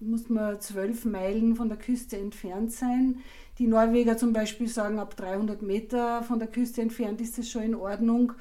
muss 0.00 0.28
man 0.28 0.60
zwölf 0.60 1.06
Meilen 1.06 1.56
von 1.56 1.68
der 1.68 1.78
Küste 1.78 2.18
entfernt 2.18 2.72
sein. 2.72 3.20
Die 3.58 3.66
Norweger 3.66 4.18
zum 4.18 4.32
Beispiel 4.32 4.68
sagen, 4.68 4.98
ab 4.98 5.16
300 5.16 5.62
Meter 5.62 6.22
von 6.22 6.38
der 6.38 6.48
Küste 6.48 6.82
entfernt 6.82 7.20
ist 7.20 7.38
das 7.38 7.48
schon 7.48 7.62
in 7.62 7.74
Ordnung 7.74 8.32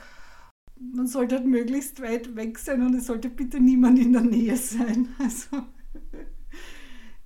man 0.93 1.07
sollte 1.07 1.35
halt 1.35 1.45
möglichst 1.45 2.01
weit 2.01 2.35
weg 2.35 2.57
sein 2.57 2.81
und 2.81 2.95
es 2.95 3.05
sollte 3.05 3.29
bitte 3.29 3.59
niemand 3.59 3.99
in 3.99 4.13
der 4.13 4.21
Nähe 4.21 4.57
sein. 4.57 5.09
Also 5.19 5.63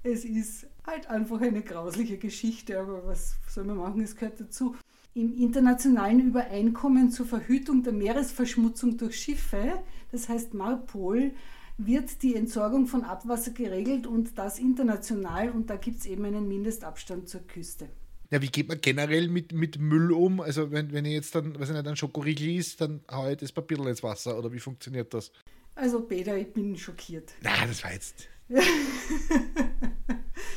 es 0.04 0.24
ist 0.24 0.68
halt 0.86 1.10
einfach 1.10 1.42
eine 1.42 1.64
grausliche 1.64 2.18
Geschichte, 2.18 2.80
aber 2.80 3.08
was 3.08 3.38
soll 3.48 3.64
man 3.64 3.78
machen, 3.78 4.02
es 4.02 4.16
gehört 4.16 4.40
dazu. 4.40 4.76
Im 5.16 5.34
internationalen 5.34 6.20
Übereinkommen 6.20 7.10
zur 7.10 7.26
Verhütung 7.26 7.82
der 7.82 7.94
Meeresverschmutzung 7.94 8.98
durch 8.98 9.20
Schiffe, 9.20 9.82
das 10.12 10.30
heißt 10.30 10.54
MARPOL, 10.54 11.32
wird 11.78 12.22
die 12.22 12.36
Entsorgung 12.36 12.86
von 12.86 13.04
Abwasser 13.04 13.52
geregelt 13.52 14.06
und 14.06 14.38
das 14.38 14.60
international 14.60 15.50
und 15.50 15.70
da 15.70 15.76
gibt 15.76 16.00
es 16.00 16.06
eben 16.06 16.26
einen 16.26 16.48
Mindestabstand 16.48 17.28
zur 17.28 17.42
Küste. 17.42 17.90
Ja, 18.36 18.42
wie 18.42 18.50
geht 18.50 18.68
man 18.68 18.82
generell 18.82 19.30
mit, 19.30 19.54
mit 19.54 19.80
Müll 19.80 20.12
um? 20.12 20.42
Also 20.42 20.70
wenn, 20.70 20.92
wenn 20.92 21.06
ich 21.06 21.14
jetzt 21.14 21.36
dann, 21.36 21.58
weiß 21.58 21.70
ich 21.70 21.74
nicht, 21.74 21.88
ein 21.88 21.96
Schokoriegel 21.96 22.58
ist, 22.58 22.82
dann 22.82 23.00
haue 23.10 23.32
ich 23.32 23.38
das 23.38 23.54
Papier 23.54 23.80
ins 23.88 24.04
Wasser 24.04 24.38
oder 24.38 24.52
wie 24.52 24.60
funktioniert 24.60 25.14
das? 25.14 25.32
Also 25.74 26.02
Peter, 26.02 26.36
ich 26.36 26.52
bin 26.52 26.76
schockiert. 26.76 27.32
Na, 27.42 27.66
das 27.66 27.82
war 27.82 27.94
jetzt. 27.94 28.28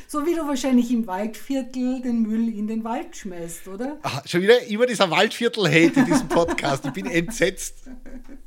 so 0.09 0.25
wie 0.25 0.35
du 0.35 0.45
wahrscheinlich 0.45 0.91
im 0.91 1.07
Waldviertel 1.07 2.01
den 2.01 2.23
Müll 2.23 2.49
in 2.49 2.67
den 2.67 2.83
Wald 2.83 3.15
schmeißt, 3.15 3.69
oder? 3.69 3.97
Aha, 4.01 4.23
schon 4.25 4.41
wieder 4.41 4.61
immer 4.63 4.85
dieser 4.85 5.09
Waldviertel-Hate 5.09 6.01
in 6.01 6.05
diesem 6.05 6.27
Podcast. 6.27 6.83
ich 6.83 6.91
bin 6.91 7.05
entsetzt. 7.05 7.89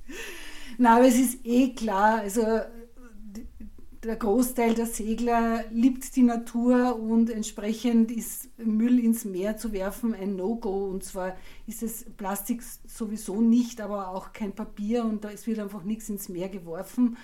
Na, 0.76 0.96
aber 0.96 1.06
es 1.06 1.14
ist 1.14 1.38
eh 1.44 1.70
klar, 1.72 2.18
also 2.18 2.60
der 4.04 4.16
Großteil 4.16 4.74
der 4.74 4.86
Segler 4.86 5.64
liebt 5.70 6.16
die 6.16 6.22
Natur 6.22 6.98
und 6.98 7.30
entsprechend 7.30 8.10
ist 8.10 8.48
Müll 8.58 8.98
ins 8.98 9.24
Meer 9.24 9.56
zu 9.56 9.72
werfen 9.72 10.14
ein 10.14 10.34
No-Go. 10.34 10.86
Und 10.86 11.04
zwar 11.04 11.36
ist 11.66 11.82
es 11.84 12.04
Plastik 12.16 12.62
sowieso 12.62 13.40
nicht, 13.40 13.80
aber 13.80 14.08
auch 14.08 14.32
kein 14.32 14.52
Papier 14.52 15.04
und 15.04 15.24
da 15.24 15.30
wird 15.44 15.58
einfach 15.60 15.84
nichts 15.84 16.08
ins 16.08 16.28
Meer 16.28 16.48
geworfen, 16.48 17.16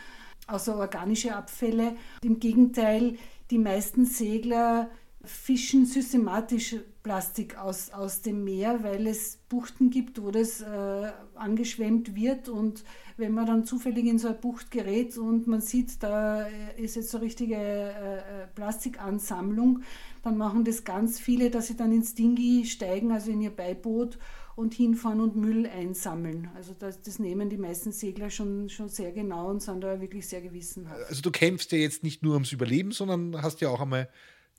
außer 0.46 0.76
organische 0.76 1.34
Abfälle. 1.34 1.96
Im 2.22 2.38
Gegenteil, 2.38 3.16
die 3.50 3.58
meisten 3.58 4.04
Segler 4.04 4.88
fischen 5.24 5.84
systematisch 5.84 6.76
Plastik 7.02 7.58
aus, 7.58 7.90
aus 7.90 8.22
dem 8.22 8.44
Meer, 8.44 8.84
weil 8.84 9.06
es 9.06 9.38
Buchten 9.48 9.90
gibt, 9.90 10.22
wo 10.22 10.30
das 10.30 10.60
äh, 10.60 11.10
angeschwemmt 11.34 12.14
wird. 12.14 12.48
Und 12.48 12.84
wenn 13.18 13.34
man 13.34 13.46
dann 13.46 13.64
zufällig 13.64 14.06
in 14.06 14.18
so 14.18 14.28
eine 14.28 14.36
Bucht 14.36 14.70
gerät 14.70 15.18
und 15.18 15.46
man 15.46 15.60
sieht, 15.60 16.02
da 16.02 16.46
ist 16.76 16.96
jetzt 16.96 17.10
so 17.10 17.18
richtige 17.18 17.56
äh, 17.56 18.18
äh, 18.18 18.46
Plastikansammlung, 18.54 19.82
dann 20.22 20.38
machen 20.38 20.64
das 20.64 20.84
ganz 20.84 21.18
viele, 21.18 21.50
dass 21.50 21.66
sie 21.66 21.76
dann 21.76 21.92
ins 21.92 22.14
Dingi 22.14 22.64
steigen, 22.64 23.10
also 23.10 23.30
in 23.30 23.40
ihr 23.40 23.50
Beiboot 23.50 24.18
und 24.54 24.72
hinfahren 24.72 25.20
und 25.20 25.36
Müll 25.36 25.66
einsammeln. 25.66 26.48
Also 26.54 26.74
das, 26.78 27.02
das, 27.02 27.18
nehmen 27.18 27.50
die 27.50 27.58
meisten 27.58 27.92
Segler 27.92 28.30
schon, 28.30 28.68
schon 28.68 28.88
sehr 28.88 29.12
genau 29.12 29.50
und 29.50 29.62
sind 29.62 29.82
da 29.82 30.00
wirklich 30.00 30.26
sehr 30.26 30.40
gewissenhaft. 30.40 31.00
Also 31.08 31.20
du 31.22 31.30
kämpfst 31.30 31.72
ja 31.72 31.78
jetzt 31.78 32.02
nicht 32.02 32.22
nur 32.22 32.34
ums 32.34 32.52
Überleben, 32.52 32.92
sondern 32.92 33.42
hast 33.42 33.60
ja 33.60 33.68
auch 33.68 33.80
einmal 33.80 34.08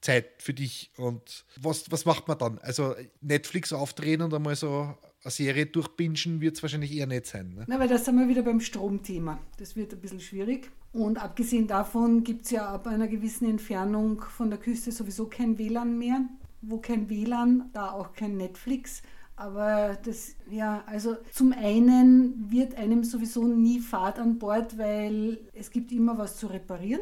Zeit 0.02 0.42
für 0.42 0.54
dich. 0.54 0.92
Und 0.98 1.46
was, 1.58 1.92
was 1.92 2.06
macht 2.06 2.28
man 2.28 2.38
dann? 2.38 2.58
Also 2.60 2.96
Netflix 3.22 3.74
aufdrehen 3.74 4.22
und 4.22 4.34
einmal 4.34 4.56
so 4.56 4.96
eine 5.24 5.32
Serie 5.32 5.66
durchbingen 5.66 6.40
wird 6.40 6.56
es 6.56 6.62
wahrscheinlich 6.62 6.96
eher 6.96 7.08
nicht 7.08 7.26
sein. 7.26 7.54
Ne? 7.56 7.66
Na, 7.68 7.80
weil 7.80 7.88
da 7.88 7.98
sind 7.98 8.18
wir 8.18 8.28
wieder 8.28 8.42
beim 8.42 8.62
Stromthema. 8.62 9.40
Das 9.58 9.76
wird 9.76 9.94
ein 9.94 10.00
bisschen 10.00 10.22
schwierig. 10.22 10.72
Und 10.94 11.22
abgesehen 11.22 11.68
davon 11.68 12.24
gibt 12.24 12.46
es 12.46 12.52
ja 12.52 12.68
ab 12.68 12.88
einer 12.88 13.08
gewissen 13.08 13.50
Entfernung 13.50 14.22
von 14.22 14.50
der 14.50 14.60
Küste 14.60 14.92
sowieso 14.92 15.28
kein 15.28 15.58
WLAN 15.58 15.98
mehr. 15.98 16.22
Wo 16.62 16.78
kein 16.78 17.10
WLAN, 17.10 17.70
da 17.74 17.92
auch 17.92 18.14
kein 18.14 18.38
Netflix. 18.38 19.02
Aber 19.36 19.98
das, 20.04 20.36
ja, 20.50 20.84
also 20.86 21.18
zum 21.32 21.54
einen 21.54 22.52
wird 22.52 22.76
einem 22.76 23.04
sowieso 23.04 23.48
nie 23.48 23.80
Fahrt 23.80 24.20
an 24.20 24.38
Bord, 24.38 24.78
weil 24.78 25.40
es 25.54 25.72
gibt 25.72 25.92
immer 25.92 26.18
was 26.18 26.38
zu 26.38 26.48
reparieren. 26.48 27.02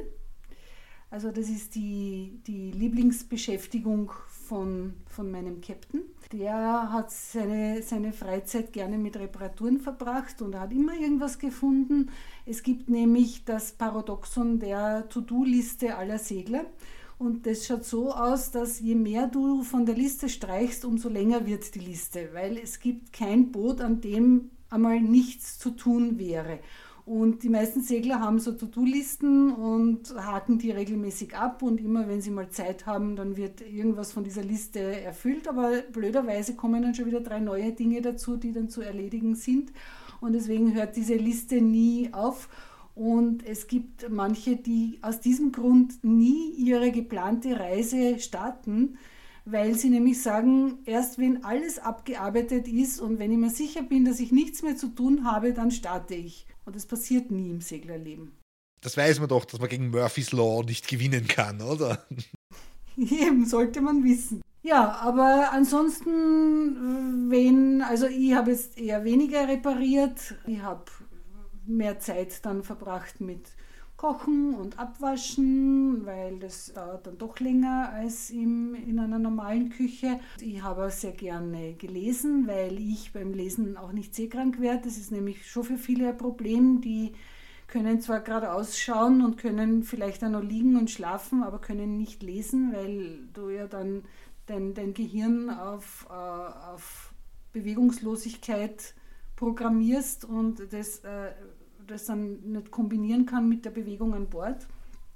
Also 1.10 1.32
das 1.32 1.50
ist 1.50 1.76
die, 1.76 2.42
die 2.48 2.72
Lieblingsbeschäftigung 2.72 4.12
von, 4.28 4.94
von 5.08 5.32
meinem 5.32 5.62
Captain. 5.62 6.02
Der 6.34 6.92
hat 6.92 7.12
seine, 7.12 7.82
seine 7.82 8.12
Freizeit 8.12 8.74
gerne 8.74 8.98
mit 8.98 9.16
Reparaturen 9.16 9.80
verbracht 9.80 10.42
und 10.42 10.60
hat 10.60 10.74
immer 10.74 10.94
irgendwas 10.94 11.40
gefunden. 11.40 12.10
Es 12.46 12.62
gibt 12.62 12.90
nämlich 12.90 13.46
das 13.46 13.72
Paradoxon 13.72 14.60
der 14.60 15.08
To-Do-Liste 15.08 15.96
aller 15.96 16.20
Segler. 16.20 16.66
Und 17.18 17.48
das 17.48 17.66
schaut 17.66 17.86
so 17.86 18.12
aus, 18.12 18.52
dass 18.52 18.82
je 18.82 18.94
mehr 18.94 19.28
du 19.28 19.64
von 19.64 19.86
der 19.86 19.96
Liste 19.96 20.28
streichst, 20.28 20.84
umso 20.84 21.08
länger 21.08 21.46
wird 21.46 21.74
die 21.74 21.80
Liste, 21.80 22.30
weil 22.34 22.58
es 22.58 22.80
gibt 22.80 23.14
kein 23.14 23.52
Boot, 23.52 23.80
an 23.82 24.02
dem 24.02 24.52
einmal 24.70 25.00
nichts 25.00 25.58
zu 25.58 25.72
tun 25.72 26.20
wäre. 26.20 26.60
Und 27.08 27.44
die 27.44 27.48
meisten 27.48 27.80
Segler 27.80 28.20
haben 28.20 28.38
so 28.38 28.52
To-Do-Listen 28.52 29.54
und 29.54 30.14
haken 30.18 30.58
die 30.58 30.72
regelmäßig 30.72 31.38
ab. 31.38 31.62
Und 31.64 31.80
immer 31.80 32.10
wenn 32.10 32.20
sie 32.20 32.32
mal 32.32 32.50
Zeit 32.50 32.86
haben, 32.86 33.16
dann 33.16 33.38
wird 33.38 33.62
irgendwas 33.62 34.12
von 34.12 34.26
dieser 34.26 34.44
Liste 34.44 34.82
erfüllt. 34.82 35.48
Aber 35.48 35.84
blöderweise 35.94 36.56
kommen 36.56 36.82
dann 36.82 36.96
schon 36.96 37.06
wieder 37.06 37.22
drei 37.22 37.40
neue 37.40 37.72
Dinge 37.72 38.02
dazu, 38.02 38.36
die 38.36 38.52
dann 38.52 38.68
zu 38.68 38.82
erledigen 38.82 39.36
sind. 39.36 39.72
Und 40.20 40.34
deswegen 40.34 40.74
hört 40.74 40.98
diese 40.98 41.16
Liste 41.16 41.62
nie 41.62 42.10
auf. 42.12 42.50
Und 42.94 43.48
es 43.48 43.68
gibt 43.68 44.10
manche, 44.10 44.58
die 44.58 45.00
aus 45.02 45.22
diesem 45.22 45.54
Grund 45.54 46.04
nie 46.04 46.52
ihre 46.58 46.92
geplante 46.92 47.58
Reise 47.58 48.20
starten, 48.20 48.98
weil 49.46 49.76
sie 49.76 49.90
nämlich 49.90 50.22
sagen, 50.22 50.80
erst 50.84 51.20
wenn 51.20 51.46
alles 51.46 51.80
abgearbeitet 51.80 52.68
ist 52.68 53.00
und 53.00 53.18
wenn 53.18 53.32
ich 53.32 53.38
mir 53.38 53.50
sicher 53.50 53.84
bin, 53.84 54.04
dass 54.04 54.20
ich 54.20 54.34
nichts 54.34 54.62
mehr 54.62 54.76
zu 54.76 54.90
tun 54.90 55.24
habe, 55.24 55.54
dann 55.54 55.72
starte 55.72 56.16
ich. 56.16 56.46
Und 56.68 56.76
das 56.76 56.86
passiert 56.86 57.32
nie 57.32 57.50
im 57.50 57.62
Seglerleben. 57.62 58.34
Das 58.82 58.98
weiß 58.98 59.22
man 59.22 59.30
doch, 59.30 59.46
dass 59.46 59.62
man 59.62 59.70
gegen 59.70 59.90
Murphy's 59.90 60.34
Law 60.34 60.64
nicht 60.64 60.90
gewinnen 60.90 61.26
kann, 61.26 61.62
oder? 61.62 62.06
Eben, 62.98 63.46
sollte 63.46 63.80
man 63.80 64.04
wissen. 64.04 64.42
Ja, 64.64 64.96
aber 64.96 65.54
ansonsten, 65.54 67.32
wenn, 67.32 67.82
also 67.82 68.08
ich 68.08 68.34
habe 68.34 68.52
jetzt 68.52 68.78
eher 68.78 69.06
weniger 69.06 69.48
repariert. 69.48 70.36
Ich 70.46 70.62
habe 70.62 70.84
mehr 71.66 72.02
Zeit 72.02 72.46
dann 72.46 72.64
verbracht 72.64 73.22
mit 73.22 73.48
Kochen 73.98 74.54
und 74.54 74.78
Abwaschen, 74.78 76.06
weil 76.06 76.38
das 76.38 76.72
dauert 76.72 77.08
dann 77.08 77.18
doch 77.18 77.40
länger 77.40 77.90
als 77.94 78.30
im, 78.30 78.76
in 78.76 79.00
einer 79.00 79.18
normalen 79.18 79.70
Küche. 79.70 80.20
Ich 80.40 80.62
habe 80.62 80.92
sehr 80.92 81.14
gerne 81.14 81.74
gelesen, 81.74 82.46
weil 82.46 82.78
ich 82.80 83.12
beim 83.12 83.34
Lesen 83.34 83.76
auch 83.76 83.92
nicht 83.92 84.14
seekrank 84.14 84.62
werde. 84.62 84.84
Das 84.84 84.98
ist 84.98 85.12
nämlich 85.12 85.50
schon 85.50 85.64
für 85.64 85.78
viele 85.78 86.10
ein 86.10 86.18
Problem. 86.18 86.80
Die 86.80 87.14
können 87.66 88.00
zwar 88.00 88.20
gerade 88.20 88.54
ausschauen 88.54 89.26
und 89.26 89.38
können 89.38 89.82
vielleicht 89.82 90.24
auch 90.24 90.30
noch 90.30 90.44
liegen 90.44 90.78
und 90.78 90.92
schlafen, 90.92 91.42
aber 91.42 91.60
können 91.60 91.98
nicht 91.98 92.22
lesen, 92.22 92.74
weil 92.74 93.28
du 93.34 93.50
ja 93.50 93.66
dann 93.66 94.04
dein, 94.46 94.76
dein 94.76 94.94
Gehirn 94.94 95.50
auf, 95.50 96.06
äh, 96.10 96.14
auf 96.14 97.14
Bewegungslosigkeit 97.52 98.94
programmierst 99.36 100.24
und 100.24 100.72
das 100.72 101.00
äh, 101.00 101.32
das 101.88 102.06
dann 102.06 102.40
nicht 102.52 102.72
kombinieren 102.72 103.26
kann 103.26 103.50
mit 103.50 103.66
der 103.66 103.72
Bewegung 103.72 104.14
an 104.14 104.28
Bord. 104.28 104.68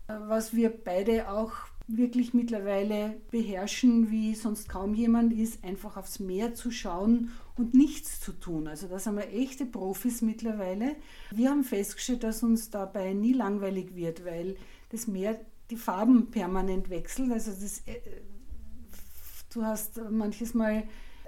Äh, 0.08 0.14
was 0.28 0.56
wir 0.56 0.70
beide 0.70 1.30
auch 1.30 1.52
wirklich 1.88 2.34
mittlerweile 2.34 3.18
beherrschen, 3.32 4.12
wie 4.12 4.34
sonst 4.36 4.70
kaum 4.70 4.94
jemand 4.94 5.34
ist, 5.34 5.64
einfach 5.64 5.98
aufs 5.98 6.20
Meer 6.20 6.54
zu 6.54 6.72
schauen 6.72 7.32
und 7.58 7.74
nichts 7.74 8.20
zu 8.22 8.32
tun. 8.32 8.68
Also 8.68 8.88
da 8.88 9.00
sind 9.00 9.16
wir 9.16 9.32
echte 9.34 9.66
Profis 9.66 10.22
mittlerweile. 10.22 10.96
Wir 11.32 11.50
haben 11.50 11.64
festgestellt, 11.64 12.24
dass 12.24 12.44
uns 12.44 12.70
dabei 12.70 13.14
nie 13.14 13.34
langweilig 13.34 13.96
wird, 13.96 14.26
weil 14.26 14.56
das 14.90 15.08
Meer 15.08 15.40
die 15.70 15.78
Farben 15.78 16.32
permanent 16.32 16.90
wechselt. 16.90 17.32
Also 17.32 17.52
das, 17.52 17.80
äh, 17.86 18.00
du 19.54 19.64
hast 19.64 20.00
manches 20.10 20.54
Mal 20.54 20.84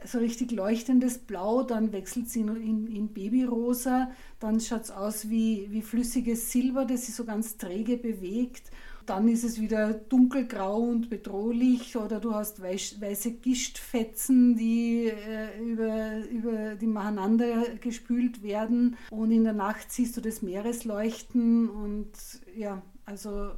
so 0.05 0.19
richtig 0.19 0.51
leuchtendes 0.51 1.17
Blau, 1.17 1.63
dann 1.63 1.91
wechselt 1.91 2.29
sie 2.29 2.41
in, 2.41 2.87
in, 2.87 3.07
Babyrosa, 3.09 4.11
dann 4.39 4.59
schaut 4.59 4.83
es 4.83 4.91
aus 4.91 5.29
wie, 5.29 5.67
wie 5.69 5.81
flüssiges 5.81 6.51
Silber, 6.51 6.85
das 6.85 7.05
sich 7.05 7.15
so 7.15 7.25
ganz 7.25 7.57
träge 7.57 7.97
bewegt. 7.97 8.71
Dann 9.05 9.27
ist 9.27 9.43
es 9.43 9.59
wieder 9.59 9.93
dunkelgrau 9.93 10.79
und 10.79 11.09
bedrohlich 11.09 11.97
oder 11.97 12.21
du 12.21 12.33
hast 12.33 12.61
weiß, 12.61 13.01
weiße 13.01 13.33
Gischtfetzen, 13.33 14.55
die 14.55 15.07
äh, 15.07 15.59
über, 15.61 16.25
über 16.29 16.75
die 16.75 16.87
nacheinander 16.87 17.63
gespült 17.81 18.43
werden 18.43 18.95
und 19.09 19.31
in 19.31 19.43
der 19.43 19.53
Nacht 19.53 19.91
siehst 19.91 20.15
du 20.15 20.21
das 20.21 20.41
Meeresleuchten 20.41 21.69
und 21.69 22.11
ja, 22.55 22.81
also 23.05 23.51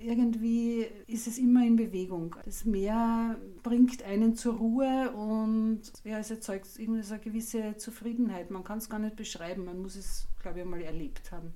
irgendwie 0.00 0.86
ist 1.06 1.26
es 1.26 1.38
immer 1.38 1.64
in 1.66 1.76
Bewegung. 1.76 2.36
Das 2.44 2.64
Meer 2.64 3.38
bringt 3.62 4.02
einen 4.02 4.34
zur 4.34 4.54
Ruhe 4.54 5.12
und 5.12 5.82
ja, 6.04 6.18
es 6.18 6.30
erzeugt 6.30 6.68
irgendwie 6.78 7.02
so 7.02 7.14
eine 7.14 7.22
gewisse 7.22 7.76
Zufriedenheit. 7.76 8.50
Man 8.50 8.64
kann 8.64 8.78
es 8.78 8.88
gar 8.88 8.98
nicht 8.98 9.16
beschreiben, 9.16 9.64
man 9.64 9.80
muss 9.80 9.96
es, 9.96 10.26
glaube 10.42 10.60
ich, 10.60 10.64
mal 10.64 10.80
erlebt 10.80 11.30
haben. 11.32 11.52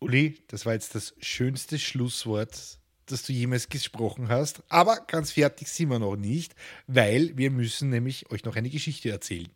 Uli, 0.00 0.38
das 0.48 0.66
war 0.66 0.74
jetzt 0.74 0.94
das 0.94 1.14
schönste 1.20 1.78
Schlusswort, 1.78 2.78
das 3.06 3.22
du 3.24 3.32
jemals 3.32 3.68
gesprochen 3.68 4.28
hast. 4.28 4.62
Aber 4.68 4.96
ganz 5.06 5.32
fertig 5.32 5.68
sind 5.68 5.88
wir 5.88 5.98
noch 5.98 6.16
nicht, 6.16 6.54
weil 6.86 7.36
wir 7.36 7.50
müssen 7.50 7.88
nämlich 7.88 8.30
euch 8.30 8.44
noch 8.44 8.56
eine 8.56 8.70
Geschichte 8.70 9.10
erzählen. 9.10 9.48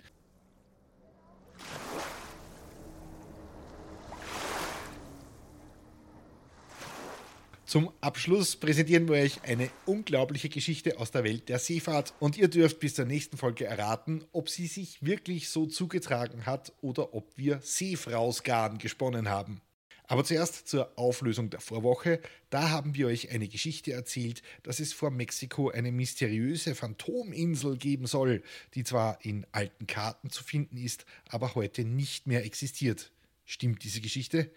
Zum 7.71 7.93
Abschluss 8.01 8.57
präsentieren 8.57 9.07
wir 9.07 9.15
euch 9.15 9.45
eine 9.45 9.71
unglaubliche 9.87 10.49
Geschichte 10.49 10.99
aus 10.99 11.13
der 11.13 11.23
Welt 11.23 11.49
der 11.49 11.61
Seefahrt 11.61 12.15
und 12.19 12.37
ihr 12.37 12.49
dürft 12.49 12.81
bis 12.81 12.97
zur 12.97 13.05
nächsten 13.05 13.37
Folge 13.37 13.65
erraten, 13.65 14.25
ob 14.33 14.51
sie 14.51 14.67
sich 14.67 15.01
wirklich 15.05 15.51
so 15.51 15.67
zugetragen 15.67 16.47
hat 16.47 16.73
oder 16.81 17.15
ob 17.15 17.39
wir 17.39 17.61
Seefrausgarn 17.63 18.79
gesponnen 18.79 19.29
haben. 19.29 19.61
Aber 20.09 20.25
zuerst 20.25 20.67
zur 20.67 20.99
Auflösung 20.99 21.49
der 21.49 21.61
Vorwoche. 21.61 22.21
Da 22.51 22.71
haben 22.71 22.97
wir 22.97 23.07
euch 23.07 23.31
eine 23.31 23.47
Geschichte 23.47 23.93
erzählt, 23.93 24.43
dass 24.65 24.81
es 24.81 24.93
vor 24.93 25.13
Mexiko 25.13 25.71
eine 25.71 25.93
mysteriöse 25.93 26.75
Phantominsel 26.75 27.77
geben 27.77 28.09
soll, 28.09 28.43
die 28.75 28.83
zwar 28.83 29.25
in 29.25 29.47
alten 29.53 29.87
Karten 29.87 30.31
zu 30.31 30.43
finden 30.43 30.77
ist, 30.77 31.05
aber 31.29 31.55
heute 31.55 31.85
nicht 31.85 32.27
mehr 32.27 32.45
existiert. 32.45 33.13
Stimmt 33.45 33.85
diese 33.85 34.01
Geschichte? 34.01 34.51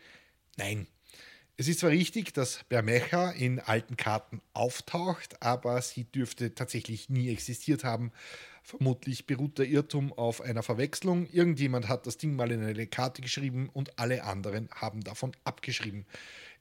Nein, 0.58 0.88
es 1.56 1.68
ist 1.68 1.82
zwar 1.82 1.92
richtig, 1.92 2.34
dass 2.34 2.64
Bermeja 2.68 3.30
in 3.32 3.60
alten 3.60 3.96
Karten 3.96 4.42
auftaucht, 4.54 5.42
aber 5.42 5.82
sie 5.82 6.06
dürfte 6.06 6.56
tatsächlich 6.56 7.10
nie 7.10 7.30
existiert 7.30 7.84
haben. 7.84 8.12
Vermutlich 8.64 9.28
beruht 9.28 9.60
der 9.60 9.68
Irrtum 9.68 10.14
auf 10.14 10.42
einer 10.42 10.64
Verwechslung. 10.64 11.28
Irgendjemand 11.28 11.90
hat 11.90 12.08
das 12.08 12.18
Ding 12.18 12.36
mal 12.36 12.50
in 12.50 12.64
eine 12.64 12.88
Karte 12.88 13.22
geschrieben 13.22 13.70
und 13.72 14.00
alle 14.00 14.24
anderen 14.24 14.70
haben 14.74 15.04
davon 15.04 15.34
abgeschrieben. 15.44 16.06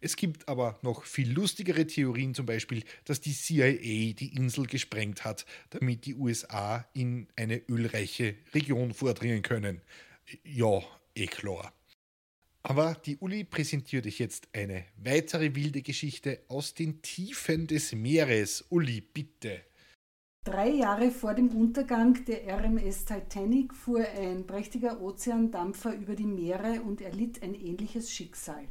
Es 0.01 0.17
gibt 0.17 0.49
aber 0.49 0.79
noch 0.83 1.05
viel 1.05 1.31
lustigere 1.33 1.87
Theorien, 1.87 2.35
zum 2.35 2.45
Beispiel, 2.45 2.83
dass 3.05 3.21
die 3.21 3.33
CIA 3.33 4.15
die 4.15 4.35
Insel 4.35 4.67
gesprengt 4.67 5.25
hat, 5.25 5.47
damit 5.71 6.05
die 6.05 6.17
USA 6.17 6.85
in 6.93 7.29
eine 7.37 7.63
ölreiche 7.69 8.35
Region 8.53 8.93
vordringen 8.93 9.43
können. 9.43 9.81
Ja, 10.43 10.83
eh 11.15 11.27
klar. 11.29 11.73
Aber 12.63 12.95
die 12.95 13.17
Uli 13.19 13.45
präsentiert 13.45 14.07
euch 14.07 14.19
jetzt 14.19 14.49
eine 14.53 14.85
weitere 14.97 15.55
wilde 15.55 15.83
Geschichte 15.83 16.41
aus 16.49 16.75
den 16.75 17.03
Tiefen 17.03 17.67
des 17.67 17.93
Meeres. 17.93 18.65
Uli, 18.71 19.01
bitte. 19.01 19.63
Drei 20.45 20.71
Jahre 20.71 21.11
vor 21.11 21.35
dem 21.35 21.51
Untergang 21.51 22.25
der 22.25 22.47
RMS 22.49 23.05
Titanic 23.05 23.75
fuhr 23.75 24.05
ein 24.19 24.47
prächtiger 24.47 25.01
Ozeandampfer 25.01 25.95
über 25.95 26.17
die 26.17 26.27
Meere 26.27 26.83
und 26.83 27.01
erlitt 27.01 27.43
ein 27.43 27.55
ähnliches 27.55 28.13
Schicksal. 28.13 28.65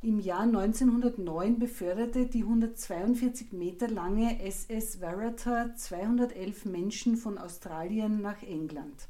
Im 0.00 0.18
Jahr 0.20 0.42
1909 0.42 1.58
beförderte 1.58 2.26
die 2.26 2.42
142 2.42 3.52
Meter 3.52 3.88
lange 3.88 4.38
SS 4.44 4.96
Verita 4.96 5.74
211 5.74 6.66
Menschen 6.66 7.16
von 7.16 7.38
Australien 7.38 8.20
nach 8.20 8.42
England. 8.42 9.08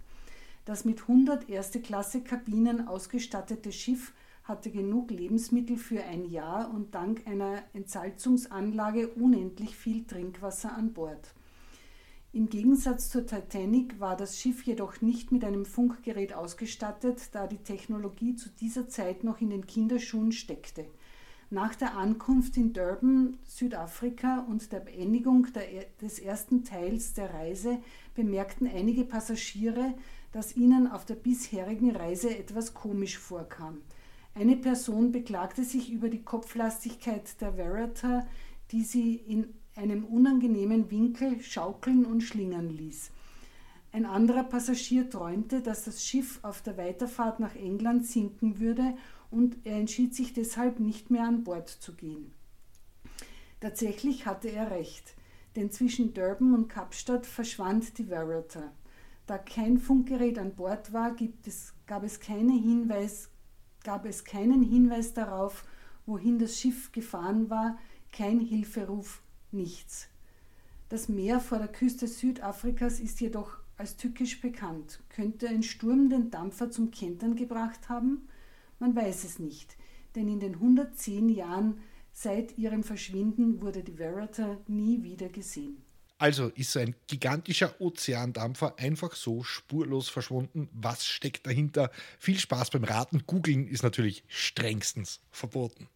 Das 0.64 0.86
mit 0.86 1.02
100 1.02 1.48
Erste-Klasse-Kabinen 1.48 2.88
ausgestattete 2.88 3.70
Schiff 3.70 4.14
hatte 4.44 4.70
genug 4.70 5.10
Lebensmittel 5.10 5.76
für 5.76 6.02
ein 6.04 6.24
Jahr 6.24 6.72
und 6.72 6.94
dank 6.94 7.26
einer 7.26 7.62
Entsalzungsanlage 7.74 9.08
unendlich 9.08 9.76
viel 9.76 10.04
Trinkwasser 10.06 10.74
an 10.74 10.92
Bord. 10.92 11.34
Im 12.32 12.48
Gegensatz 12.48 13.10
zur 13.10 13.26
Titanic 13.26 14.00
war 14.00 14.16
das 14.16 14.40
Schiff 14.40 14.64
jedoch 14.64 15.00
nicht 15.00 15.32
mit 15.32 15.44
einem 15.44 15.64
Funkgerät 15.64 16.34
ausgestattet, 16.34 17.28
da 17.32 17.46
die 17.46 17.62
Technologie 17.62 18.34
zu 18.34 18.48
dieser 18.48 18.88
Zeit 18.88 19.22
noch 19.22 19.40
in 19.40 19.50
den 19.50 19.66
Kinderschuhen 19.66 20.32
steckte. 20.32 20.86
Nach 21.50 21.74
der 21.74 21.96
Ankunft 21.96 22.56
in 22.56 22.72
Durban, 22.72 23.38
Südafrika 23.44 24.40
und 24.48 24.72
der 24.72 24.80
Beendigung 24.80 25.46
der, 25.52 25.84
des 26.00 26.18
ersten 26.18 26.64
Teils 26.64 27.12
der 27.12 27.32
Reise 27.32 27.78
bemerkten 28.14 28.66
einige 28.66 29.04
Passagiere, 29.04 29.94
dass 30.34 30.56
ihnen 30.56 30.90
auf 30.90 31.04
der 31.04 31.14
bisherigen 31.14 31.94
Reise 31.94 32.36
etwas 32.36 32.74
komisch 32.74 33.18
vorkam. 33.18 33.82
Eine 34.34 34.56
Person 34.56 35.12
beklagte 35.12 35.62
sich 35.62 35.92
über 35.92 36.08
die 36.08 36.24
Kopflastigkeit 36.24 37.40
der 37.40 37.52
Verita, 37.52 38.26
die 38.72 38.82
sie 38.82 39.14
in 39.14 39.54
einem 39.76 40.04
unangenehmen 40.04 40.90
Winkel 40.90 41.40
schaukeln 41.40 42.04
und 42.04 42.22
schlingern 42.22 42.68
ließ. 42.68 43.12
Ein 43.92 44.06
anderer 44.06 44.42
Passagier 44.42 45.08
träumte, 45.08 45.60
dass 45.60 45.84
das 45.84 46.04
Schiff 46.04 46.40
auf 46.42 46.62
der 46.62 46.76
Weiterfahrt 46.76 47.38
nach 47.38 47.54
England 47.54 48.04
sinken 48.04 48.58
würde 48.58 48.96
und 49.30 49.58
er 49.62 49.76
entschied 49.76 50.16
sich 50.16 50.32
deshalb 50.32 50.80
nicht 50.80 51.12
mehr 51.12 51.28
an 51.28 51.44
Bord 51.44 51.68
zu 51.68 51.94
gehen. 51.94 52.32
Tatsächlich 53.60 54.26
hatte 54.26 54.48
er 54.48 54.72
recht, 54.72 55.14
denn 55.54 55.70
zwischen 55.70 56.12
Durban 56.12 56.54
und 56.54 56.66
Kapstadt 56.66 57.24
verschwand 57.24 57.98
die 57.98 58.06
Verita. 58.06 58.72
Da 59.26 59.38
kein 59.38 59.78
Funkgerät 59.78 60.38
an 60.38 60.54
Bord 60.54 60.92
war, 60.92 61.16
es, 61.46 61.72
gab, 61.86 62.04
es 62.04 62.20
Hinweis, 62.20 63.30
gab 63.82 64.04
es 64.04 64.24
keinen 64.24 64.62
Hinweis 64.62 65.14
darauf, 65.14 65.64
wohin 66.06 66.38
das 66.38 66.58
Schiff 66.58 66.92
gefahren 66.92 67.48
war, 67.48 67.78
kein 68.12 68.40
Hilferuf, 68.40 69.22
nichts. 69.50 70.08
Das 70.90 71.08
Meer 71.08 71.40
vor 71.40 71.58
der 71.58 71.68
Küste 71.68 72.06
Südafrikas 72.06 73.00
ist 73.00 73.20
jedoch 73.20 73.58
als 73.76 73.96
tückisch 73.96 74.40
bekannt. 74.40 75.02
Könnte 75.08 75.48
ein 75.48 75.62
Sturm 75.62 76.10
den 76.10 76.30
Dampfer 76.30 76.70
zum 76.70 76.90
Kentern 76.90 77.34
gebracht 77.34 77.88
haben? 77.88 78.28
Man 78.78 78.94
weiß 78.94 79.24
es 79.24 79.38
nicht, 79.38 79.76
denn 80.14 80.28
in 80.28 80.40
den 80.40 80.54
110 80.54 81.28
Jahren 81.30 81.78
seit 82.12 82.58
ihrem 82.58 82.84
Verschwinden 82.84 83.62
wurde 83.62 83.82
die 83.82 83.96
Verita 83.96 84.58
nie 84.68 85.02
wieder 85.02 85.28
gesehen. 85.28 85.83
Also 86.18 86.48
ist 86.50 86.72
so 86.72 86.78
ein 86.78 86.94
gigantischer 87.08 87.80
Ozeandampfer 87.80 88.78
einfach 88.78 89.14
so 89.14 89.42
spurlos 89.42 90.08
verschwunden. 90.08 90.68
Was 90.72 91.06
steckt 91.06 91.46
dahinter? 91.46 91.90
Viel 92.18 92.38
Spaß 92.38 92.70
beim 92.70 92.84
Raten. 92.84 93.24
Googeln 93.26 93.66
ist 93.66 93.82
natürlich 93.82 94.22
strengstens 94.28 95.20
verboten. 95.30 95.88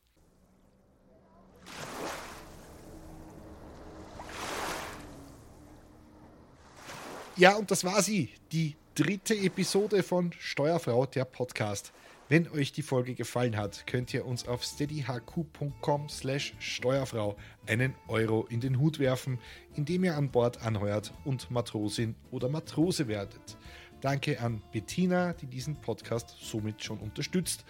Ja, 7.37 7.55
und 7.55 7.71
das 7.71 7.85
war 7.85 8.03
sie, 8.03 8.31
die 8.51 8.75
dritte 8.97 9.37
Episode 9.37 10.03
von 10.03 10.33
Steuerfrau, 10.41 11.07
der 11.07 11.25
Podcast. 11.25 11.93
Wenn 12.31 12.47
euch 12.49 12.73
die 12.73 12.83
Folge 12.83 13.15
gefallen 13.15 13.57
hat, 13.57 13.87
könnt 13.87 14.13
ihr 14.13 14.27
uns 14.27 14.47
auf 14.47 14.63
steadyhq.com 14.63 16.11
slash 16.11 16.55
Steuerfrau 16.59 17.39
einen 17.67 17.95
Euro 18.07 18.47
in 18.51 18.61
den 18.61 18.79
Hut 18.79 18.99
werfen, 18.99 19.39
indem 19.75 20.05
ihr 20.05 20.15
an 20.15 20.31
Bord 20.31 20.61
anheuert 20.61 21.15
und 21.25 21.51
Matrosin 21.51 22.15
oder 22.31 22.51
Matrose 22.51 23.09
werdet. 23.09 23.57
Danke 24.03 24.41
an 24.41 24.61
Bettina, 24.73 25.33
die 25.33 25.47
diesen 25.47 25.81
Podcast 25.81 26.37
somit 26.39 26.85
schon 26.85 26.99
unterstützt. 26.99 27.65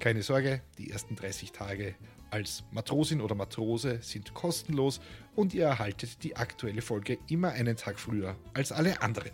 Keine 0.00 0.24
Sorge, 0.24 0.60
die 0.76 0.90
ersten 0.90 1.14
30 1.14 1.52
Tage 1.52 1.94
als 2.30 2.64
Matrosin 2.72 3.20
oder 3.20 3.36
Matrose 3.36 4.00
sind 4.02 4.34
kostenlos 4.34 5.00
und 5.36 5.54
ihr 5.54 5.66
erhaltet 5.66 6.24
die 6.24 6.34
aktuelle 6.34 6.82
Folge 6.82 7.18
immer 7.28 7.50
einen 7.50 7.76
Tag 7.76 8.00
früher 8.00 8.36
als 8.54 8.72
alle 8.72 9.02
anderen. 9.02 9.30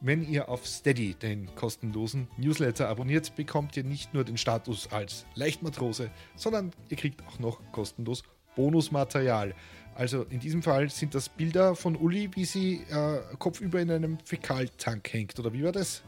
Wenn 0.00 0.28
ihr 0.28 0.48
auf 0.48 0.64
Steady 0.64 1.14
den 1.14 1.52
kostenlosen 1.56 2.28
Newsletter 2.36 2.88
abonniert, 2.88 3.34
bekommt 3.34 3.76
ihr 3.76 3.82
nicht 3.82 4.14
nur 4.14 4.22
den 4.22 4.36
Status 4.36 4.92
als 4.92 5.26
Leichtmatrose, 5.34 6.10
sondern 6.36 6.70
ihr 6.88 6.96
kriegt 6.96 7.26
auch 7.26 7.40
noch 7.40 7.60
kostenlos 7.72 8.22
Bonusmaterial. 8.54 9.54
Also 9.96 10.22
in 10.30 10.38
diesem 10.38 10.62
Fall 10.62 10.88
sind 10.88 11.16
das 11.16 11.28
Bilder 11.28 11.74
von 11.74 11.96
Uli, 11.96 12.30
wie 12.34 12.44
sie 12.44 12.82
äh, 12.90 13.20
kopfüber 13.38 13.80
in 13.80 13.90
einem 13.90 14.18
Fäkaltank 14.20 15.12
hängt, 15.12 15.36
oder 15.40 15.52
wie 15.52 15.64
war 15.64 15.72
das? 15.72 16.04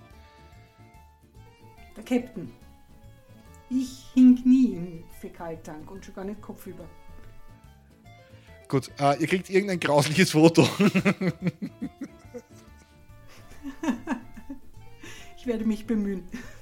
Der 1.96 2.04
Captain. 2.04 2.52
Ich 3.68 4.04
hing 4.14 4.40
nie 4.44 4.74
im 4.74 5.04
Fäkaltank 5.20 5.90
und 5.90 6.04
schon 6.04 6.14
gar 6.14 6.24
nicht 6.24 6.40
kopfüber. 6.40 6.84
Gut, 8.68 8.88
äh, 9.00 9.20
ihr 9.20 9.26
kriegt 9.26 9.50
irgendein 9.50 9.80
grausliches 9.80 10.30
Foto. 10.30 10.68
Ich 15.36 15.46
werde 15.46 15.64
mich 15.64 15.86
bemühen. 15.86 16.24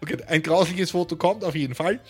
Okay, 0.00 0.16
ein 0.26 0.42
grausliches 0.42 0.90
Foto 0.90 1.16
kommt 1.16 1.44
auf 1.44 1.54
jeden 1.54 1.74
Fall. 1.74 2.00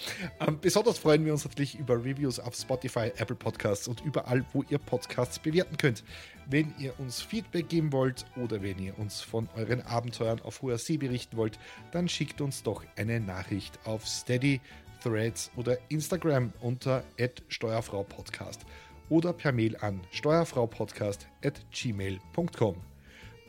Ähm, 0.41 0.59
besonders 0.61 0.99
freuen 0.99 1.25
wir 1.25 1.33
uns 1.33 1.45
natürlich 1.45 1.79
über 1.79 1.97
Reviews 1.97 2.41
auf 2.41 2.55
Spotify, 2.55 3.13
Apple 3.17 3.37
Podcasts 3.37 3.89
und 3.89 4.05
überall, 4.05 4.45
wo 4.53 4.65
ihr 4.69 4.79
Podcasts 4.79 5.39
bewerten 5.39 5.77
könnt. 5.77 6.03
Wenn 6.49 6.75
ihr 6.79 6.99
uns 6.99 7.21
Feedback 7.21 7.69
geben 7.69 7.93
wollt 7.93 8.25
oder 8.37 8.63
wenn 8.63 8.79
ihr 8.79 8.99
uns 8.99 9.21
von 9.21 9.49
euren 9.55 9.83
Abenteuern 9.83 10.41
auf 10.41 10.63
hoher 10.63 10.79
See 10.79 10.97
berichten 10.97 11.37
wollt, 11.37 11.59
dann 11.93 12.09
schickt 12.09 12.41
uns 12.41 12.63
doch 12.63 12.85
eine 12.97 13.21
Nachricht 13.21 13.79
auf 13.85 14.07
Steady, 14.07 14.61
Threads 15.03 15.51
oder 15.57 15.79
Instagram 15.91 16.53
unter 16.61 17.05
steuerfraupodcast 17.49 18.63
oder 19.09 19.33
per 19.33 19.53
Mail 19.53 19.77
an 19.81 20.01
steuerfraupodcast.gmail.com. 20.11 22.75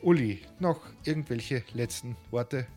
Uli, 0.02 0.40
noch 0.60 0.80
irgendwelche 1.04 1.64
letzten 1.74 2.16
Worte? 2.30 2.68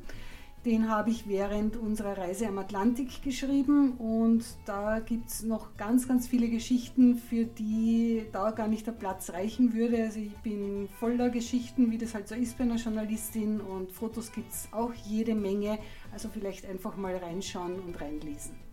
Den 0.63 0.89
habe 0.89 1.09
ich 1.09 1.27
während 1.27 1.75
unserer 1.75 2.19
Reise 2.19 2.47
am 2.47 2.59
Atlantik 2.59 3.23
geschrieben 3.23 3.93
und 3.93 4.45
da 4.65 4.99
gibt 4.99 5.29
es 5.29 5.41
noch 5.41 5.75
ganz, 5.75 6.07
ganz 6.07 6.27
viele 6.27 6.49
Geschichten, 6.49 7.15
für 7.15 7.45
die 7.45 8.27
da 8.31 8.51
gar 8.51 8.67
nicht 8.67 8.85
der 8.85 8.91
Platz 8.91 9.31
reichen 9.31 9.73
würde. 9.73 10.03
Also 10.03 10.19
ich 10.19 10.37
bin 10.37 10.87
voller 10.99 11.31
Geschichten, 11.31 11.89
wie 11.89 11.97
das 11.97 12.13
halt 12.13 12.27
so 12.27 12.35
ist 12.35 12.59
bei 12.59 12.65
einer 12.65 12.75
Journalistin 12.75 13.59
und 13.59 13.91
Fotos 13.91 14.31
gibt 14.31 14.51
es 14.51 14.67
auch 14.71 14.93
jede 14.93 15.33
Menge. 15.33 15.79
Also 16.13 16.29
vielleicht 16.31 16.67
einfach 16.67 16.95
mal 16.95 17.15
reinschauen 17.15 17.79
und 17.79 17.99
reinlesen. 17.99 18.70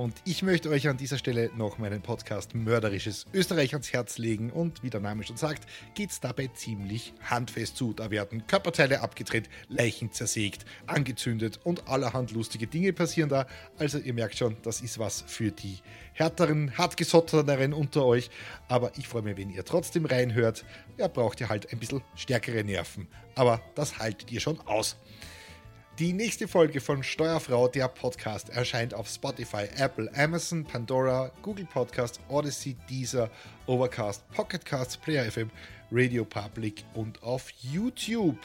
Und 0.00 0.14
ich 0.24 0.42
möchte 0.42 0.70
euch 0.70 0.88
an 0.88 0.96
dieser 0.96 1.18
Stelle 1.18 1.50
noch 1.54 1.76
meinen 1.76 2.00
Podcast 2.00 2.54
Mörderisches 2.54 3.26
Österreich 3.34 3.74
ans 3.74 3.92
Herz 3.92 4.16
legen. 4.16 4.50
Und 4.50 4.82
wie 4.82 4.88
der 4.88 5.00
Name 5.00 5.24
schon 5.24 5.36
sagt, 5.36 5.68
geht 5.92 6.08
es 6.08 6.20
dabei 6.20 6.46
ziemlich 6.46 7.12
handfest 7.22 7.76
zu. 7.76 7.92
Da 7.92 8.10
werden 8.10 8.46
Körperteile 8.46 9.02
abgetrennt, 9.02 9.50
Leichen 9.68 10.10
zersägt, 10.10 10.64
angezündet 10.86 11.60
und 11.64 11.86
allerhand 11.86 12.30
lustige 12.30 12.66
Dinge 12.66 12.94
passieren 12.94 13.28
da. 13.28 13.46
Also 13.76 13.98
ihr 13.98 14.14
merkt 14.14 14.38
schon, 14.38 14.56
das 14.62 14.80
ist 14.80 14.98
was 14.98 15.22
für 15.26 15.52
die 15.52 15.80
härteren, 16.14 16.78
hartgesotteneren 16.78 17.74
unter 17.74 18.06
euch. 18.06 18.30
Aber 18.68 18.92
ich 18.96 19.06
freue 19.06 19.20
mich, 19.20 19.36
wenn 19.36 19.50
ihr 19.50 19.66
trotzdem 19.66 20.06
reinhört. 20.06 20.64
Ja, 20.96 21.08
braucht 21.08 21.42
ihr 21.42 21.50
halt 21.50 21.70
ein 21.74 21.78
bisschen 21.78 22.00
stärkere 22.16 22.64
Nerven. 22.64 23.06
Aber 23.34 23.60
das 23.74 23.98
haltet 23.98 24.32
ihr 24.32 24.40
schon 24.40 24.60
aus. 24.60 24.96
Die 26.00 26.14
nächste 26.14 26.48
Folge 26.48 26.80
von 26.80 27.02
Steuerfrau, 27.02 27.68
der 27.68 27.86
Podcast, 27.86 28.48
erscheint 28.48 28.94
auf 28.94 29.06
Spotify, 29.06 29.64
Apple, 29.76 30.10
Amazon, 30.16 30.64
Pandora, 30.64 31.30
Google 31.42 31.66
Podcast, 31.66 32.20
Odyssey, 32.28 32.74
Deezer, 32.88 33.30
Overcast, 33.66 34.26
Pocketcasts, 34.30 34.96
Player 34.96 35.30
FM, 35.30 35.50
Radio 35.92 36.24
Public 36.24 36.86
und 36.94 37.22
auf 37.22 37.50
YouTube. 37.60 38.38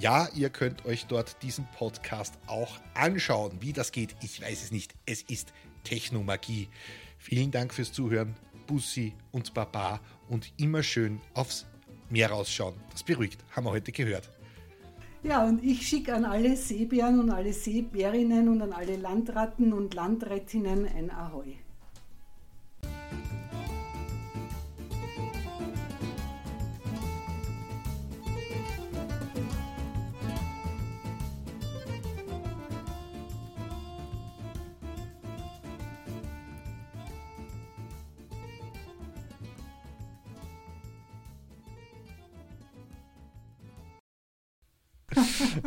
Ja, 0.00 0.30
ihr 0.34 0.48
könnt 0.48 0.86
euch 0.86 1.04
dort 1.04 1.36
diesen 1.42 1.68
Podcast 1.76 2.38
auch 2.46 2.78
anschauen. 2.94 3.58
Wie 3.60 3.74
das 3.74 3.92
geht, 3.92 4.16
ich 4.22 4.40
weiß 4.40 4.62
es 4.62 4.70
nicht. 4.70 4.94
Es 5.04 5.20
ist 5.20 5.52
Technomagie. 5.84 6.70
Vielen 7.18 7.50
Dank 7.50 7.74
fürs 7.74 7.92
Zuhören. 7.92 8.34
Bussi 8.66 9.12
und 9.30 9.52
Baba 9.52 10.00
und 10.30 10.54
immer 10.56 10.82
schön 10.82 11.20
aufs 11.34 11.66
Meer 12.08 12.30
rausschauen. 12.30 12.76
Das 12.92 13.02
beruhigt, 13.02 13.44
haben 13.54 13.66
wir 13.66 13.72
heute 13.72 13.92
gehört. 13.92 14.37
Ja, 15.28 15.44
und 15.44 15.62
ich 15.62 15.86
schicke 15.86 16.14
an 16.14 16.24
alle 16.24 16.56
Seebären 16.56 17.20
und 17.20 17.28
alle 17.28 17.52
Seebärinnen 17.52 18.48
und 18.48 18.62
an 18.62 18.72
alle 18.72 18.96
Landratten 18.96 19.74
und 19.74 19.92
Landrätinnen 19.92 20.86
ein 20.86 21.10
Ahoi. 21.10 21.58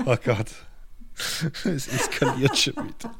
Oh 0.06 0.18
Gott. 0.24 0.48
Es 1.66 1.88
eskaliert 1.88 2.58
schon 2.58 2.76
wieder. 2.76 3.14